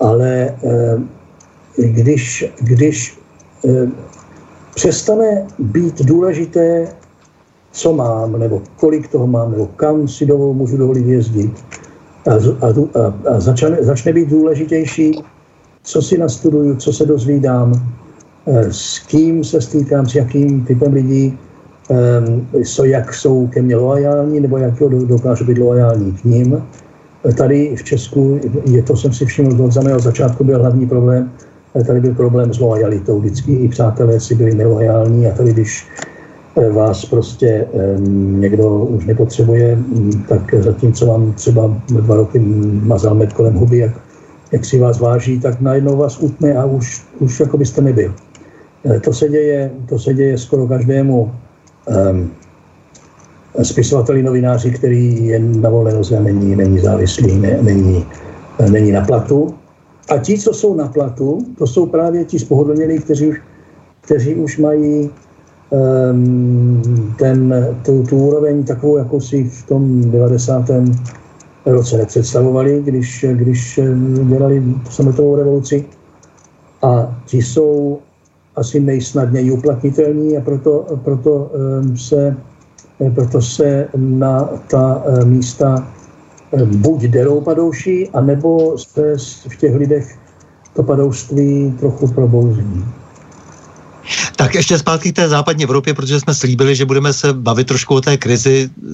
[0.00, 0.98] ale eh,
[1.76, 3.18] když, když
[3.64, 3.88] eh,
[4.74, 6.88] přestane být důležité,
[7.72, 11.64] co mám, nebo kolik toho mám, nebo kam si dovol, můžu dovolit jezdit.
[12.30, 12.34] A,
[12.66, 15.22] a, a, a začne, začne být důležitější,
[15.82, 17.72] co si nastuduju, co se dozvídám,
[18.46, 21.38] eh, s kým se stýkám, s jakým typem lidí,
[22.62, 24.74] so, jak jsou ke mně loajální, nebo jak
[25.06, 26.62] dokážu být loajální k ním.
[27.36, 31.32] Tady v Česku, je to jsem si všiml, od samého začátku byl hlavní problém,
[31.86, 33.20] Tady byl problém s lojalitou.
[33.20, 35.86] Vždycky i přátelé si byli nelojální a tady, když
[36.56, 37.66] eh, vás prostě
[38.40, 42.38] někdo už nepotřebuje, mm, tak zatímco vám třeba dva roky
[42.82, 43.92] mazal med kolem huby, jak,
[44.52, 48.14] jak si vás váží, tak najednou vás utne a už, už jako byste nebyl.
[48.84, 51.32] Eh, to se děje, to se děje skoro každému
[52.10, 52.30] um,
[53.62, 58.06] spisovateli, novináři, který je na volné není, není závislý, ne, není,
[58.70, 59.54] není na platu.
[60.08, 63.40] A ti, co jsou na platu, to jsou právě ti spohodlnění, kteří už,
[64.00, 65.10] kteří už mají
[65.70, 70.70] um, ten, tu, tu úroveň takovou, jako si v tom 90.
[71.66, 73.80] roce nepředstavovali, když, když
[74.28, 75.84] dělali sametovou revoluci.
[76.82, 77.98] A ti jsou
[78.56, 81.50] asi nejsnadněji uplatnitelní a proto, proto,
[81.82, 82.36] um, se,
[83.14, 85.88] proto se na ta uh, místa
[86.66, 89.16] buď derou padouší, anebo se
[89.48, 90.18] v těch lidech
[90.74, 92.84] to padoušství trochu probouzí.
[94.36, 97.94] Tak ještě zpátky k té západní Evropě, protože jsme slíbili, že budeme se bavit trošku
[97.94, 98.88] o té krizi, eh,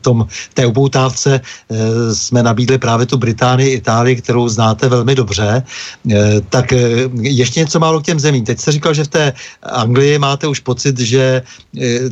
[0.00, 1.40] tom, té upoutávce.
[1.40, 5.62] Eh, jsme nabídli právě tu Británii, Itálii, kterou znáte velmi dobře.
[6.12, 6.72] Eh, tak
[7.20, 8.44] ještě něco málo k těm zemím.
[8.44, 9.32] Teď jste říkal, že v té
[9.62, 11.42] Anglii máte už pocit, že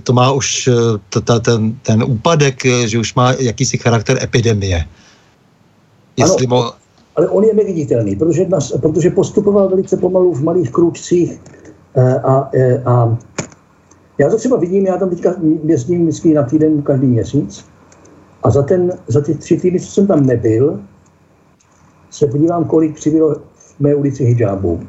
[0.03, 0.69] to má už
[1.41, 4.85] ten, ten úpadek, že už má jakýsi charakter epidemie.
[6.17, 6.73] Jestli ano, mo...
[7.17, 11.64] ale on je neviditelný, protože, nás, protože postupoval velice pomalu v malých krůčcích Eh,
[12.03, 13.19] a, eh, a
[14.19, 15.35] já to třeba vidím, já tam teďka
[15.65, 17.65] jezdím vždycky na týden každý měsíc
[18.43, 20.81] a za, ten, za ty tři týdny, co jsem tam nebyl,
[22.11, 24.81] se podívám, kolik přibylo v mé ulici hijabů.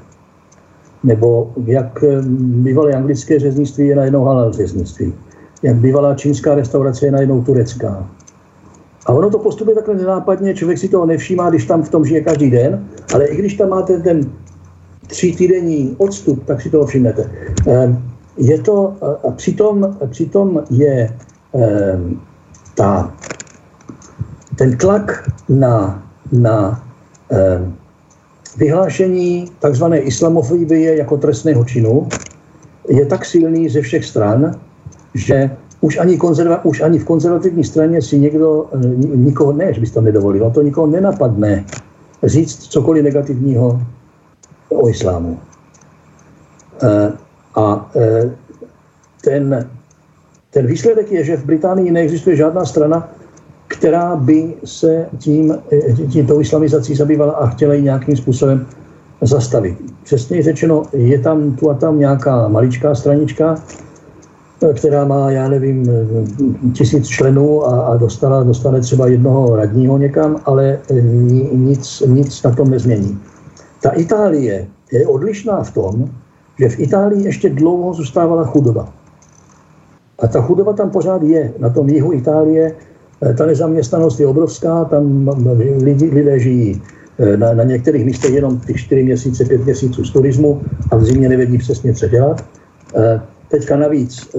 [1.04, 5.14] Nebo jak eh, bývalé anglické řeznictví je najednou halal řeznictví.
[5.64, 8.10] jak bývalá čínská restaurace je najednou turecká.
[9.06, 12.22] A ono to postupuje takhle nenápadně, člověk si toho nevšímá, když tam v tom žije
[12.22, 14.32] každý den, ale i když tam máte ten
[15.08, 17.32] tří týdenní odstup, tak si toho všimnete.
[17.68, 18.04] Ehm,
[18.38, 18.94] je to,
[19.28, 21.10] a přitom, přitom je
[21.54, 22.20] ehm,
[22.76, 23.14] ta,
[24.56, 26.84] ten tlak na, na
[27.30, 27.76] ehm,
[28.58, 29.86] vyhlášení tzv.
[29.94, 32.08] islamofobie jako trestného činu
[32.90, 34.60] je tak silný ze všech stran,
[35.14, 35.50] že
[35.82, 39.92] už ani, konzerva, už ani v konzervativní straně si někdo, eh, nikoho ne, že bys
[39.92, 41.66] to nedovolil, to nikoho nenapadne
[42.24, 43.82] říct cokoliv negativního
[44.70, 45.40] o islámu.
[46.84, 47.12] Eh,
[47.56, 48.32] a eh,
[49.24, 49.70] ten,
[50.50, 53.10] ten výsledek je, že v Británii neexistuje žádná strana,
[53.68, 55.58] která by se tím,
[56.10, 58.68] tímto islamizací zabývala a chtěla ji nějakým způsobem
[59.22, 59.78] zastavit.
[60.04, 63.56] Přesně řečeno, je tam tu a tam nějaká maličká stranička,
[64.74, 65.92] která má, já nevím,
[66.74, 70.80] tisíc členů a, a dostala, dostane třeba jednoho radního někam, ale
[71.52, 73.20] nic, nic na tom nezmění.
[73.86, 76.10] Ta Itálie je odlišná v tom,
[76.60, 78.94] že v Itálii ještě dlouho zůstávala chudoba.
[80.20, 81.54] A ta chudoba tam pořád je.
[81.60, 82.74] Na tom jihu Itálie
[83.22, 85.30] eh, ta nezaměstnanost je obrovská, tam
[85.78, 86.82] lidi, lidé žijí
[87.20, 91.04] eh, na, na některých místech jenom ty čtyři měsíce, pět měsíců z turismu a v
[91.06, 92.46] zimě nevědí přesně, co dělat.
[92.96, 94.36] Eh, teďka navíc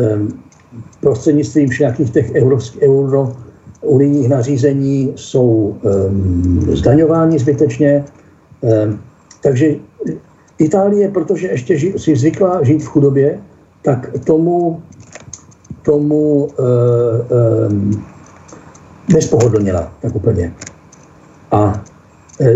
[1.01, 3.32] prostřednictvím nějakých těch euro, euro
[3.82, 8.05] unijních nařízení jsou um, zdaňováni zbytečně.
[8.60, 8.98] Um,
[9.47, 9.74] takže
[10.59, 13.39] Itálie, protože ještě ži, si zvykla žít v chudobě,
[13.82, 14.82] tak tomu,
[15.82, 16.66] tomu uh,
[17.70, 18.05] um,
[19.14, 20.52] nespohodlnila tak úplně.
[21.51, 21.85] A,
[22.40, 22.48] uh,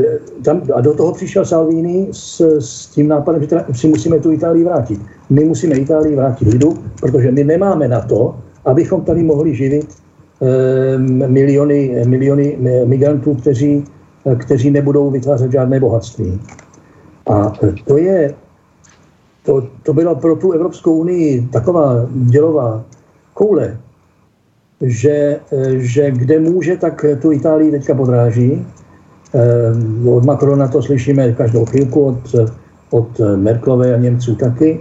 [0.44, 4.32] tam, a do toho přišel Salvini s, s tím nápadem, že teda si musíme tu
[4.32, 5.00] Itálii vrátit.
[5.30, 8.34] My musíme Itálii vrátit lidu, protože my nemáme na to,
[8.64, 13.84] abychom tady mohli živit um, miliony, miliony migrantů, kteří,
[14.38, 16.40] kteří nebudou vytvářet žádné bohatství.
[17.30, 17.52] A
[17.86, 18.34] to je,
[19.42, 22.84] to, to byla pro tu Evropskou unii taková dělová
[23.34, 23.78] koule,
[24.80, 25.40] že,
[25.76, 28.66] že kde může, tak tu Itálii teďka podráží.
[29.34, 32.34] Eh, od Macrona to slyšíme každou chvilku, od,
[32.90, 34.80] od Merklové a Němců taky.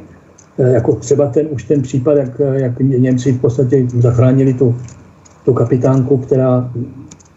[0.59, 4.75] Eh, jako třeba ten, už ten případ, jak, jak Němci v podstatě zachránili tu,
[5.45, 6.71] tu kapitánku, která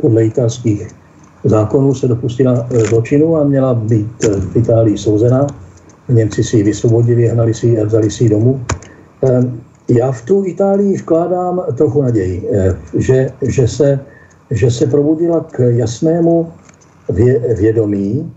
[0.00, 1.01] podle italských
[1.44, 5.46] zákonů se dopustila e, zločinu a měla být e, v Itálii souzena.
[6.08, 8.60] Němci si ji vysvobodili, hnali si ji a vzali si ji domů.
[9.24, 9.42] E,
[9.88, 12.48] já v tu Itálii vkládám trochu naději,
[12.96, 14.00] že, že, se,
[14.50, 16.52] že se probudila k jasnému
[17.58, 18.32] vědomí.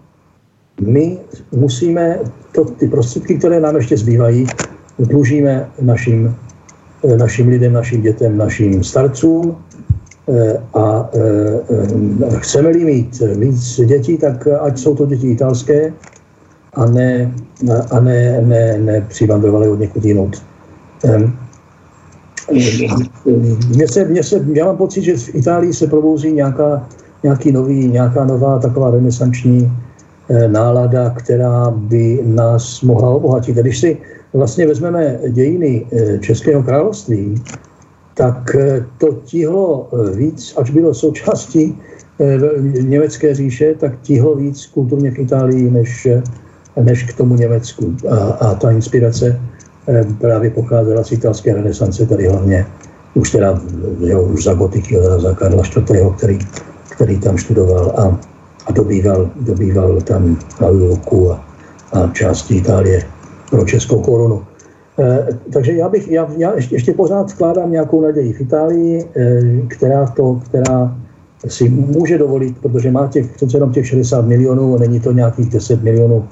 [0.81, 1.17] My
[1.51, 2.19] musíme
[2.51, 4.47] to, ty prostředky, které nám ještě zbývají,
[4.99, 6.35] dlužíme našim,
[7.17, 9.57] našim lidem, našim dětem, našim starcům,
[10.73, 15.93] a eh, chceme-li mít víc dětí, tak ať jsou to děti italské
[16.73, 17.31] a ne,
[17.91, 20.43] a ne, ne, ne přivandrovalé od někud jinut.
[23.75, 26.87] Mně se, mně se, já mám pocit, že v Itálii se probouzí nějaká,
[27.23, 29.71] nějaký nový, nějaká nová taková renesanční
[30.29, 33.57] eh, nálada, která by nás mohla obohatit.
[33.57, 33.97] A když si
[34.33, 35.85] vlastně vezmeme dějiny
[36.21, 37.35] Českého království,
[38.15, 41.77] tak eh, to tíhlo eh, víc, až bylo součástí
[42.19, 42.39] eh,
[42.81, 46.07] německé říše, tak tíhlo víc kulturně k Itálii než,
[46.81, 47.95] než k tomu Německu.
[48.09, 49.39] A, a ta inspirace
[50.19, 52.65] právě pocházela z italské renesance, tady hlavně
[53.13, 53.61] už teda
[53.99, 56.39] jo, už za gotiky, za Karla IV., který,
[56.89, 58.19] který tam študoval a,
[58.65, 60.39] a dobýval, dobýval tam
[60.69, 61.45] Luku a,
[61.91, 63.03] a části Itálie
[63.49, 64.43] pro českou korunu.
[64.99, 69.41] Eh, takže já bych, já, já ještě, ještě pořád vkládám nějakou naději v Itálii, eh,
[69.67, 70.97] která to, která
[71.47, 75.83] si může dovolit, protože má těch, přece jenom těch 60 milionů, není to nějakých 10
[75.83, 76.27] milionů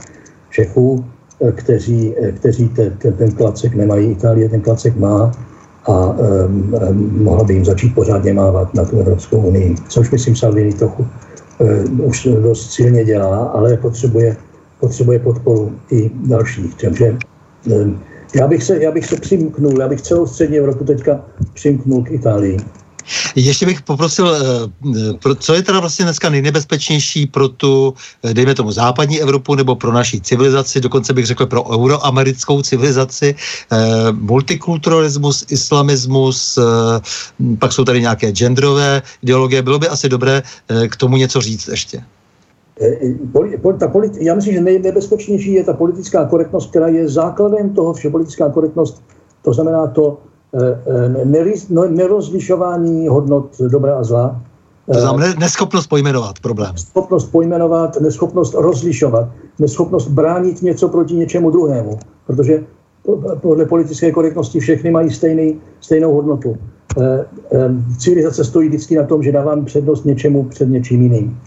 [0.50, 1.06] Čechů,
[1.42, 4.12] eh, kteří, kteří te, te, ten klacek nemají.
[4.12, 5.32] Itálie ten klacek má
[5.86, 10.36] a um, um, mohla by jim začít pořádně mávat na tu Evropskou unii, což myslím
[10.36, 11.08] Salvini trochu
[11.60, 14.38] um, už dost silně dělá, ale potřebuje,
[14.80, 16.76] potřebuje podporu i dalších.
[16.76, 17.18] Takže
[17.68, 18.00] um,
[18.36, 22.12] já bych se, já bych se přimknul, já bych celou střední Evropu teďka přimknul k
[22.12, 22.58] Itálii.
[23.36, 27.94] Ještě bych poprosil, eh, co je teda vlastně dneska nejnebezpečnější pro tu,
[28.24, 33.36] eh, dejme tomu, západní Evropu nebo pro naší civilizaci, dokonce bych řekl pro euroamerickou civilizaci,
[33.36, 33.78] eh,
[34.12, 36.60] multikulturalismus, islamismus,
[37.60, 39.62] pak jsou tady nějaké genderové ideologie.
[39.62, 40.44] Bylo by asi dobré
[40.88, 42.04] k tomu něco říct ještě.
[43.78, 48.10] Ta politi- já myslím, že nejnebezpečnější je ta politická korektnost, která je základem toho vše.
[48.10, 49.04] Politická korektnost,
[49.42, 50.18] to znamená to,
[51.70, 54.42] no, nerozlišování hodnot dobra a zla.
[54.94, 56.78] To znamená neschopnost pojmenovat problém.
[56.78, 59.30] Schopnost pojmenovat, neschopnost rozlišovat,
[59.60, 62.00] neschopnost bránit něco proti něčemu druhému.
[62.28, 62.64] Protože
[63.42, 66.58] podle politické korektnosti všechny mají stejný, stejnou hodnotu.
[67.98, 71.40] Civilizace stojí vždycky na tom, že dávám přednost něčemu před něčím jiným.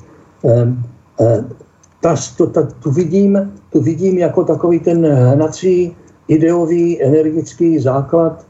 [2.01, 5.97] Ta, to, ta, tu, vidím, tu vidím jako takový ten hnací
[6.29, 8.47] ideový, energický základ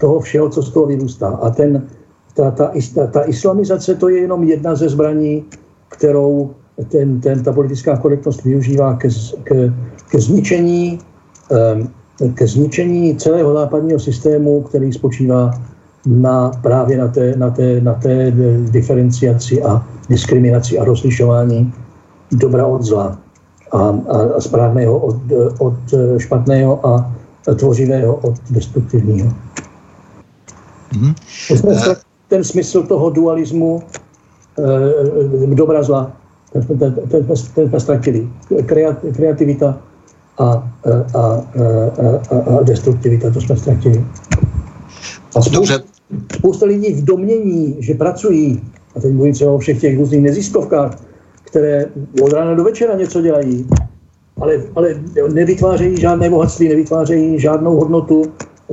[0.00, 1.28] toho všeho, co z toho vyrůstá.
[1.28, 1.86] A ten,
[2.34, 5.44] ta, ta, ta, ta islamizace to je jenom jedna ze zbraní,
[5.88, 6.50] kterou
[6.88, 9.08] ten, ten, ta politická korektnost využívá ke,
[9.44, 9.72] ke,
[10.10, 10.98] ke zničení
[12.34, 15.50] ke zničení celého západního systému, který spočívá
[16.06, 18.32] na, právě na té, na, té, na té
[18.70, 21.72] diferenciaci a diskriminaci a rozlišování
[22.32, 23.18] dobra od zla
[23.72, 25.16] a, a, a správného od,
[25.58, 25.78] od
[26.18, 27.12] špatného a
[27.54, 29.32] tvořivého od destruktivního.
[30.92, 31.96] Mm-hmm.
[32.28, 33.82] Ten smysl toho dualismu
[34.58, 36.12] e, dobra zla,
[36.52, 38.28] ten, ten, ten, ten, ten jsme ztratili.
[39.16, 39.78] Kreativita
[40.38, 40.62] a, a,
[41.14, 41.22] a,
[42.30, 44.04] a, a destruktivita, to jsme ztratili.
[45.36, 45.74] A spousta,
[46.32, 48.62] spousta lidí v domění, že pracují,
[48.96, 50.98] a teď mluvím třeba o všech těch různých neziskovkách,
[51.50, 51.86] které
[52.22, 53.66] od rána do večera něco dělají,
[54.40, 54.94] ale, ale
[55.32, 58.22] nevytvářejí žádné bohatství, nevytvářejí žádnou hodnotu.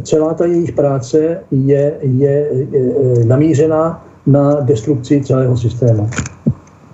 [0.03, 6.09] Celá ta jejich práce je, je, je namířená na destrukci celého systému.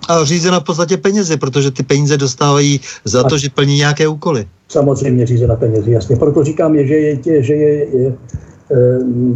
[0.08, 4.46] A řízena v podstatě penězi, protože ty peníze dostávají za to, že plní nějaké úkoly.
[4.68, 6.16] Samozřejmě řízena penězi, jasně.
[6.16, 8.12] Proto říkám, že, je, že, je, je, je,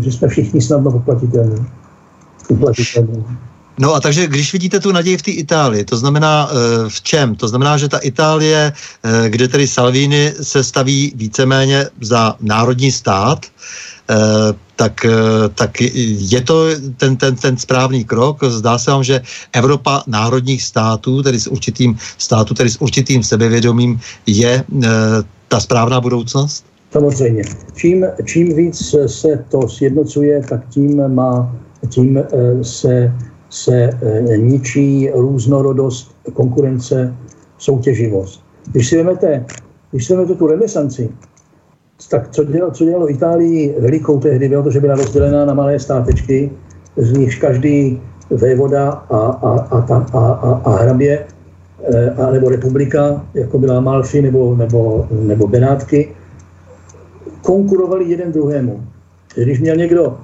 [0.01, 1.67] že jsme všichni snadno poplatitelní.
[2.49, 3.25] poplatitelní.
[3.79, 6.55] No a takže když vidíte tu naději v té Itálii, to znamená e,
[6.89, 7.35] v čem?
[7.35, 8.73] To znamená, že ta Itálie,
[9.03, 14.17] e, kde tedy Salvini se staví víceméně za národní stát, e,
[14.77, 15.07] tak,
[15.55, 15.81] tak
[16.31, 18.45] je to ten, ten, ten správný krok.
[18.45, 19.21] Zdá se vám, že
[19.53, 24.65] Evropa národních států, tedy s určitým státu, tedy s určitým sebevědomím, je
[25.49, 26.65] ta správná budoucnost?
[26.93, 27.43] Samozřejmě.
[27.75, 31.57] Čím, čím víc se to sjednocuje, tak tím má,
[31.91, 32.23] tím
[32.63, 33.13] se
[33.51, 37.15] se e, ničí různorodost, konkurence,
[37.59, 38.45] soutěživost.
[38.73, 39.45] Když si vezmete,
[39.91, 41.11] když si vezmete tu renesanci,
[42.11, 45.79] tak co dělalo, co dělalo Itálii velikou tehdy, bylo to, že byla rozdělená na malé
[45.79, 46.51] státečky,
[46.97, 48.01] z nichž každý
[48.31, 51.27] vévoda a, a, a, a, a, a hrabě,
[51.83, 56.15] e, a, nebo republika, jako byla Malfi nebo, nebo, nebo Benátky,
[57.43, 58.85] konkurovali jeden druhému.
[59.35, 60.19] Když měl někdo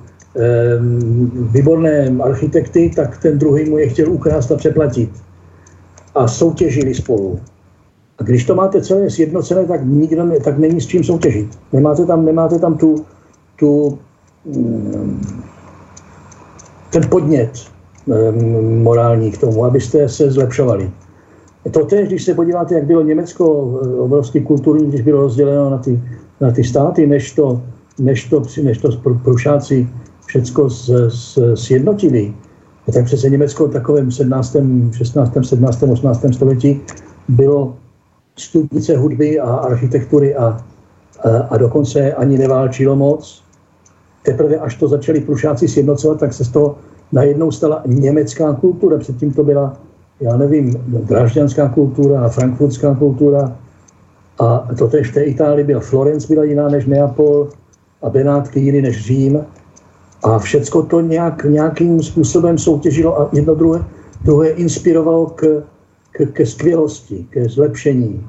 [1.53, 5.11] výborné architekty, tak ten druhý mu je chtěl ukrást a přeplatit.
[6.15, 7.41] A soutěžili spolu.
[8.19, 11.59] A když to máte celé sjednocené, tak nikdo ne, tak není s čím soutěžit.
[11.73, 13.05] Nemáte tam, nemáte tam tu,
[13.59, 13.99] tu,
[14.45, 15.23] mm,
[16.93, 17.51] ten podnět
[18.13, 20.91] ehm, morální k tomu, abyste se zlepšovali.
[21.71, 23.45] To tež, když se podíváte, jak bylo Německo
[23.83, 26.01] eh, obrovský kulturní, když bylo rozděleno na ty,
[26.41, 27.63] na ty státy, než to,
[27.99, 28.89] než to, než to
[29.25, 29.89] prušáci
[30.27, 30.69] všecko
[31.55, 32.35] sjednotili,
[32.93, 34.57] tak přece Německo v takovém 17.,
[34.93, 36.25] 16., 17., 18.
[36.33, 36.81] století
[37.29, 37.77] bylo
[38.37, 43.45] stupnice hudby a architektury a, a, a dokonce ani neválčilo moc.
[44.23, 46.77] Teprve až to začali prušáci sjednocovat, tak se z toho
[47.13, 48.99] najednou stala německá kultura.
[48.99, 49.77] Předtím to byla,
[50.21, 53.57] já nevím, dražďanská kultura a frankfurtská kultura.
[54.39, 57.49] A to tež v té Itálii byla Florence byla jiná než Neapol
[58.03, 59.41] a Benátky jiný než Řím.
[60.25, 63.85] A všecko to nějak, nějakým způsobem soutěžilo a jedno druhé,
[64.25, 65.63] druhé inspirovalo k,
[66.11, 68.27] k, ke skvělosti, ke zlepšení.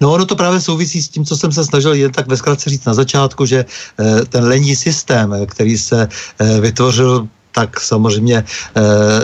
[0.00, 2.70] No ono to právě souvisí s tím, co jsem se snažil jen tak ve zkratce
[2.70, 6.08] říct na začátku, že eh, ten lení systém, který se
[6.38, 8.44] eh, vytvořil tak samozřejmě e,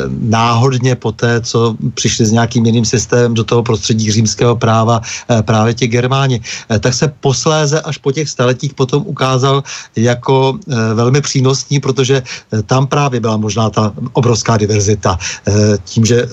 [0.08, 5.42] náhodně po té, co přišli s nějakým jiným systémem do toho prostředí římského práva e,
[5.42, 6.40] právě ti Germáni,
[6.70, 9.62] e, tak se posléze až po těch staletích potom ukázal
[9.96, 15.18] jako e, velmi přínosný, protože e, tam právě byla možná ta obrovská diverzita.
[15.48, 16.28] E, tím, že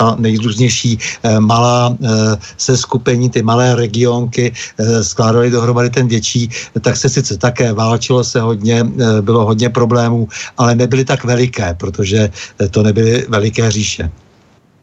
[0.00, 2.08] ta nejrůznější eh, malá eh,
[2.56, 6.48] se skupení, ty malé regionky eh, skládaly dohromady ten větší,
[6.80, 8.84] tak se sice také válčilo se hodně,
[9.20, 12.30] bylo hodně problémů, ale nebyly tak veliké, protože
[12.70, 14.10] to nebyly veliké říše.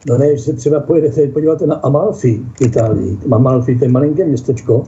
[0.09, 3.17] No ne, když se třeba pojedete, podíváte na Amalfi v Itálii.
[3.31, 4.85] Amalfi, to je malinké městečko,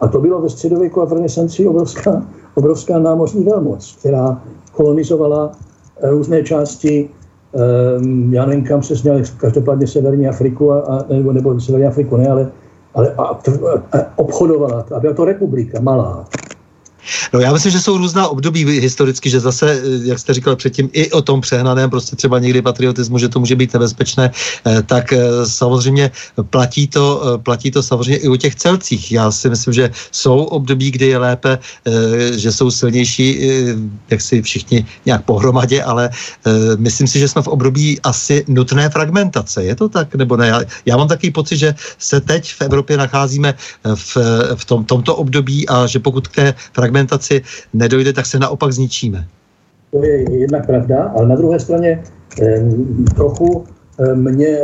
[0.00, 4.42] a to bylo ve středověku a v renesanci obrovská, obrovská námořní velmoc, která
[4.72, 5.52] kolonizovala
[6.02, 7.08] různé části
[8.30, 12.28] já nevím, kam se směl, každopádně Severní Afriku, a, a, nebo, nebo Severní Afriku ne,
[12.28, 12.50] ale,
[12.94, 13.38] ale a, a,
[13.92, 16.24] a obchodovala, a byla to republika malá.
[17.32, 20.88] No já myslím, že jsou různá období historicky, že zase, eh, jak jste říkal předtím,
[20.92, 25.12] i o tom přehnaném, prostě třeba někdy patriotismu, že to může být nebezpečné, eh, tak
[25.12, 26.10] eh, samozřejmě
[26.50, 29.12] platí to, platí to samozřejmě i u těch celcích.
[29.12, 31.58] Já si myslím, že jsou období, kdy je lépe,
[32.36, 33.40] že jsou silnější,
[34.10, 36.10] jak si všichni nějak pohromadě, ale
[36.76, 39.64] myslím si, že jsme v období asi nutné fragmentace.
[39.64, 40.66] Je to tak, nebo ne?
[40.86, 43.54] Já, mám takový pocit, že se teď v Evropě nacházíme
[43.84, 44.16] v,
[44.54, 46.54] v tom, tomto období a že pokud k té
[47.74, 49.26] nedojde, tak se naopak zničíme.
[49.90, 52.02] To je jednak pravda, ale na druhé straně
[53.14, 53.64] trochu
[54.14, 54.58] mě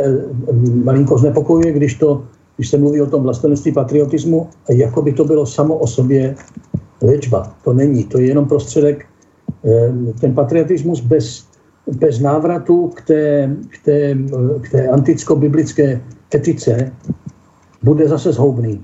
[0.83, 2.23] malinko znepokojuje, když, to,
[2.55, 6.35] když se mluví o tom vlastenství patriotismu, jako by to bylo samo o sobě
[7.01, 7.53] léčba.
[7.63, 9.05] To není, to je jenom prostředek.
[10.21, 11.45] Ten patriotismus bez,
[11.99, 14.17] bez návratu k té, k té,
[14.61, 16.01] k té anticko-biblické
[16.35, 16.91] etice
[17.83, 18.81] bude zase zhoubný.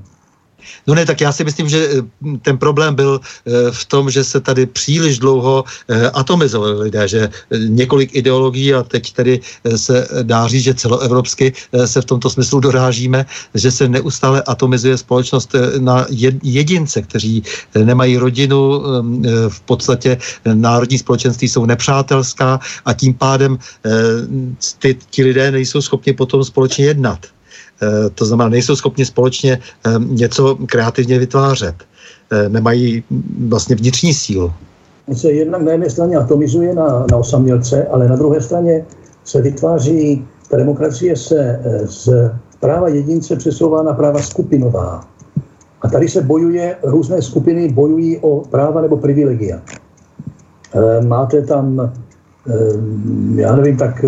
[0.88, 4.24] No ne, tak já si myslím, že eh, ten problém byl eh, v tom, že
[4.24, 7.30] se tady příliš dlouho eh, atomizovali lidé, že
[7.68, 9.40] několik ideologií a teď tedy
[9.76, 11.54] se dá říct, že celoevropsky
[11.86, 16.06] se v tomto smyslu dorážíme, že se neustále atomizuje společnost na
[16.44, 17.44] jedince, kteří
[17.84, 18.84] nemají rodinu,
[19.50, 23.58] v podstatě národní společenství jsou nepřátelská a tím pádem
[24.80, 27.20] ty, ti lidé nejsou schopni potom společně jednat.
[27.84, 31.76] Eh, to znamená, nejsou schopni společně eh, něco kreativně vytvářet.
[32.32, 33.04] Eh, nemají
[33.48, 34.52] vlastně vnitřní sílu.
[35.14, 38.86] Se jednak na jedné straně atomizuje na, na osamělce, ale na druhé straně
[39.24, 45.04] se vytváří, ta demokracie se z práva jedince přesouvá na práva skupinová.
[45.82, 49.62] A tady se bojuje, různé skupiny bojují o práva nebo privilegia.
[51.08, 51.92] Máte tam,
[53.36, 54.06] já nevím, tak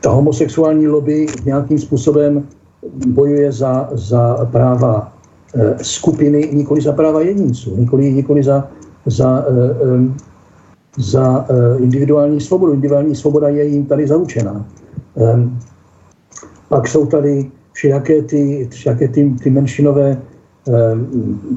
[0.00, 2.44] ta homosexuální lobby nějakým způsobem
[3.06, 5.12] bojuje za, za práva
[5.54, 8.68] e, skupiny, nikoli za práva jedinců, nikoli, nikoli za,
[9.06, 10.28] za, e,
[10.98, 12.72] za e, individuální svobodu.
[12.72, 14.66] Individuální svoboda je jim tady zaručená.
[15.16, 15.48] E,
[16.68, 20.18] pak jsou tady všelijaké ty, všelijaké ty, ty menšinové, e,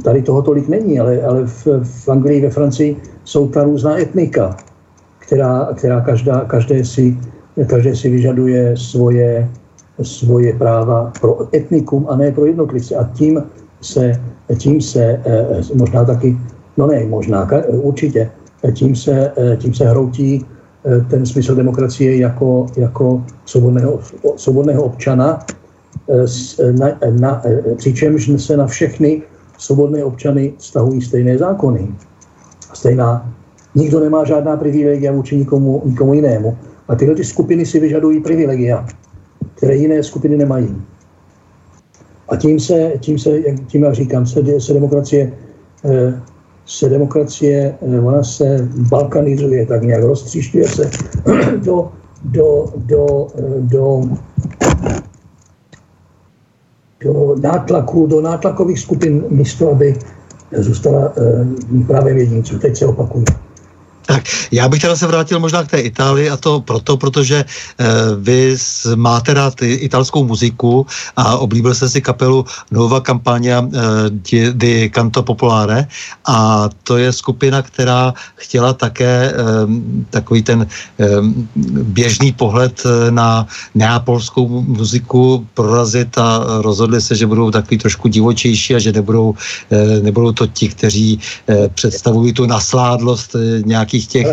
[0.03, 4.57] tady toho tolik není, ale, ale v, v Anglii, ve Francii jsou ta různá etnika,
[5.19, 7.17] která, která každá, každé si
[7.67, 9.49] každý si vyžaduje svoje,
[10.01, 12.95] svoje práva pro etnikum a ne pro jednotlivce.
[12.95, 13.43] A tím
[13.81, 14.21] se,
[14.57, 16.37] tím se eh, možná taky,
[16.77, 18.31] no ne, možná, určitě,
[18.73, 20.45] tím se, eh, tím se hroutí
[20.85, 23.99] eh, ten smysl demokracie jako, jako svobodného,
[24.35, 25.45] svobodného občana,
[26.79, 26.87] na,
[27.19, 27.41] na,
[27.77, 29.21] přičemž se na všechny
[29.57, 31.87] svobodné občany vztahují stejné zákony.
[32.73, 33.33] Stejná,
[33.75, 36.57] nikdo nemá žádná privilegia vůči nikomu, nikomu jinému.
[36.91, 38.85] A tyhle ty skupiny si vyžadují privilegia,
[39.55, 40.81] které jiné skupiny nemají.
[42.29, 45.33] A tím se, tím se tím já říkám, se, se demokracie,
[45.85, 46.21] eh,
[46.65, 50.89] se demokracie, eh, ona se balkanizuje, tak nějak roztříšťuje se
[51.65, 51.91] do,
[52.23, 54.01] do, do, eh, do,
[57.03, 59.95] do nátlaku, do nátlakových skupin místo, aby
[60.57, 61.13] zůstala
[61.87, 62.59] právě jedinců.
[62.59, 63.25] Teď se opakuju.
[64.11, 67.85] Tak, já bych teda se vrátil možná k té Itálii a to proto, protože eh,
[68.19, 68.57] vy
[68.95, 70.85] máte rád italskou muziku
[71.15, 75.87] a oblíbil jste si kapelu Nova Campagna eh, di Canto Popolare
[76.27, 79.35] a to je skupina, která chtěla také eh,
[80.09, 81.05] takový ten eh,
[81.95, 88.79] běžný pohled na neapolskou muziku prorazit a rozhodli se, že budou takový trošku divočejší a
[88.79, 89.35] že nebudou,
[89.71, 94.27] eh, nebudou to ti, kteří eh, představují tu nasládlost eh, nějakých nějakých těch...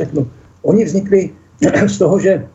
[0.00, 0.24] Eh,
[0.62, 1.30] oni vznikli
[1.86, 2.46] z toho, že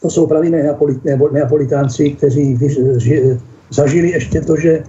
[0.00, 2.58] to jsou praví neapolit, neapolitánci, kteří
[3.70, 4.82] zažili ještě to, že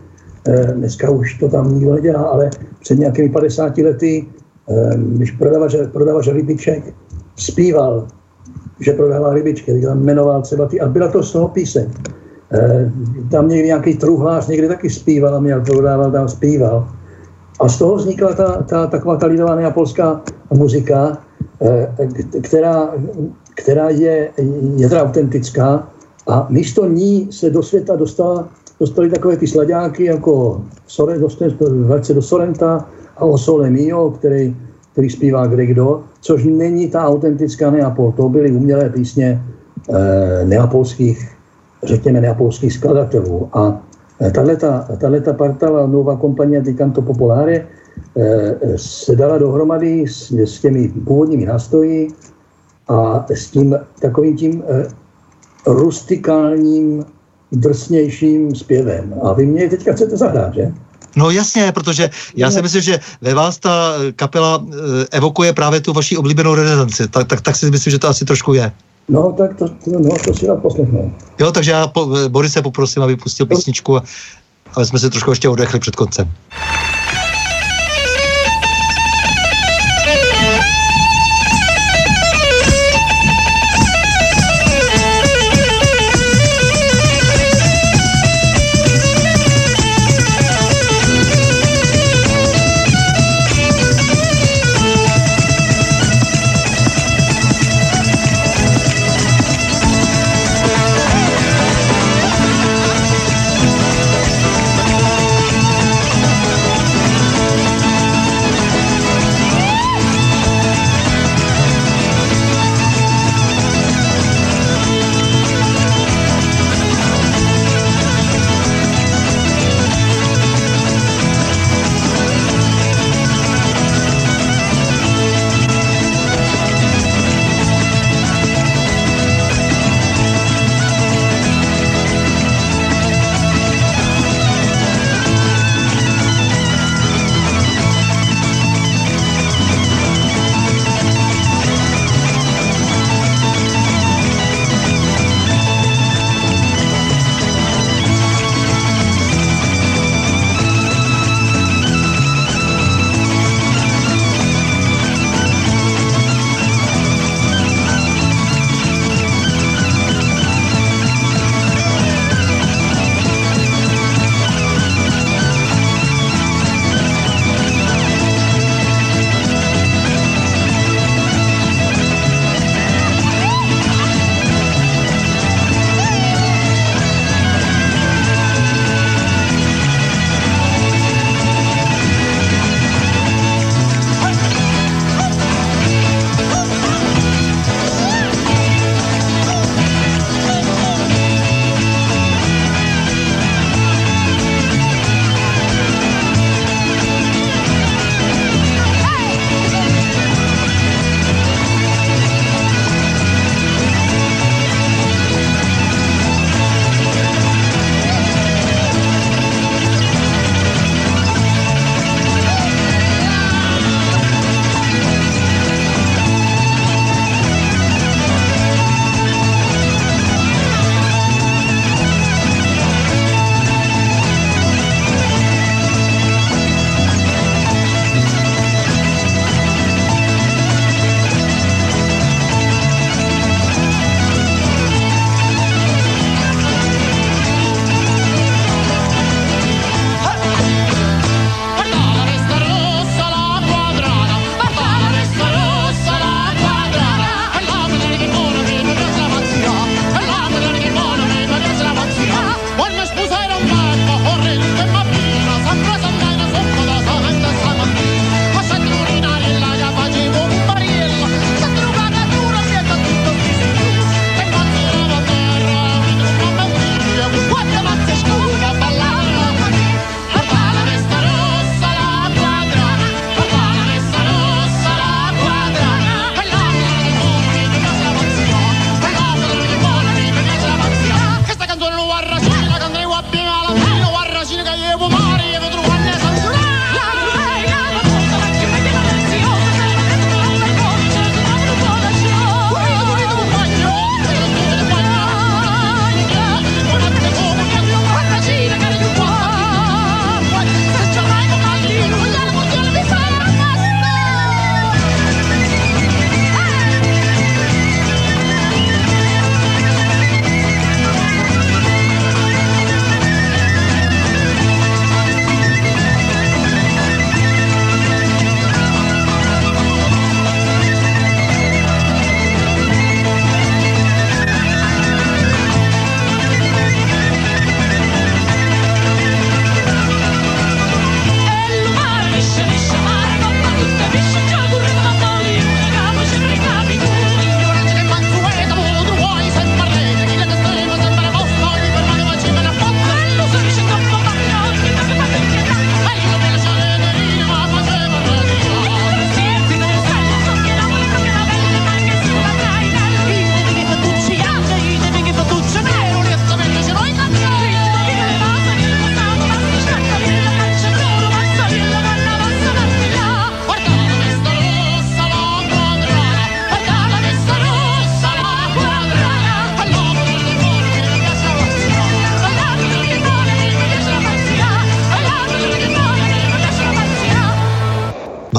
[0.47, 2.49] eh, dneska už to tam nikdo nedělá, ale
[2.79, 4.25] před nějakými 50 lety,
[4.69, 6.93] eh, když prodavač, prodavač rybiček
[7.35, 8.07] zpíval,
[8.79, 11.87] že prodává rybičky, tak tam jmenoval třeba ty, a byla to z toho píseň.
[13.31, 16.87] Tam někdy nějaký truhlář někdy taky zpíval a měl, prodával, tam zpíval.
[17.59, 20.21] A z toho vznikla ta, ta taková ta lidová neapolská
[20.53, 21.17] muzika,
[21.61, 21.93] eh,
[22.41, 22.93] která,
[23.55, 24.29] která je,
[24.75, 25.87] je teda autentická
[26.27, 28.47] a místo ní se do světa dostala,
[28.79, 31.55] dostali takové ty sladáky jako Soren, dostali
[32.13, 32.85] do Sorenta
[33.17, 34.55] a o Sole Mio, který,
[34.91, 38.11] který zpívá kdo, což není ta autentická Neapol.
[38.11, 39.41] To byly umělé písně
[39.93, 41.31] eh, neapolských,
[41.83, 43.49] řekněme, neapolských skladatelů.
[43.53, 43.81] A
[44.19, 47.67] Eh, tato parta, la nuova compagnia di canto popolare,
[48.13, 52.07] eh, se dala dohromady s, s těmi původními nástroji
[52.87, 54.87] a s tím takovým tím eh,
[55.65, 57.05] rustikálním,
[57.51, 59.13] drsnějším zpěvem.
[59.23, 60.71] A vy mě teďka chcete zahrát, že?
[61.15, 64.77] No jasně, protože já si myslím, že ve vás ta kapela eh,
[65.11, 67.07] evokuje právě tu vaši oblíbenou renesanci.
[67.07, 68.71] Tak, tak, tak si myslím, že to asi trošku je.
[69.09, 71.11] No, tak to, no, to si dám poslechnout.
[71.39, 73.99] Jo, takže já po, Borise poprosím, aby pustil písničku,
[74.75, 76.31] ale jsme se trošku ještě odechli před koncem.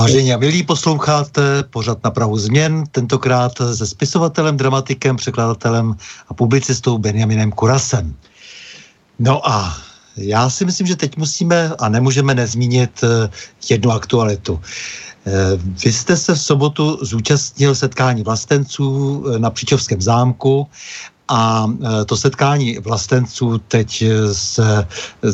[0.06, 5.96] Vážení a milí, posloucháte pořad na Prahu změn, tentokrát se spisovatelem, dramatikem, překladatelem
[6.28, 8.14] a publicistou Benjaminem Kurasem.
[9.18, 9.76] No a
[10.16, 13.30] já si myslím, že teď musíme a nemůžeme nezmínit eh,
[13.70, 14.60] jednu aktualitu.
[15.26, 15.32] Eh,
[15.84, 20.66] vy jste se v sobotu zúčastnil setkání vlastenců eh, na Příčovském zámku
[21.28, 21.66] a
[22.00, 24.86] e, to setkání vlastenců teď e, se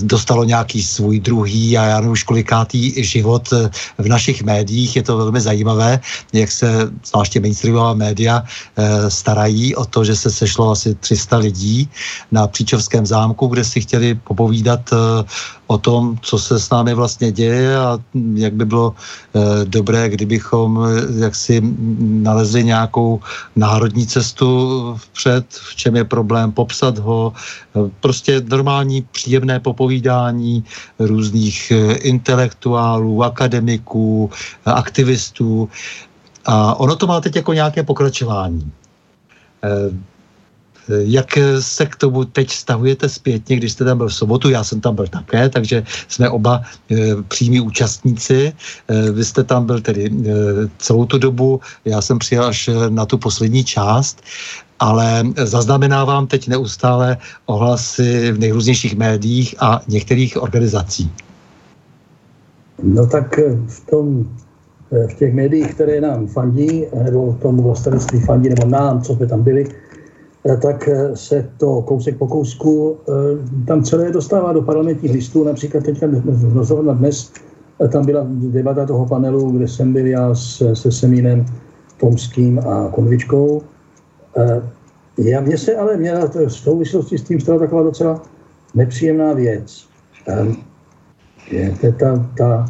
[0.02, 4.96] dostalo nějaký svůj druhý a já nevím už kolikátý život e, v našich médiích.
[4.96, 6.00] Je to velmi zajímavé,
[6.32, 8.44] jak se zvláště mainstreamová média
[9.08, 11.88] starají o to, že se sešlo asi 300 lidí
[12.32, 14.90] na Příčovském zámku, kde si chtěli popovídat
[15.66, 17.98] o tom, co se s námi vlastně děje a
[18.34, 20.84] jak by bylo e, dobré, kdybychom
[21.18, 21.62] jaksi
[21.98, 23.20] nalezli nějakou
[23.56, 24.48] národní cestu
[25.00, 30.62] vpřed, v čem je problém, popsat ho, e, prostě normální příjemné popovídání
[30.98, 35.66] různých e, intelektuálů, akademiků, e, aktivistů.
[36.46, 38.70] A ono to má teď jako nějaké pokračování.
[40.88, 44.80] Jak se k tomu teď stahujete zpětně, když jste tam byl v sobotu, já jsem
[44.80, 48.50] tam byl také, takže jsme oba e, přímí účastníci.
[48.50, 50.32] E, vy jste tam byl tedy e,
[50.78, 54.22] celou tu dobu, já jsem přijel až na tu poslední část,
[54.82, 61.12] ale zaznamenávám teď neustále ohlasy v nejrůznějších médiích a některých organizací.
[62.82, 64.26] No tak v tom
[64.92, 69.42] v těch médiích, které nám fandí, nebo tomu vlastenství fandí, nebo nám, co jsme tam
[69.42, 69.66] byli,
[70.44, 73.12] Eh, tak eh, se to kousek po kousku eh,
[73.66, 75.44] tam celé dostává do parlamentních listů.
[75.44, 76.06] Například teďka
[76.82, 77.32] na dnes
[77.92, 81.46] tam byla debata toho panelu, kde jsem byl já se, se Semínem
[82.00, 83.62] Tomským a Konvičkou.
[85.18, 88.22] Já, mě se ale měla v souvislosti s tím stala taková docela
[88.74, 89.86] nepříjemná věc.
[91.50, 92.66] Je ta, ta,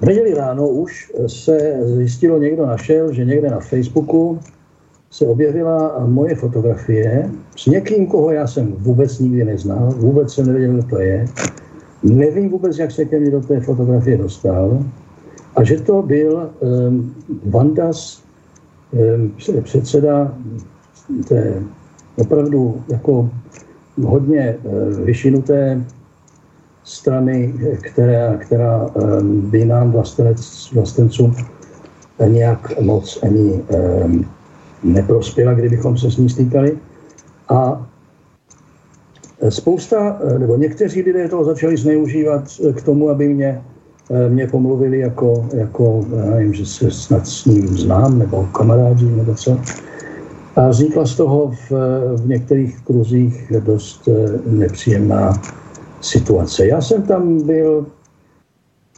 [0.00, 4.38] v neděli ráno už se zjistilo, někdo našel, že někde na Facebooku
[5.10, 10.72] se objevila moje fotografie s někým, koho já jsem vůbec nikdy neznal, vůbec jsem nevěděl,
[10.72, 11.26] kdo to je.
[12.02, 14.84] Nevím vůbec, jak se ke mně do té fotografie dostal.
[15.56, 18.22] A že to byl um, Vandas,
[19.62, 20.34] předseda
[21.28, 21.62] té
[22.16, 23.30] opravdu jako
[24.02, 25.84] hodně uh, vyšinuté
[26.84, 31.36] strany, která, která um, by nám vlastenec, vlastencům
[32.26, 34.26] nějak moc ani um,
[34.82, 36.78] neprospěla, kdybychom se s ní stýkali.
[37.48, 37.86] A
[39.48, 42.44] spousta, nebo někteří lidé toho začali zneužívat
[42.76, 43.62] k tomu, aby mě,
[44.28, 49.34] mě pomluvili jako, jako já nevím, že se snad s ním znám, nebo kamarádi, nebo
[49.34, 49.58] co.
[50.56, 51.70] A vznikla z toho v,
[52.16, 54.08] v některých kruzích dost
[54.46, 55.32] nepříjemná
[56.00, 56.66] situace.
[56.66, 57.86] Já jsem tam byl,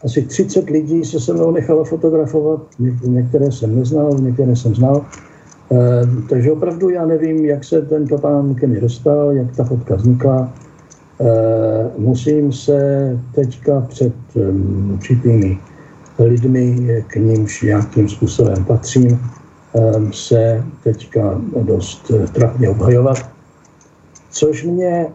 [0.05, 2.60] asi 30 lidí se se mnou nechalo fotografovat,
[3.05, 5.06] některé jsem neznal, některé jsem znal.
[5.72, 9.94] Eh, takže opravdu já nevím, jak se ten pán ke mně dostal, jak ta fotka
[9.94, 10.52] vznikla.
[11.23, 12.78] Eh, musím se
[13.35, 14.12] teďka před
[14.93, 15.59] určitými
[16.19, 19.20] lidmi, k nímž nějakým způsobem patřím,
[20.12, 23.19] se teďka dost eh, trapně obhajovat.
[24.31, 25.07] Což mě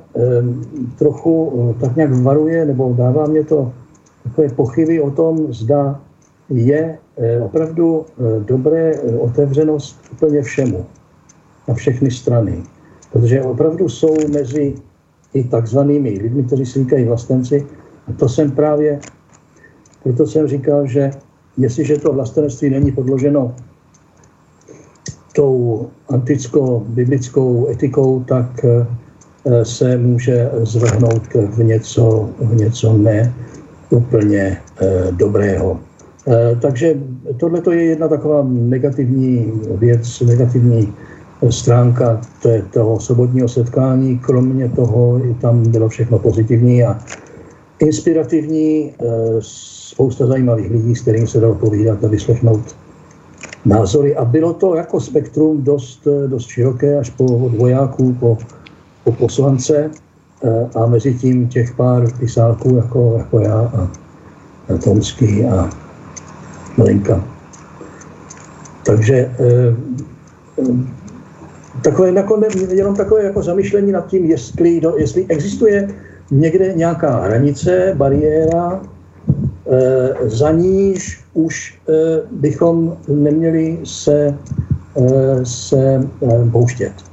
[0.98, 3.74] trochu tak nějak varuje, nebo dává mě to
[4.24, 6.00] takové pochyby o tom, zda
[6.50, 10.86] je eh, opravdu eh, dobré eh, otevřenost úplně všemu,
[11.68, 12.64] na všechny strany.
[13.12, 14.76] Protože opravdu jsou mezi
[15.34, 17.66] i takzvanými lidmi, kteří si říkají vlastenci,
[18.08, 19.00] a to jsem právě,
[20.04, 21.12] proto jsem říkal, že
[21.58, 23.56] jestliže to vlastenectví není podloženo
[25.36, 28.66] tou anticko-biblickou etikou, tak
[29.64, 33.34] se může zvrhnout v něco, v něco ne
[33.90, 34.58] úplně
[35.12, 35.80] dobrého.
[36.28, 36.96] Eh, takže
[37.40, 40.94] tohle je jedna taková negativní věc, negativní
[41.50, 42.22] stránka
[42.74, 44.20] toho sobotního setkání.
[44.20, 47.00] Kromě toho tam bylo všechno pozitivní a
[47.80, 48.94] inspirativní.
[49.02, 49.06] Eh,
[49.98, 52.76] spousta zajímavých lidí, s kterými se dalo povídat a vyslechnout
[53.66, 54.16] názory.
[54.16, 58.38] A bylo to jako spektrum dost, dost široké, až po od vojáků po,
[59.04, 59.92] po poslance
[60.44, 63.92] eh, a mezi tím těch pár pisálků jako, jako já a,
[64.74, 65.70] a Tomský a
[66.78, 67.24] malinka.
[68.86, 69.76] Takže eh,
[71.84, 75.88] takové jako, jenom takové jako zamyšlení nad tím, jestli, do, jestli existuje
[76.32, 78.82] někde nějaká hranice, bariéra,
[79.72, 81.94] eh, za níž už eh,
[82.32, 84.38] bychom neměli se,
[85.44, 86.02] se
[86.52, 87.07] pouštět.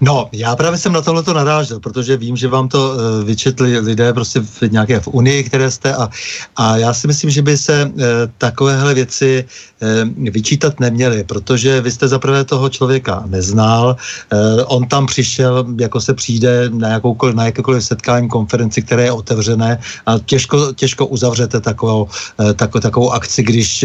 [0.00, 3.78] No, já právě jsem na tohle to narážel, protože vím, že vám to uh, vyčetli
[3.78, 6.08] lidé prostě v nějaké v Unii, které jste a,
[6.56, 8.02] a já si myslím, že by se uh,
[8.38, 13.96] takovéhle věci uh, vyčítat neměly, protože vy jste zaprvé toho člověka neznal,
[14.32, 19.12] uh, on tam přišel, jako se přijde na, jakoukoliv, na jakékoliv setkání, konferenci, které je
[19.12, 23.84] otevřené a těžko, těžko uzavřete takovou, uh, tako, takovou akci, když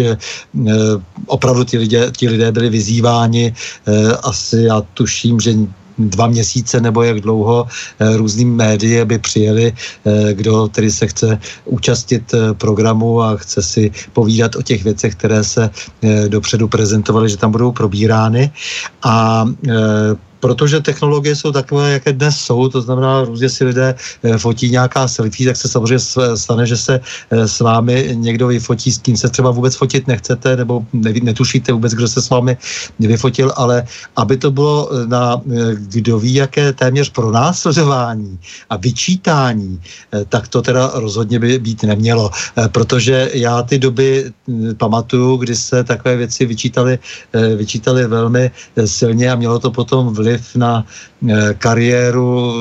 [0.54, 0.72] uh,
[1.26, 3.54] opravdu ti lidé, ti lidé byli vyzýváni,
[3.88, 5.67] uh, asi já tuším, že
[5.98, 7.68] dva měsíce nebo jak dlouho
[8.00, 13.62] eh, různým médii, aby přijeli, eh, kdo tedy se chce účastnit eh, programu a chce
[13.64, 15.70] si povídat o těch věcech, které se
[16.28, 18.52] dopředu prezentovaly, že tam budou probírány.
[19.04, 19.46] A
[20.40, 25.08] protože technologie jsou takové, jaké dnes jsou, to znamená, různě si lidé eh, fotí nějaká
[25.08, 26.06] selfie, tak se samozřejmě
[26.36, 30.56] stane, že se eh, s vámi někdo vyfotí, s kým se třeba vůbec fotit nechcete,
[30.56, 30.86] nebo
[31.22, 32.58] netušíte vůbec, kdo se s vámi
[33.00, 33.84] vyfotil, ale
[34.16, 35.42] aby to bylo eh, na
[35.74, 38.40] kdo ví, jaké téměř pronásledování
[38.70, 39.80] a vyčítání,
[40.30, 42.32] tak to teda rozhodně by být nemělo,
[42.72, 47.00] protože já ty doby hm, pamatuju, kdy se takové věci vyčítali,
[47.56, 48.52] vyčítali velmi
[48.86, 52.54] silně a mělo to potom vliv vliv na eh, kariéru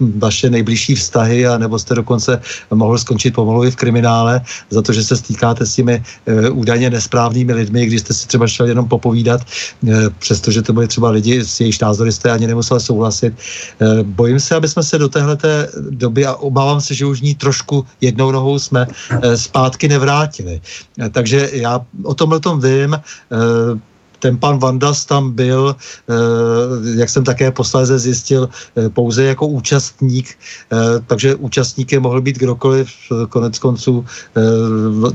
[0.00, 2.40] vaše nejbližší vztahy, a nebo jste dokonce
[2.74, 4.40] mohl skončit pomalu i v kriminále
[4.70, 8.46] za to, že se stýkáte s těmi e, údajně nesprávnými lidmi, když jste si třeba
[8.46, 12.80] šel jenom popovídat, e, přestože to byly třeba lidi, s jejich názory jste ani nemusel
[12.80, 13.34] souhlasit.
[13.34, 17.34] E, bojím se, aby jsme se do téhleté doby, a obávám se, že už ní
[17.34, 18.86] trošku jednou nohou jsme
[19.22, 20.60] e, zpátky nevrátili.
[20.98, 23.00] E, takže já o tomhle tom vím, e,
[24.24, 26.14] ten pan Vandas tam byl, eh,
[26.96, 30.32] jak jsem také posléze zjistil, eh, pouze jako účastník,
[30.72, 32.88] eh, takže účastníkem mohl být kdokoliv,
[33.28, 34.04] konec konců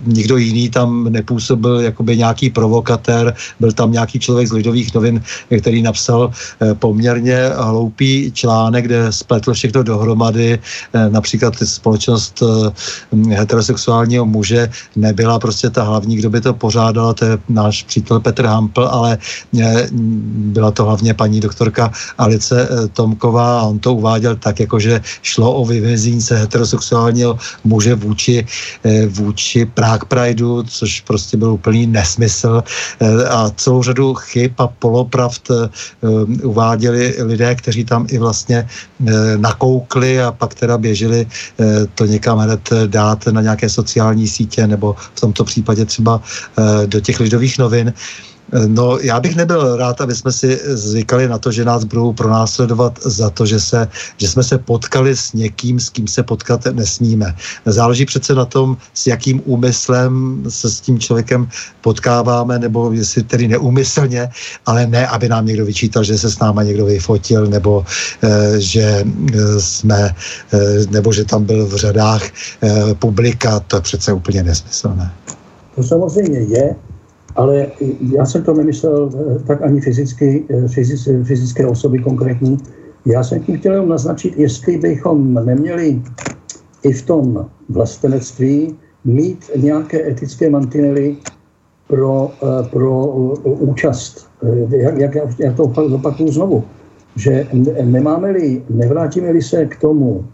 [0.06, 5.81] nikdo jiný tam nepůsobil jakoby nějaký provokatér, byl tam nějaký člověk z Lidových novin, který
[5.81, 6.31] napsal
[6.77, 10.60] poměrně hloupý článek, kde spletl všechno dohromady,
[10.94, 12.44] například společnost
[13.34, 18.45] heterosexuálního muže nebyla prostě ta hlavní, kdo by to pořádal, to je náš přítel Petr
[18.45, 19.17] Hampl, ale
[19.59, 19.88] eh,
[20.51, 25.01] byla to hlavně paní doktorka Alice eh, Tomková a on to uváděl tak, jako že
[25.23, 28.45] šlo o vyvezení se heterosexuálního muže vůči,
[28.84, 32.63] eh, vůči Prague Prideu, což prostě byl úplný nesmysl
[33.30, 35.51] a celou řadu chyb a polopravd
[36.43, 38.67] uváděli lidé, kteří tam i vlastně
[39.38, 41.27] nakoukli a pak teda běželi
[41.95, 46.21] to někam hned dát na nějaké sociální sítě nebo v tomto případě třeba
[46.85, 47.93] do těch lidových novin.
[48.67, 52.99] No, já bych nebyl rád, aby jsme si zvykali na to, že nás budou pronásledovat
[53.03, 57.35] za to, že, se, že jsme se potkali s někým, s kým se potkat nesmíme.
[57.65, 61.49] Záleží přece na tom, s jakým úmyslem se s tím člověkem
[61.81, 64.30] potkáváme, nebo jestli tedy neúmyslně,
[64.65, 67.85] ale ne, aby nám někdo vyčítal, že se s náma někdo vyfotil, nebo
[68.23, 69.03] e, že
[69.34, 70.15] e, jsme,
[70.89, 72.23] nebo že tam byl v řadách
[72.99, 75.11] publika, to je přece úplně nesmyslné.
[75.76, 76.76] To samozřejmě je,
[77.35, 77.68] ale
[78.15, 80.68] já jsem to nemyslel eh, tak ani fyzicky, eh,
[81.23, 82.57] fyzické osoby konkrétní.
[83.06, 86.01] Já jsem tím chtěl naznačit, jestli bychom neměli
[86.84, 88.76] i v tom vlastenectví
[89.06, 91.18] mít nějaké etické mantinely
[91.88, 93.06] pro, eh, pro
[93.43, 94.30] účast.
[94.69, 96.64] Jak, jak já to zopakuju znovu,
[97.15, 97.47] že
[97.84, 100.26] nemáme-li, nevrátíme-li se k tomu,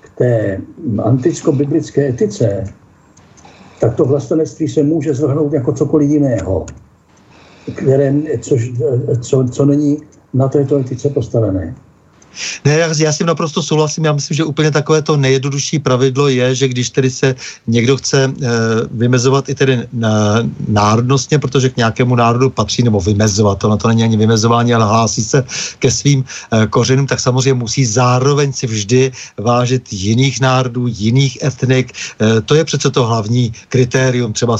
[0.00, 0.60] k té
[0.98, 2.64] anticko-biblické etice,
[3.80, 6.66] tak to vlastenectví se může zvrhnout jako cokoliv jiného,
[7.76, 8.72] které, což,
[9.20, 9.98] co, co není
[10.34, 11.74] na této etice postavené.
[12.64, 14.04] Ne, já, já s tím naprosto souhlasím.
[14.04, 17.34] Já myslím, že úplně takové to nejjednodušší pravidlo je, že když tedy se
[17.66, 18.30] někdo chce e,
[18.90, 23.88] vymezovat i tedy na, národnostně, protože k nějakému národu patří, nebo vymezovat, to na to
[23.88, 25.44] není ani vymezování, ale hlásí se
[25.78, 31.92] ke svým e, kořenům, tak samozřejmě musí zároveň si vždy vážit jiných národů, jiných etnik.
[31.92, 34.58] E, to je přece to hlavní kritérium, třeba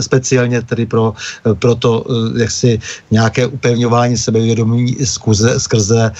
[0.00, 1.14] speciálně tedy pro,
[1.58, 2.04] pro to,
[2.36, 2.78] jak si
[3.10, 6.12] nějaké upevňování sebevědomí skrze, skrze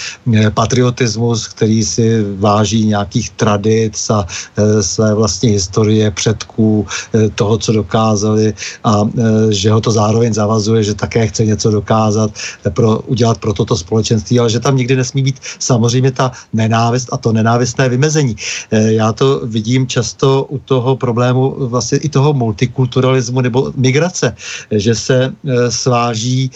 [0.55, 7.59] patriot patriotismus, který si váží nějakých tradic a e, své vlastní historie předků, e, toho,
[7.59, 8.55] co dokázali
[8.85, 12.31] a e, že ho to zároveň zavazuje, že také chce něco dokázat,
[12.71, 17.17] pro, udělat pro toto společenství, ale že tam nikdy nesmí být samozřejmě ta nenávist a
[17.17, 18.37] to nenávistné vymezení.
[18.71, 24.37] Já to vidím často u toho problému vlastně i toho multikulturalismu nebo migrace,
[24.71, 25.33] že se
[25.69, 26.51] sváží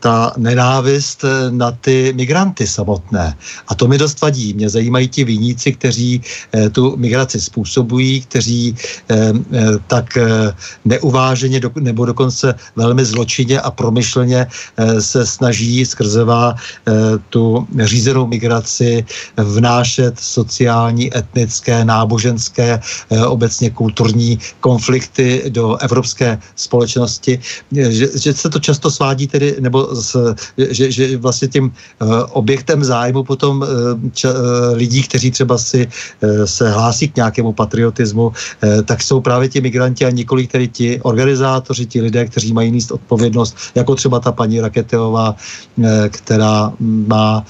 [0.00, 3.37] ta nenávist na ty migranty samotné.
[3.68, 4.54] A to mi dost vadí.
[4.54, 6.22] Mě zajímají ti viníci, kteří
[6.54, 8.76] eh, tu migraci způsobují, kteří
[9.10, 9.32] eh,
[9.86, 10.18] tak
[10.84, 14.46] neuváženě nebo dokonce velmi zločině a promyšleně
[14.98, 16.54] se snaží skrzevá
[17.28, 19.04] tu řízenou migraci
[19.36, 22.80] vnášet sociální, etnické, náboženské,
[23.26, 27.40] obecně kulturní konflikty do evropské společnosti,
[27.72, 31.72] že, že se to často svádí tedy, nebo s, že, že vlastně tím
[32.32, 33.60] objektem zájmu potom
[34.12, 34.28] č,
[34.72, 35.88] lidí, kteří třeba si
[36.44, 38.32] se hlásí k nějakému patriotismu,
[38.84, 42.90] tak jsou právě ti migranti a několik tedy ti organizátoři, ti lidé, kteří mají míst
[42.90, 45.36] odpovědnost, jako třeba ta paní Raketeová,
[46.08, 47.44] která má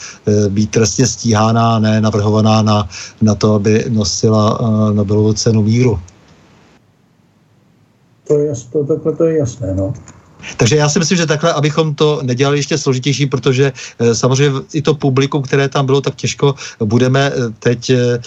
[0.49, 2.89] být trestně stíhána ne navrhovaná na,
[3.23, 4.59] na to, aby nosila
[4.93, 5.99] Nobelovu cenu míru.
[8.29, 9.93] To je, to, to, to je jasné, no.
[10.57, 14.83] Takže já si myslím, že takhle, abychom to nedělali ještě složitější, protože e, samozřejmě i
[14.83, 16.55] to publikum, které tam bylo tak těžko,
[16.85, 18.21] budeme eh, teď e,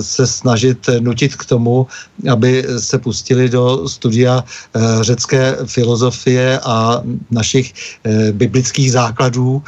[0.00, 1.86] se snažit nutit k tomu,
[2.30, 4.44] aby se pustili do studia
[5.00, 7.74] řecké filozofie a našich
[8.32, 9.62] biblických základů,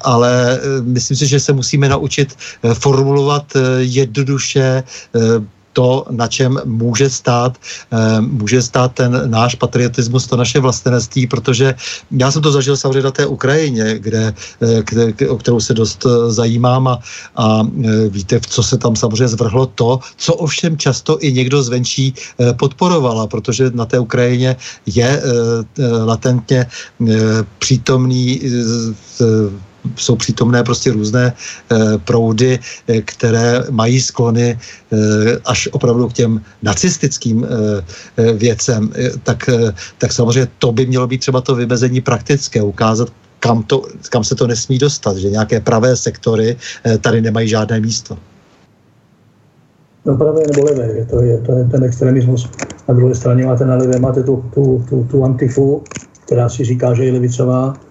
[0.00, 2.36] ale myslím si, že se musíme naučit
[2.74, 4.82] formulovat jednoduše
[5.72, 7.58] to, na čem může stát,
[7.92, 11.74] eh, může stát ten náš patriotismus, to naše vlastenectví, protože
[12.10, 16.06] já jsem to zažil samozřejmě na té Ukrajině, kde, eh, kde o kterou se dost
[16.06, 16.98] eh, zajímám a,
[17.36, 17.62] a
[18.08, 22.14] víte, v co se tam samozřejmě zvrhlo to, co ovšem často i někdo zvenčí
[22.56, 24.56] podporovala, protože na té Ukrajině
[24.86, 25.22] je
[26.04, 26.66] latentně
[27.58, 28.40] přítomný
[29.96, 32.58] jsou přítomné prostě různé e, proudy,
[32.88, 34.58] e, které mají sklony e,
[35.44, 37.46] až opravdu k těm nacistickým
[38.36, 38.92] věcem,
[39.22, 39.50] tak,
[39.98, 43.08] tak samozřejmě to by mělo být třeba to vymezení praktické, ukázat,
[43.40, 46.56] kam, to, kam se to nesmí dostat, že nějaké pravé sektory
[47.00, 48.18] tady nemají žádné místo.
[50.04, 52.48] No pravé nebo levé, to je, to je ten extremismus.
[52.88, 55.82] Na druhé straně máte na levé, máte tu, tu, tu, tu antifu,
[56.24, 57.89] která si říká, že je levicová, Eh,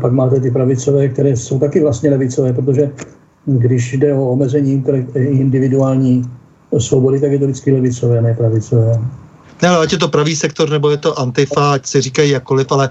[0.00, 2.90] pak máte ty pravicové, které jsou taky vlastně levicové, protože
[3.46, 4.84] když jde o omezení
[5.14, 6.22] individuální
[6.78, 9.00] svobody, tak je to vždycky levicové, ne pravicové.
[9.62, 12.66] Ne, ale ať je to pravý sektor, nebo je to antifa, ať si říkají jakkoliv,
[12.72, 12.90] ale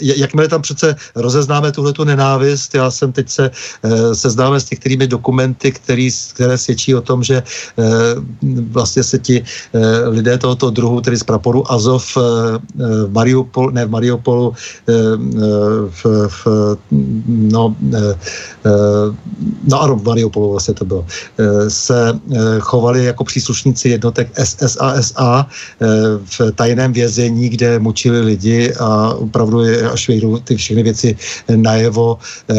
[0.00, 5.06] jakmile tam přece rozeznáme tuhle tu nenávist, já jsem teď se eh, seznámil s některými
[5.06, 7.84] dokumenty, který, které svědčí o tom, že eh,
[8.70, 13.90] vlastně se ti eh, lidé tohoto druhu, tedy z praporu Azov v Mariupol, ne v
[13.90, 14.54] Mariupolu,
[15.90, 16.46] v, v,
[17.26, 17.76] no,
[19.68, 21.06] no ano, v Mariupolu vlastně to bylo,
[21.68, 22.20] se
[22.60, 25.46] chovali jako příslušníci jednotek SS a SA,
[25.80, 29.60] Eh, v tajném vězení, kde mučili lidi a opravdu
[29.92, 31.16] až vyjdou ty všechny věci
[31.56, 32.18] najevo,
[32.50, 32.54] eh,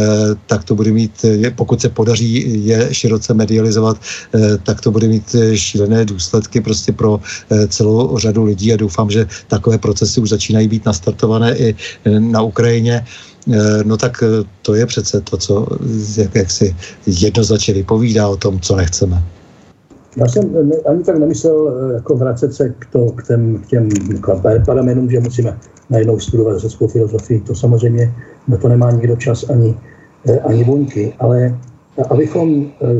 [0.45, 1.25] tak to bude mít,
[1.55, 7.19] pokud se podaří je široce medializovat, eh, tak to bude mít šílené důsledky prostě pro
[7.67, 11.75] celou řadu lidí a doufám, že takové procesy už začínají být nastartované i
[12.19, 13.05] na Ukrajině
[13.83, 14.23] no tak
[14.61, 15.67] to je přece to, co
[16.17, 16.75] jak, jak si
[17.05, 19.23] jednoznačně vypovídá o tom, co nechceme.
[20.17, 23.89] Já jsem ani tak nemyslel eh, jako vracet se k, to, k, těm, k těm
[24.65, 25.57] paramenům, že musíme
[25.89, 27.39] najednou studovat řeckou filozofii.
[27.39, 28.13] To samozřejmě
[28.47, 29.77] na to nemá nikdo čas ani,
[30.25, 31.59] eh, ani buňky, ale
[32.09, 32.99] abychom eh,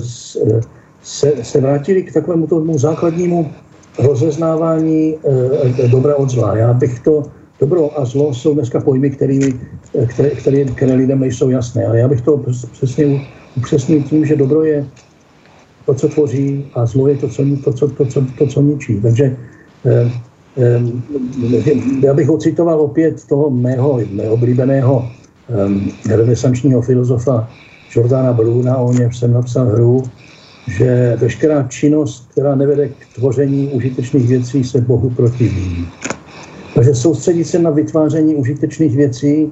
[1.03, 3.51] se, se vrátili k takovému tomu základnímu
[3.99, 5.17] rozeznávání
[5.91, 6.57] dobra od zla.
[6.57, 7.23] Já bych to,
[7.59, 9.39] dobro a zlo jsou dneska pojmy, který,
[10.07, 13.21] které, které, které lidem nejsou jasné, ale já bych to přesně
[13.57, 14.85] upřesnil tím, že dobro je
[15.85, 19.01] to, co tvoří a zlo je to, co, to, co, to, co, to, co ničí.
[19.01, 19.37] Takže
[19.85, 20.11] eh,
[20.57, 20.81] eh,
[22.03, 25.09] já bych ocitoval opět toho mého neoblíbeného
[26.07, 27.49] eh, renesančního filozofa
[27.95, 30.03] Jordana Bruna, o něm jsem napsal hru,
[30.67, 35.87] že veškerá činnost, která nevede k tvoření užitečných věcí, se Bohu protiví.
[36.77, 39.51] Takže soustředit se na vytváření užitečných věcí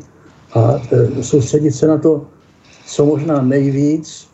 [0.53, 2.21] a e, soustředit se na to,
[2.85, 4.29] co možná nejvíc,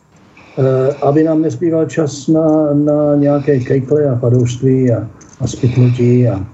[0.57, 5.07] Eh, aby nám nezbýval čas na, na nějaké kejkle a padoušství a,
[5.39, 6.45] a spitnutí a,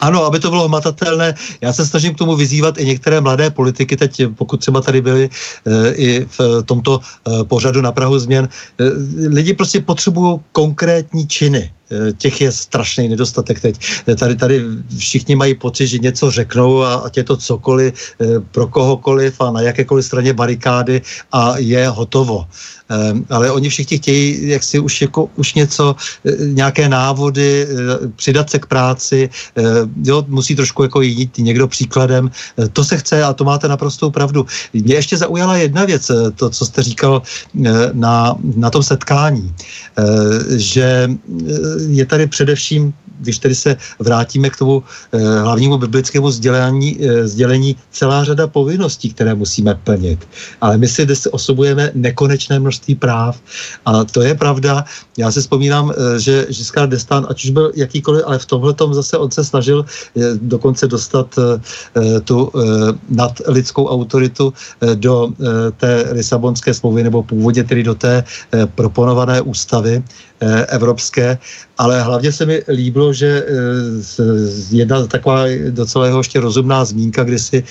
[0.00, 1.34] ano, aby to bylo hmatatelné.
[1.60, 5.30] Já se snažím k tomu vyzývat i některé mladé politiky, teď pokud třeba tady byli
[5.66, 8.48] e, i v tomto e, pořadu na Prahu změn.
[8.78, 8.84] E,
[9.28, 11.70] lidi prostě potřebují konkrétní činy
[12.18, 13.80] těch je strašný nedostatek teď.
[14.18, 14.64] Tady, tady
[14.98, 17.94] všichni mají pocit, že něco řeknou a ať je to cokoliv,
[18.50, 21.02] pro kohokoliv a na jakékoliv straně barikády
[21.32, 22.46] a je hotovo.
[23.30, 28.50] Ale oni všichni chtějí jak si už, jako, už něco, eh, nějaké návody, eh, přidat
[28.50, 29.62] se k práci, eh,
[30.04, 32.30] jo, musí trošku jako jít někdo příkladem.
[32.72, 34.46] To se chce a to máte naprostou pravdu.
[34.72, 37.22] Mě ještě zaujala jedna věc, to, co jste říkal
[37.92, 39.54] na, na tom setkání,
[40.56, 41.10] že
[41.78, 44.82] je tady především když tedy se vrátíme k tomu
[45.12, 50.28] eh, hlavnímu biblickému sdělení, eh, sdělení, celá řada povinností, které musíme plnit.
[50.60, 53.40] Ale my si dnes osobujeme nekonečné množství práv.
[53.86, 54.84] A to je pravda.
[55.16, 58.94] Já si vzpomínám, eh, že Giscard d'Estaing, ať už byl jakýkoliv, ale v tomhle tom
[58.94, 59.84] zase on se snažil
[60.42, 61.38] dokonce dostat
[62.24, 62.52] tu
[63.08, 64.52] nadlidskou autoritu
[64.94, 65.32] do
[65.76, 68.24] té Lisabonské smlouvy, nebo původně tedy do té
[68.74, 70.02] proponované ústavy
[70.68, 71.38] evropské,
[71.78, 73.46] ale hlavně se mi líbilo, že
[74.70, 77.64] jedna taková docela jeho ještě rozumná zmínka kdysi,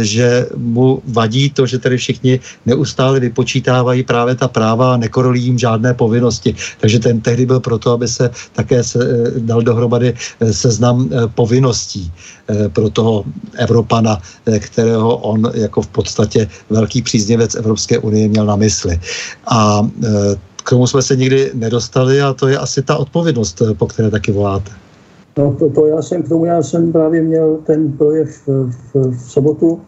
[0.00, 5.58] že mu vadí to, že tady všichni neustále vypočítávají právě ta práva a nekorolí jim
[5.58, 6.54] žádné povinnosti.
[6.80, 8.98] Takže ten tehdy byl proto, aby se také se,
[9.38, 10.14] dal dohromady
[10.50, 12.12] seznam povinností
[12.72, 14.20] pro toho Evropana,
[14.58, 19.00] kterého on jako v podstatě velký příznivec Evropské unie měl na mysli.
[19.46, 19.88] A
[20.66, 24.32] k tomu jsme se nikdy nedostali a to je asi ta odpovědnost, po které taky
[24.32, 24.70] voláte.
[25.38, 29.10] No to, to já jsem k tomu, já jsem právě měl ten projev v, v,
[29.10, 29.80] v sobotu,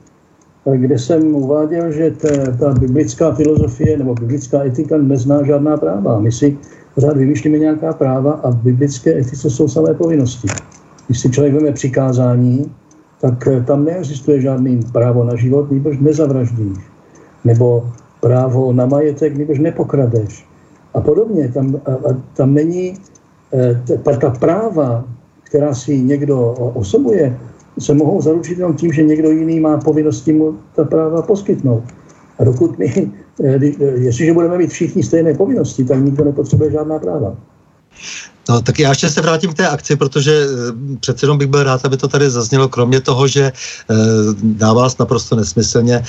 [0.77, 2.29] kde jsem uváděl, že ta,
[2.59, 6.21] ta biblická filozofie nebo biblická etika nezná žádná práva.
[6.21, 6.59] My si
[6.95, 10.49] pořád vymýšlíme nějaká práva a v biblické etice jsou samé povinnosti.
[11.07, 12.73] Když si člověk veme přikázání,
[13.21, 16.79] tak tam neexistuje žádný právo na život, nebož nezavraždíš.
[17.45, 17.91] Nebo
[18.21, 20.49] právo na majetek, nebož nepokradeš
[20.99, 21.49] a podobně.
[21.49, 22.99] Tam, a, a, tam není
[23.55, 25.05] e, ta, ta práva,
[25.43, 27.39] která si někdo osobuje,
[27.79, 31.83] se mohou zaručit jenom tím, že někdo jiný má povinnosti mu ta práva poskytnout.
[32.39, 33.11] A dokud my,
[33.43, 37.37] e, e, jestliže budeme mít všichni stejné povinnosti, tak nikdo nepotřebuje žádná práva.
[38.49, 40.47] No, tak já ještě se vrátím k té akci, protože
[41.01, 43.53] přece jenom bych byl rád, aby to tady zaznělo, kromě toho, že
[44.59, 46.05] na vás naprosto nesmyslně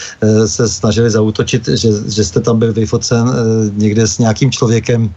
[0.45, 3.31] se snažili zautočit, že, že jste tam byl vyfocen
[3.75, 5.13] někde s nějakým člověkem,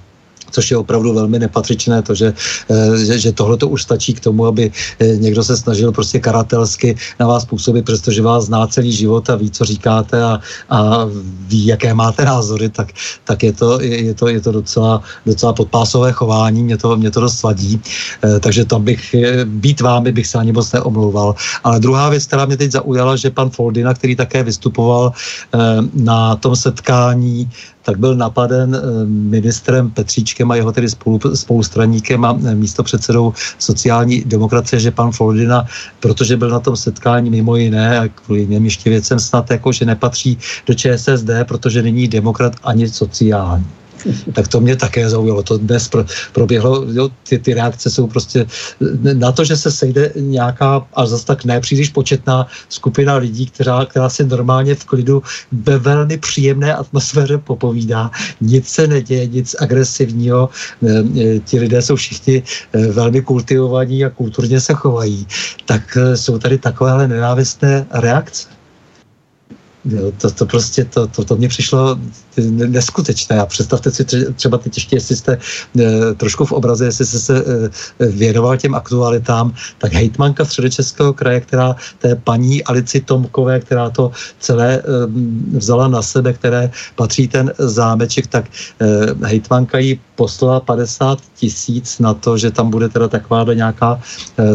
[0.52, 2.34] což je opravdu velmi nepatřičné, to, že,
[2.70, 6.20] eh, že, že tohle to už stačí k tomu, aby eh, někdo se snažil prostě
[6.20, 11.08] karatelsky na vás působit, přestože vás zná celý život a ví, co říkáte a, a
[11.48, 12.92] ví, jaké máte názory, tak,
[13.24, 17.20] tak je, to, je, to, je to docela, docela podpásové chování, mě to, mě to
[17.20, 17.80] dost vadí.
[18.24, 19.14] Eh, takže tam bych,
[19.44, 21.34] být vámi bych se ani moc neomlouval.
[21.64, 25.12] Ale druhá věc, která mě teď zaujala, že pan Foldina, který také vystupoval
[25.94, 27.50] na tom setkání
[27.82, 33.32] tak byl napaden eh, ministrem Petříčkem a jeho tedy spolu, spolustraníkem a eh, místo předsedou
[33.58, 35.66] sociální demokracie, že pan Florina,
[36.00, 39.84] protože byl na tom setkání mimo jiné a kvůli jiným ještě věcem snad jako, že
[39.84, 43.66] nepatří do ČSSD, protože není demokrat ani sociální
[44.32, 45.42] tak to mě také zaujalo.
[45.42, 48.46] To dnes pro, proběhlo, jo, ty, ty reakce jsou prostě
[49.00, 54.08] na to, že se sejde nějaká, a zase tak nepříliš početná skupina lidí, která, která
[54.08, 55.22] si normálně v klidu
[55.52, 58.10] ve velmi příjemné atmosféře popovídá.
[58.40, 60.48] Nic se neděje, nic agresivního.
[60.82, 60.88] E,
[61.20, 62.42] e, ti lidé jsou všichni
[62.72, 65.26] e, velmi kultivovaní a kulturně se chovají.
[65.64, 68.48] Tak jsou tady takovéhle nenávistné reakce.
[69.84, 71.98] Jo, to, to prostě, to, to, to mě přišlo
[72.52, 73.40] neskutečné.
[73.40, 74.04] A představte si
[74.34, 75.38] třeba teď ještě, jestli jste
[75.78, 81.40] e, trošku v obraze, jestli jste se e, věnoval těm aktualitám, tak hejtmanka středočeského kraje,
[81.40, 84.82] která té paní Alici Tomkové, která to celé e,
[85.56, 88.44] vzala na sebe, které patří ten zámeček, tak
[89.22, 94.00] hejtmanka jí poslala 50 tisíc na to, že tam bude teda taková nějaká,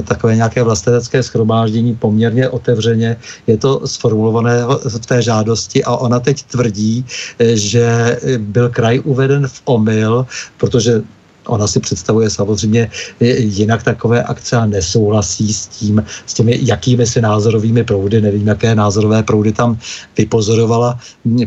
[0.04, 3.18] takové nějaké vlastenecké schromáždění poměrně otevřeně.
[3.48, 4.64] Je to sformulované
[5.00, 7.06] v té žádosti a ona teď tvrdí,
[7.40, 10.26] e, že byl kraj uveden v omyl,
[10.58, 11.02] protože
[11.48, 12.90] ona si představuje samozřejmě
[13.38, 18.76] jinak takové akce a nesouhlasí s tím, s těmi jakými si názorovými proudy, nevím, jaké
[18.76, 19.78] názorové proudy tam
[20.18, 21.00] vypozorovala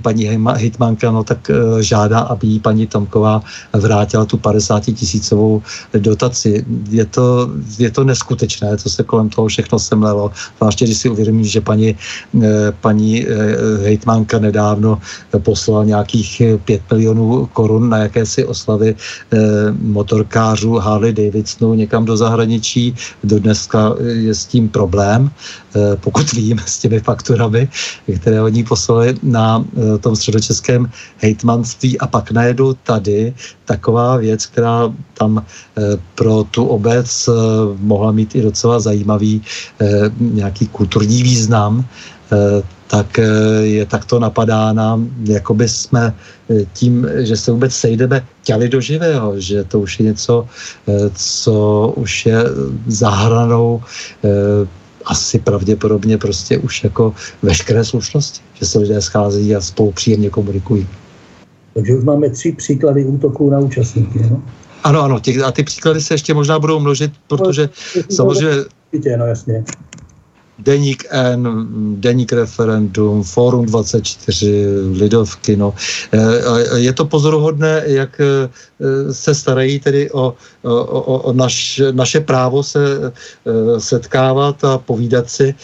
[0.02, 5.62] paní hitmanka, no tak eh, žádá, aby jí paní Tomková vrátila tu 50 tisícovou
[5.98, 6.64] dotaci.
[6.90, 11.44] Je to, je to neskutečné, co se kolem toho všechno semlelo, zvláště když si uvědomí,
[11.44, 11.96] že paní,
[12.42, 13.28] eh, paní eh,
[13.82, 14.98] hejtmanka nedávno
[15.38, 18.94] poslala nějakých 5 milionů korun na jakési oslavy
[19.92, 22.94] motorkářů Harley Davidsonu někam do zahraničí.
[23.24, 27.68] Do dneska je s tím problém, eh, pokud vím, s těmi fakturami,
[28.20, 33.34] které oni poslali na eh, tom středočeském hejtmanství a pak najedou tady
[33.64, 35.46] taková věc, která tam
[36.14, 37.28] pro tu obec
[37.78, 39.42] mohla mít i docela zajímavý
[40.20, 41.84] nějaký kulturní význam,
[42.90, 43.26] tak eh,
[43.62, 46.14] je takto napadána, jako by jsme
[46.50, 50.46] eh, tím, že se vůbec sejdeme, těli do živého, že to už je něco,
[50.88, 51.54] eh, co
[51.96, 52.44] už je
[52.86, 53.82] zahranou
[55.04, 60.86] asi pravděpodobně prostě už jako veškeré slušnosti, že se lidé scházejí a spolu příjemně komunikují.
[61.74, 64.18] Takže už máme tři příklady útoků na účastníky.
[64.30, 64.42] No?
[64.84, 68.64] Ano, ano, těch, a ty příklady se ještě možná budou množit, protože no, samozřejmě...
[69.16, 69.64] No, jasně.
[70.62, 71.66] Deník N,
[72.00, 75.56] Deník referendum, Fórum 24, Lidovky.
[75.56, 75.74] No.
[76.76, 78.48] Je to pozoruhodné, jak e,
[79.14, 85.54] se starají tedy o, o, o naš, naše právo se e, setkávat a povídat si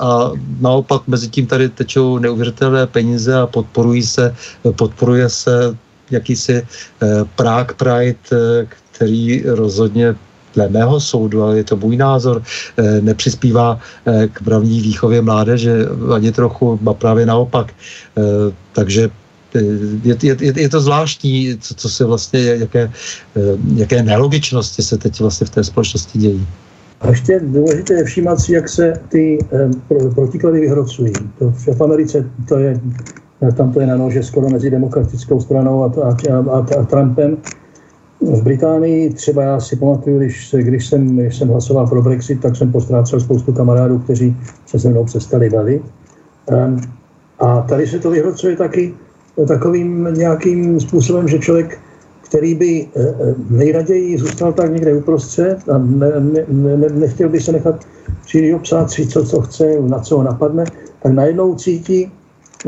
[0.00, 0.30] a
[0.60, 4.34] naopak mezi tím tady tečou neuvěřitelné peníze a podporují se,
[4.76, 5.76] podporuje se
[6.10, 6.66] jakýsi
[7.36, 10.14] Prague Pride, který rozhodně
[10.56, 15.86] dle mého soudu, ale je to můj názor, eh, nepřispívá eh, k pravní výchově mládeže
[16.14, 17.72] ani trochu, a právě naopak.
[18.16, 19.08] Eh, takže
[20.04, 22.92] je, je, je to zvláštní, co, co se vlastně, jaké,
[23.76, 26.46] jaké nelogičnosti se teď vlastně v té společnosti dějí.
[27.00, 29.38] A ještě důležité je všímat si, jak se ty
[29.88, 31.12] pro, protiklady vyhrocují.
[31.38, 32.80] To v Americe to je,
[33.56, 36.12] tam to je na nože skoro mezi demokratickou stranou a, a,
[36.52, 37.40] a, a Trumpem.
[38.20, 42.56] V Británii třeba já si pamatuju, když, když, jsem, když jsem hlasoval pro Brexit, tak
[42.56, 44.36] jsem postrácel spoustu kamarádů, kteří
[44.66, 45.82] se se mnou přestali bavit.
[46.46, 46.80] Um,
[47.38, 48.94] a tady se to vyhrocuje taky
[49.48, 51.78] takovým nějakým způsobem, že člověk,
[52.22, 57.40] který by eh, eh, nejraději zůstal tak někde uprostřed a ne, ne, ne, nechtěl by
[57.40, 57.84] se nechat
[58.24, 60.64] příliš obsát si, co, co chce, na co ho napadne,
[61.02, 62.12] tak najednou cítí,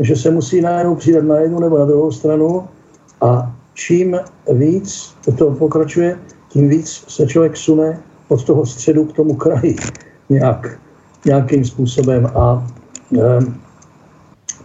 [0.01, 2.63] že se musí najednou přidat na jednu nebo na druhou stranu
[3.21, 4.19] a čím
[4.53, 6.19] víc to pokračuje,
[6.49, 9.75] tím víc se člověk sune od toho středu k tomu kraji
[10.29, 10.79] nějak,
[11.25, 12.25] nějakým způsobem.
[12.25, 12.67] A
[13.17, 13.39] e,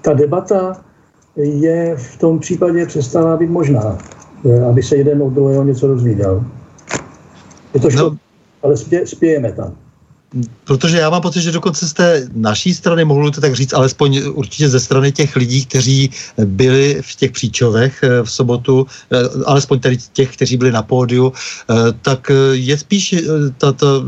[0.03, 0.85] ta debata
[1.37, 3.99] je v tom případě přestává být možná,
[4.45, 6.45] e, aby se jeden od druhého něco dozvídal.
[7.75, 8.19] Je to škoda, no.
[8.63, 9.84] ale spě, spějeme tam.
[10.65, 14.23] Protože já mám pocit, že dokonce z té naší strany, mohu to tak říct, alespoň
[14.33, 16.11] určitě ze strany těch lidí, kteří
[16.45, 19.17] byli v těch příčovech eh, v sobotu, eh,
[19.47, 23.15] alespoň tady těch, kteří byli na pódiu, eh, tak je spíš
[23.59, 24.03] tato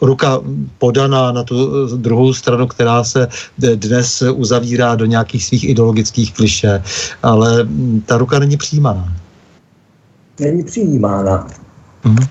[0.00, 0.40] ruka
[0.78, 3.28] podaná na tu druhou stranu, která se
[3.58, 6.82] dnes uzavírá do nějakých svých ideologických kliše,
[7.22, 9.14] ale hm, ta ruka není přijímána.
[10.40, 11.46] Není přijímána.
[12.04, 12.26] Mhm.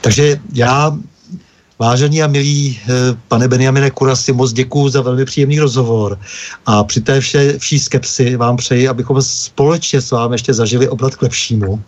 [0.00, 0.96] Takže já
[1.80, 2.92] Vážený a milý eh,
[3.28, 6.18] pane Benjamine Kurasi, moc děkuji za velmi příjemný rozhovor
[6.66, 11.16] a při té vše, vší skepsi vám přeji, abychom společně s vámi ještě zažili obrat
[11.16, 11.80] k lepšímu.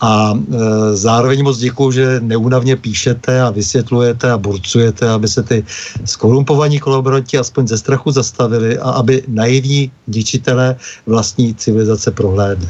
[0.00, 5.64] A e, zároveň moc děkuji, že neúnavně píšete a vysvětlujete a burcujete, aby se ty
[6.04, 10.76] skorumpovaní kolaboranti aspoň ze strachu zastavili a aby naivní ničitelé
[11.06, 12.68] vlastní civilizace prohlédli.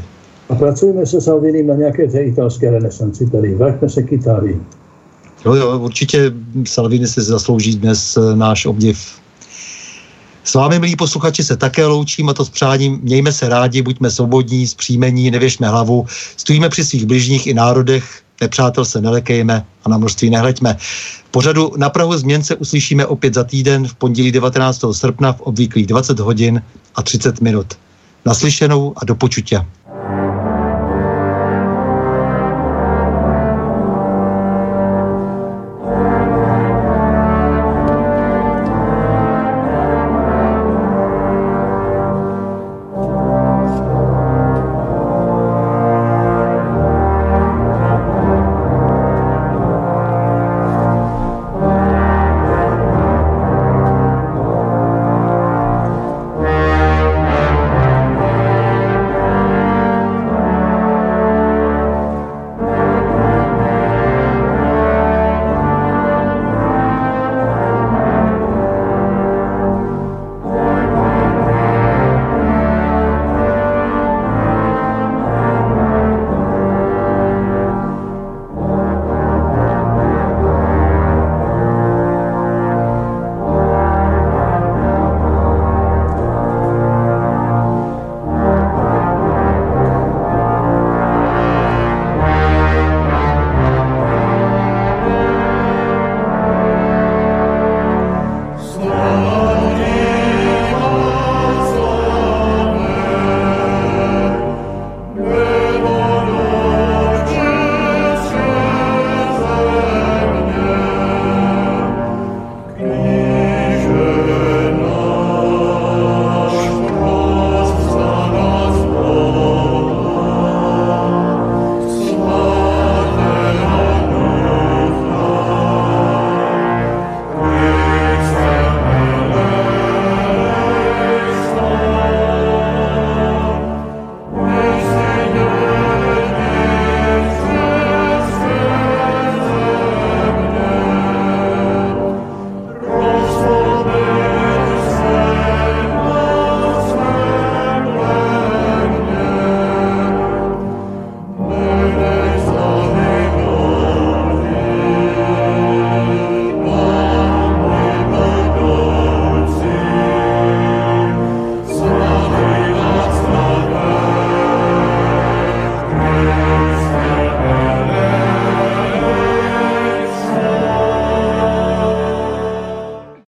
[0.48, 3.54] A pracujeme se Salviním na nějaké italské renesanci tady.
[3.54, 4.60] Vraťme se k Itálii.
[5.44, 6.32] Jo, jo, určitě
[6.64, 9.22] Salvini si zaslouží dnes eh, náš obdiv.
[10.44, 13.00] S vámi, milí posluchači, se také loučím a to s přáním.
[13.02, 16.06] Mějme se rádi, buďme svobodní, zpříjmení, nevěšme hlavu,
[16.36, 20.76] stojíme při svých bližních i národech, nepřátel se nelekejme a na množství nehleďme.
[21.30, 24.84] pořadu na Prahu změn se uslyšíme opět za týden v pondělí 19.
[24.92, 26.62] srpna v obvyklých 20 hodin
[26.94, 27.66] a 30 minut.
[28.24, 29.66] Naslyšenou a do počutě.